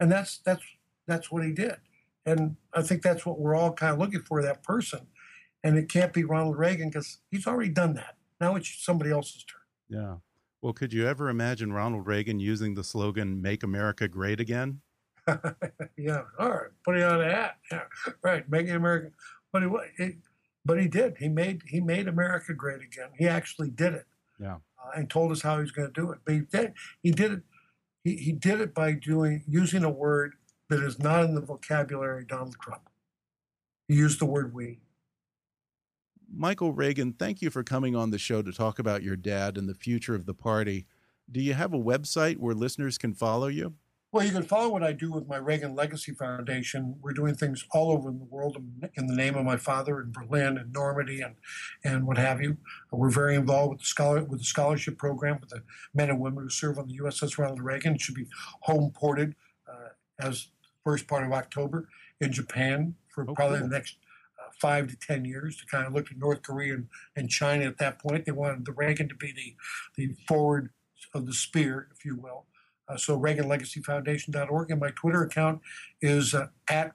And 0.00 0.10
that's 0.10 0.38
that's 0.38 0.62
that's 1.06 1.30
what 1.30 1.44
he 1.44 1.52
did. 1.52 1.76
And 2.24 2.56
I 2.72 2.82
think 2.82 3.02
that's 3.02 3.26
what 3.26 3.38
we're 3.38 3.54
all 3.54 3.72
kind 3.72 3.92
of 3.92 3.98
looking 3.98 4.22
for, 4.22 4.42
that 4.42 4.62
person. 4.62 5.06
And 5.62 5.76
it 5.76 5.88
can't 5.88 6.12
be 6.12 6.24
Ronald 6.24 6.58
Reagan 6.58 6.88
because 6.88 7.18
he's 7.30 7.46
already 7.46 7.70
done 7.70 7.94
that. 7.94 8.16
Now 8.40 8.56
it's 8.56 8.82
somebody 8.82 9.10
else's 9.10 9.44
turn. 9.44 9.60
Yeah. 10.00 10.14
Well, 10.62 10.72
could 10.72 10.92
you 10.92 11.06
ever 11.06 11.28
imagine 11.28 11.72
Ronald 11.72 12.06
Reagan 12.06 12.40
using 12.40 12.74
the 12.74 12.84
slogan 12.84 13.42
"Make 13.42 13.62
America 13.62 14.08
Great 14.08 14.40
Again"? 14.40 14.80
yeah. 15.96 16.22
All 16.38 16.50
right. 16.50 16.70
Put 16.84 16.96
it 16.96 17.02
on 17.02 17.20
a 17.20 17.30
hat. 17.30 17.56
Yeah. 17.70 17.82
Right. 18.22 18.48
Making 18.48 18.74
America. 18.74 19.10
But 19.52 19.62
it, 19.62 19.70
it, 19.98 20.14
but 20.64 20.80
he 20.80 20.88
did. 20.88 21.16
He 21.18 21.28
made 21.28 21.62
he 21.66 21.80
made 21.80 22.08
America 22.08 22.54
great 22.54 22.82
again. 22.82 23.10
He 23.18 23.26
actually 23.26 23.70
did 23.70 23.94
it. 23.94 24.06
Yeah. 24.38 24.56
Uh, 24.78 24.90
and 24.94 25.08
told 25.10 25.32
us 25.32 25.42
how 25.42 25.56
he 25.56 25.62
was 25.62 25.72
going 25.72 25.92
to 25.92 26.00
do 26.00 26.10
it. 26.12 26.18
But 26.24 26.34
he 26.34 26.40
did. 26.40 26.72
He 27.02 27.10
did 27.10 27.32
it. 27.32 27.42
He, 28.04 28.16
he 28.16 28.32
did 28.32 28.60
it 28.60 28.74
by 28.74 28.92
doing 28.92 29.44
using 29.46 29.84
a 29.84 29.90
word 29.90 30.34
that 30.68 30.82
is 30.82 30.98
not 30.98 31.24
in 31.24 31.34
the 31.34 31.40
vocabulary 31.40 32.22
of 32.22 32.28
Donald 32.28 32.56
Trump. 32.60 32.88
He 33.88 33.94
used 33.94 34.20
the 34.20 34.26
word 34.26 34.54
"we." 34.54 34.78
Michael 36.32 36.72
Reagan, 36.72 37.12
thank 37.12 37.42
you 37.42 37.50
for 37.50 37.64
coming 37.64 37.96
on 37.96 38.10
the 38.10 38.18
show 38.18 38.40
to 38.40 38.52
talk 38.52 38.78
about 38.78 39.02
your 39.02 39.16
dad 39.16 39.58
and 39.58 39.68
the 39.68 39.74
future 39.74 40.14
of 40.14 40.26
the 40.26 40.34
party. 40.34 40.86
Do 41.30 41.40
you 41.40 41.54
have 41.54 41.74
a 41.74 41.78
website 41.78 42.36
where 42.36 42.54
listeners 42.54 42.98
can 42.98 43.14
follow 43.14 43.48
you? 43.48 43.74
Well, 44.12 44.26
you 44.26 44.32
can 44.32 44.42
follow 44.42 44.70
what 44.70 44.82
I 44.82 44.92
do 44.92 45.12
with 45.12 45.28
my 45.28 45.36
Reagan 45.36 45.76
Legacy 45.76 46.12
Foundation. 46.12 46.96
We're 47.00 47.12
doing 47.12 47.36
things 47.36 47.64
all 47.70 47.92
over 47.92 48.10
the 48.10 48.26
world 48.28 48.56
in 48.94 49.06
the 49.06 49.14
name 49.14 49.36
of 49.36 49.44
my 49.44 49.56
father 49.56 50.00
in 50.00 50.10
Berlin 50.10 50.58
and 50.58 50.72
Normandy 50.72 51.20
and, 51.20 51.36
and 51.84 52.08
what 52.08 52.18
have 52.18 52.42
you. 52.42 52.56
We're 52.90 53.10
very 53.10 53.36
involved 53.36 53.70
with 53.70 53.78
the 53.78 53.86
scholar 53.86 54.24
with 54.24 54.40
the 54.40 54.44
scholarship 54.44 54.98
program 54.98 55.38
with 55.40 55.50
the 55.50 55.62
men 55.94 56.10
and 56.10 56.18
women 56.18 56.42
who 56.42 56.50
serve 56.50 56.80
on 56.80 56.88
the 56.88 56.98
USS 56.98 57.38
Ronald 57.38 57.62
Reagan. 57.62 57.94
It 57.94 58.00
should 58.00 58.16
be 58.16 58.26
home 58.62 58.90
ported 58.90 59.36
uh, 59.68 59.90
as 60.18 60.48
first 60.82 61.06
part 61.06 61.24
of 61.24 61.30
October 61.30 61.88
in 62.20 62.32
Japan 62.32 62.96
for 63.14 63.24
oh, 63.28 63.34
probably 63.34 63.60
cool. 63.60 63.68
the 63.68 63.74
next 63.74 63.94
uh, 64.40 64.50
five 64.60 64.88
to 64.88 64.96
ten 64.96 65.24
years 65.24 65.56
to 65.58 65.66
kind 65.66 65.86
of 65.86 65.94
look 65.94 66.10
at 66.10 66.18
North 66.18 66.42
Korea 66.42 66.74
and, 66.74 66.88
and 67.14 67.30
China 67.30 67.64
at 67.64 67.78
that 67.78 68.00
point. 68.00 68.24
They 68.24 68.32
wanted 68.32 68.64
the 68.64 68.72
Reagan 68.72 69.08
to 69.08 69.14
be 69.14 69.30
the 69.30 69.54
the 69.94 70.16
forward 70.26 70.70
of 71.14 71.26
the 71.26 71.32
spear, 71.32 71.86
if 71.94 72.04
you 72.04 72.16
will. 72.16 72.46
Uh, 72.90 72.96
so 72.96 73.18
ReaganLegacyFoundation.org. 73.18 74.70
And 74.70 74.80
my 74.80 74.90
Twitter 74.90 75.22
account 75.22 75.60
is 76.00 76.34
uh, 76.34 76.48
at 76.68 76.92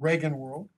ReaganWorld. 0.00 0.68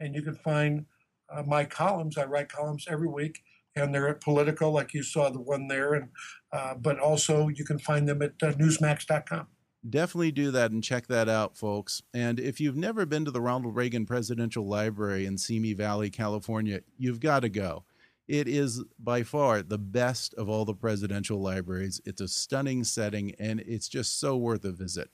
And 0.00 0.14
you 0.14 0.22
can 0.22 0.34
find 0.34 0.86
uh, 1.30 1.42
my 1.46 1.64
columns. 1.64 2.16
I 2.16 2.24
write 2.24 2.48
columns 2.48 2.86
every 2.88 3.08
week, 3.08 3.42
and 3.74 3.94
they're 3.94 4.08
at 4.08 4.20
Politico, 4.20 4.70
like 4.70 4.94
you 4.94 5.02
saw 5.02 5.28
the 5.30 5.40
one 5.40 5.68
there. 5.68 5.94
And 5.94 6.08
uh, 6.52 6.74
But 6.74 6.98
also, 6.98 7.48
you 7.48 7.64
can 7.64 7.78
find 7.78 8.08
them 8.08 8.22
at 8.22 8.32
uh, 8.42 8.52
Newsmax.com. 8.52 9.46
Definitely 9.88 10.32
do 10.32 10.50
that 10.50 10.72
and 10.72 10.82
check 10.82 11.06
that 11.06 11.28
out, 11.28 11.56
folks. 11.56 12.02
And 12.12 12.40
if 12.40 12.60
you've 12.60 12.76
never 12.76 13.06
been 13.06 13.24
to 13.24 13.30
the 13.30 13.40
Ronald 13.40 13.76
Reagan 13.76 14.06
Presidential 14.06 14.66
Library 14.66 15.24
in 15.24 15.38
Simi 15.38 15.72
Valley, 15.72 16.10
California, 16.10 16.80
you've 16.96 17.20
got 17.20 17.40
to 17.40 17.48
go. 17.48 17.84
It 18.28 18.46
is 18.46 18.84
by 18.98 19.22
far 19.22 19.62
the 19.62 19.78
best 19.78 20.34
of 20.34 20.50
all 20.50 20.66
the 20.66 20.74
presidential 20.74 21.40
libraries. 21.40 22.00
It's 22.04 22.20
a 22.20 22.28
stunning 22.28 22.84
setting 22.84 23.34
and 23.38 23.60
it's 23.60 23.88
just 23.88 24.20
so 24.20 24.36
worth 24.36 24.64
a 24.66 24.72
visit. 24.72 25.08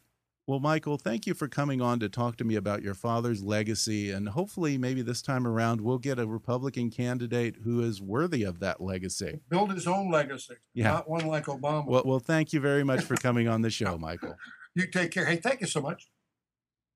Well, 0.46 0.60
Michael, 0.60 0.98
thank 0.98 1.26
you 1.26 1.32
for 1.32 1.48
coming 1.48 1.80
on 1.80 2.00
to 2.00 2.08
talk 2.10 2.36
to 2.36 2.44
me 2.44 2.56
about 2.56 2.82
your 2.82 2.92
father's 2.92 3.42
legacy. 3.42 4.10
And 4.10 4.28
hopefully, 4.28 4.76
maybe 4.76 5.00
this 5.00 5.22
time 5.22 5.46
around, 5.46 5.80
we'll 5.80 5.96
get 5.98 6.18
a 6.18 6.26
Republican 6.26 6.90
candidate 6.90 7.56
who 7.64 7.80
is 7.80 8.02
worthy 8.02 8.42
of 8.42 8.58
that 8.58 8.78
legacy. 8.78 9.40
Build 9.48 9.72
his 9.72 9.86
own 9.86 10.10
legacy, 10.10 10.56
yeah. 10.74 10.90
not 10.90 11.08
one 11.08 11.26
like 11.26 11.46
Obama. 11.46 11.86
Well, 11.86 12.02
well 12.04 12.18
thank 12.18 12.52
you 12.52 12.60
very 12.60 12.84
much 12.84 13.04
for 13.04 13.16
coming 13.16 13.48
on 13.48 13.62
the 13.62 13.70
show, 13.70 13.96
Michael. 13.96 14.36
You 14.76 14.88
take 14.88 15.12
care. 15.12 15.24
Hey, 15.24 15.36
thank 15.36 15.60
you 15.60 15.68
so 15.68 15.80
much. 15.80 16.08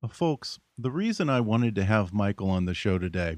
Well, 0.02 0.10
folks, 0.10 0.58
the 0.76 0.90
reason 0.90 1.30
I 1.30 1.40
wanted 1.40 1.76
to 1.76 1.84
have 1.84 2.12
Michael 2.12 2.50
on 2.50 2.64
the 2.64 2.74
show 2.74 2.98
today 2.98 3.36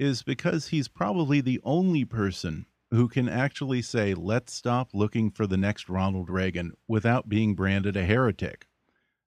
is 0.00 0.22
because 0.22 0.68
he's 0.68 0.88
probably 0.88 1.42
the 1.42 1.60
only 1.62 2.06
person 2.06 2.64
who 2.90 3.06
can 3.06 3.28
actually 3.28 3.82
say, 3.82 4.14
let's 4.14 4.50
stop 4.50 4.88
looking 4.94 5.30
for 5.30 5.46
the 5.46 5.58
next 5.58 5.90
Ronald 5.90 6.30
Reagan 6.30 6.72
without 6.88 7.28
being 7.28 7.54
branded 7.54 7.98
a 7.98 8.06
heretic. 8.06 8.66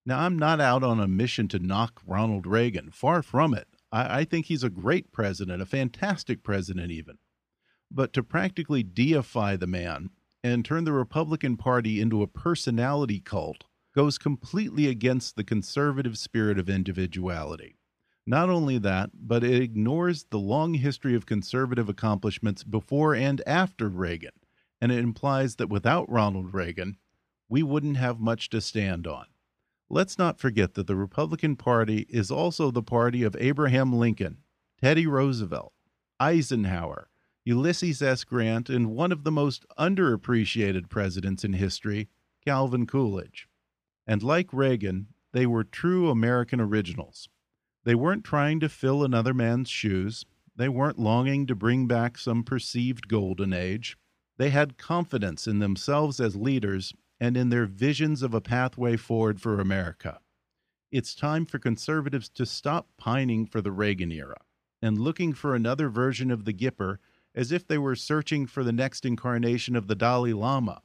Now, 0.03 0.21
I'm 0.21 0.38
not 0.38 0.59
out 0.59 0.84
on 0.84 0.99
a 0.99 1.07
mission 1.07 1.47
to 1.49 1.59
knock 1.59 2.01
Ronald 2.07 2.47
Reagan. 2.47 2.89
Far 2.89 3.21
from 3.21 3.53
it. 3.53 3.67
I, 3.91 4.21
I 4.21 4.26
think 4.26 4.47
he's 4.47 4.63
a 4.63 4.69
great 4.71 5.11
president, 5.11 5.61
a 5.61 5.67
fantastic 5.67 6.41
president, 6.41 6.91
even. 6.91 7.19
But 7.91 8.11
to 8.13 8.24
practically 8.24 8.82
deify 8.82 9.55
the 9.55 9.67
man 9.67 10.09
and 10.43 10.65
turn 10.65 10.86
the 10.86 10.91
Republican 10.91 11.55
Party 11.55 12.01
into 12.01 12.24
a 12.24 12.28
personality 12.28 13.19
cult 13.19 13.65
goes 13.93 14.17
completely 14.17 14.88
against 14.88 15.36
the 15.36 15.43
conservative 15.43 16.17
spirit 16.17 16.57
of 16.57 16.67
individuality. 16.67 17.78
Not 18.26 18.49
only 18.49 18.78
that, 18.78 19.09
but 19.13 19.43
it 19.43 19.61
ignores 19.61 20.24
the 20.24 20.39
long 20.39 20.76
history 20.76 21.13
of 21.13 21.26
conservative 21.26 21.89
accomplishments 21.89 22.63
before 22.63 23.13
and 23.13 23.41
after 23.45 23.89
Reagan, 23.89 24.32
and 24.80 24.93
it 24.93 24.99
implies 24.99 25.57
that 25.57 25.69
without 25.69 26.09
Ronald 26.09 26.53
Reagan, 26.53 26.97
we 27.49 27.63
wouldn't 27.63 27.97
have 27.97 28.21
much 28.21 28.49
to 28.49 28.61
stand 28.61 29.07
on. 29.07 29.26
Let's 29.89 30.17
not 30.17 30.39
forget 30.39 30.76
that 30.76 30.88
the 30.88 30.95
Republican 30.95 31.57
Party 31.57 32.05
is 32.09 32.32
also 32.32 32.71
the 32.71 32.82
party 32.82 33.24
of 33.24 33.36
Abraham 33.38 33.91
Lincoln, 33.91 34.38
Teddy 34.82 35.05
Roosevelt, 35.05 35.74
Eisenhower, 36.17 37.09
Ulysses 37.43 38.01
S. 38.01 38.24
Grant, 38.24 38.69
and 38.69 38.95
one 38.95 39.11
of 39.11 39.26
the 39.26 39.32
most 39.32 39.65
underappreciated 39.78 40.89
presidents 40.89 41.43
in 41.43 41.53
history, 41.53 42.07
Calvin 42.45 42.88
Coolidge. 42.88 43.49
And 44.07 44.24
like 44.24 44.53
Reagan, 44.53 45.07
they 45.34 45.45
were 45.45 45.65
true 45.65 46.09
American 46.09 46.61
originals 46.61 47.28
They 47.84 47.95
weren't 47.95 48.23
trying 48.23 48.59
to 48.61 48.69
fill 48.69 49.03
another 49.03 49.34
man's 49.34 49.69
shoes. 49.69 50.25
They 50.55 50.69
weren't 50.69 50.99
longing 50.99 51.47
to 51.47 51.55
bring 51.55 51.88
back 51.88 52.17
some 52.17 52.43
perceived 52.43 53.07
golden 53.07 53.53
age. 53.53 53.97
They 54.38 54.49
had 54.49 54.77
confidence 54.77 55.47
in 55.47 55.59
themselves 55.59 56.19
as 56.19 56.36
leaders 56.36 56.93
and 57.19 57.36
in 57.36 57.49
their 57.49 57.65
visions 57.65 58.21
of 58.21 58.34
a 58.34 58.41
pathway 58.41 58.97
forward 58.97 59.41
for 59.41 59.59
America. 59.59 60.19
It's 60.91 61.15
time 61.15 61.45
for 61.45 61.59
conservatives 61.59 62.29
to 62.29 62.45
stop 62.45 62.88
pining 62.97 63.45
for 63.45 63.61
the 63.61 63.71
Reagan 63.71 64.11
era 64.11 64.41
and 64.81 64.97
looking 64.97 65.34
for 65.34 65.55
another 65.55 65.89
version 65.89 66.29
of 66.31 66.45
the 66.45 66.53
Gipper 66.53 66.97
as 67.36 67.51
if 67.51 67.65
they 67.67 67.77
were 67.77 67.95
searching 67.95 68.45
for 68.45 68.63
the 68.63 68.71
next 68.71 69.05
incarnation 69.05 69.75
of 69.75 69.88
the 69.88 69.95
Dalai 69.95 70.34
Lama. 70.34 70.81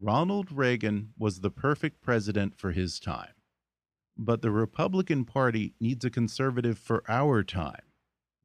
Ronald 0.00 0.52
Reagan 0.52 1.14
was 1.16 1.40
the 1.40 1.50
perfect 1.50 2.00
president 2.00 2.54
for 2.56 2.72
his 2.72 3.00
time. 3.00 3.32
But 4.24 4.40
the 4.40 4.52
Republican 4.52 5.24
Party 5.24 5.74
needs 5.80 6.04
a 6.04 6.10
conservative 6.10 6.78
for 6.78 7.02
our 7.08 7.42
time, 7.42 7.82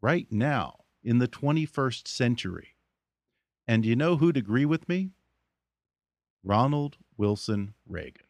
right 0.02 0.26
now, 0.32 0.86
in 1.04 1.20
the 1.20 1.28
21st 1.28 2.08
century. 2.08 2.70
And 3.68 3.86
you 3.86 3.96
know 3.96 4.18
who'd 4.18 4.38
agree 4.38 4.66
with 4.66 4.90
me? 4.90 5.12
Ronald 6.44 6.98
Wilson 7.16 7.76
Reagan. 7.86 8.27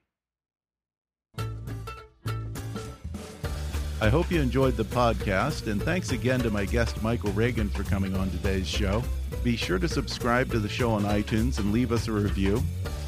I 4.00 4.10
hope 4.10 4.30
you 4.30 4.40
enjoyed 4.40 4.78
the 4.78 4.86
podcast, 4.86 5.66
and 5.66 5.82
thanks 5.82 6.12
again 6.12 6.40
to 6.42 6.52
my 6.52 6.66
guest 6.66 7.02
Michael 7.02 7.32
Reagan 7.32 7.68
for 7.68 7.82
coming 7.84 8.16
on 8.16 8.30
today's 8.30 8.68
show. 8.68 9.02
Be 9.44 9.56
sure 9.56 9.80
to 9.80 9.88
subscribe 9.88 10.52
to 10.52 10.60
the 10.60 10.70
show 10.70 10.92
on 10.92 11.02
iTunes 11.02 11.58
and 11.58 11.72
leave 11.72 11.92
us 11.92 12.08
a 12.08 12.12
review. 12.12 12.62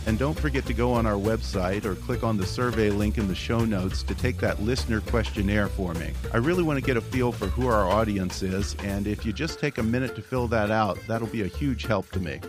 And 0.07 0.17
don't 0.17 0.37
forget 0.37 0.65
to 0.65 0.73
go 0.73 0.91
on 0.91 1.05
our 1.05 1.13
website 1.13 1.85
or 1.85 1.93
click 1.93 2.23
on 2.23 2.37
the 2.37 2.45
survey 2.45 2.89
link 2.89 3.19
in 3.19 3.27
the 3.27 3.35
show 3.35 3.65
notes 3.65 4.01
to 4.01 4.15
take 4.15 4.37
that 4.37 4.63
listener 4.63 4.99
questionnaire 5.01 5.67
for 5.67 5.93
me. 5.93 6.11
I 6.33 6.37
really 6.37 6.63
want 6.63 6.79
to 6.79 6.85
get 6.85 6.97
a 6.97 7.01
feel 7.01 7.31
for 7.31 7.45
who 7.45 7.67
our 7.67 7.87
audience 7.87 8.41
is, 8.41 8.73
and 8.79 9.05
if 9.05 9.27
you 9.27 9.31
just 9.31 9.59
take 9.59 9.77
a 9.77 9.83
minute 9.83 10.15
to 10.15 10.23
fill 10.23 10.47
that 10.47 10.71
out, 10.71 10.97
that'll 11.07 11.27
be 11.27 11.43
a 11.43 11.47
huge 11.47 11.85
help 11.85 12.09
to 12.13 12.19
me. 12.19 12.39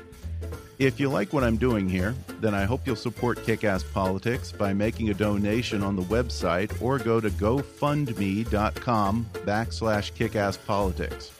If 0.80 0.98
you 0.98 1.10
like 1.10 1.34
what 1.34 1.44
I'm 1.44 1.58
doing 1.58 1.90
here, 1.90 2.14
then 2.40 2.54
I 2.54 2.64
hope 2.64 2.86
you'll 2.86 2.96
support 2.96 3.36
Kickass 3.40 3.84
Politics 3.92 4.50
by 4.50 4.72
making 4.72 5.10
a 5.10 5.14
donation 5.14 5.82
on 5.82 5.94
the 5.94 6.00
website 6.04 6.80
or 6.80 6.98
go 6.98 7.20
to 7.20 7.28
gofundme.com 7.28 9.26
backslash 9.44 10.12
kickasspolitics. 10.14 11.32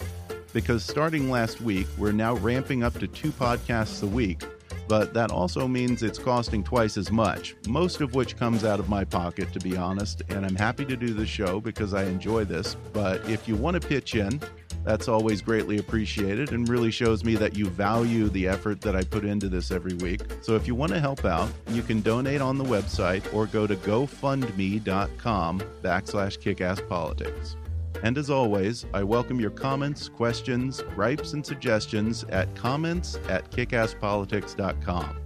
Because 0.53 0.85
starting 0.85 1.31
last 1.31 1.63
week, 1.63 1.87
we're 1.97 2.13
now 2.13 2.35
ramping 2.35 2.83
up 2.83 2.93
to 2.99 3.07
two 3.07 3.31
podcasts 3.31 4.03
a 4.03 4.07
week, 4.07 4.43
but 4.91 5.15
that 5.15 5.31
also 5.31 5.69
means 5.69 6.03
it's 6.03 6.19
costing 6.19 6.65
twice 6.65 6.97
as 6.97 7.13
much, 7.13 7.55
most 7.69 8.01
of 8.01 8.17
which 8.17 8.37
comes 8.37 8.65
out 8.65 8.81
of 8.81 8.89
my 8.89 9.05
pocket, 9.05 9.53
to 9.53 9.61
be 9.61 9.77
honest, 9.77 10.23
and 10.31 10.45
I'm 10.45 10.57
happy 10.57 10.85
to 10.85 10.97
do 10.97 11.15
the 11.15 11.25
show 11.25 11.61
because 11.61 11.95
I 11.95 12.07
enjoy 12.07 12.45
this. 12.45 12.75
But 12.93 13.25
if 13.29 13.47
you 13.47 13.55
want 13.55 13.81
to 13.81 13.89
pitch 13.89 14.17
in, 14.17 14.41
that's 14.83 15.07
always 15.07 15.43
greatly 15.43 15.79
appreciated 15.79 16.51
and 16.51 16.69
really 16.69 16.91
shows 16.91 17.23
me 17.23 17.37
that 17.37 17.55
you 17.55 17.67
value 17.67 18.31
the 18.31 18.49
effort 18.49 18.81
that 18.81 18.97
I 18.97 19.05
put 19.05 19.25
into 19.25 19.49
this 19.49 19.71
every 19.71 19.95
week. 19.95 20.23
So 20.43 20.57
if 20.57 20.67
you 20.67 20.75
want 20.75 20.91
to 20.91 20.99
help 20.99 21.25
out, 21.25 21.51
you 21.69 21.83
can 21.83 22.01
donate 22.01 22.41
on 22.41 22.59
the 22.59 22.65
website 22.65 23.33
or 23.33 23.47
go 23.47 23.69
to 23.69 23.77
gofundme.com 23.77 25.61
backslash 25.85 26.39
kickasspolitics. 26.41 27.55
And 28.03 28.17
as 28.17 28.31
always, 28.31 28.87
I 28.95 29.03
welcome 29.03 29.39
your 29.41 29.51
comments, 29.51 30.09
questions, 30.09 30.83
gripes, 30.95 31.35
and 31.35 31.45
suggestions 31.45 32.25
at 32.25 32.55
comments 32.55 33.19
at 33.29 33.51
kickasspolitics.com. 33.51 35.17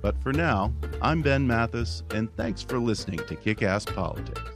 But 0.00 0.22
for 0.22 0.32
now, 0.32 0.72
I'm 1.02 1.20
Ben 1.20 1.46
Mathis, 1.46 2.02
and 2.10 2.34
thanks 2.36 2.62
for 2.62 2.78
listening 2.78 3.18
to 3.26 3.36
Kickass 3.36 3.92
Politics. 3.94 4.55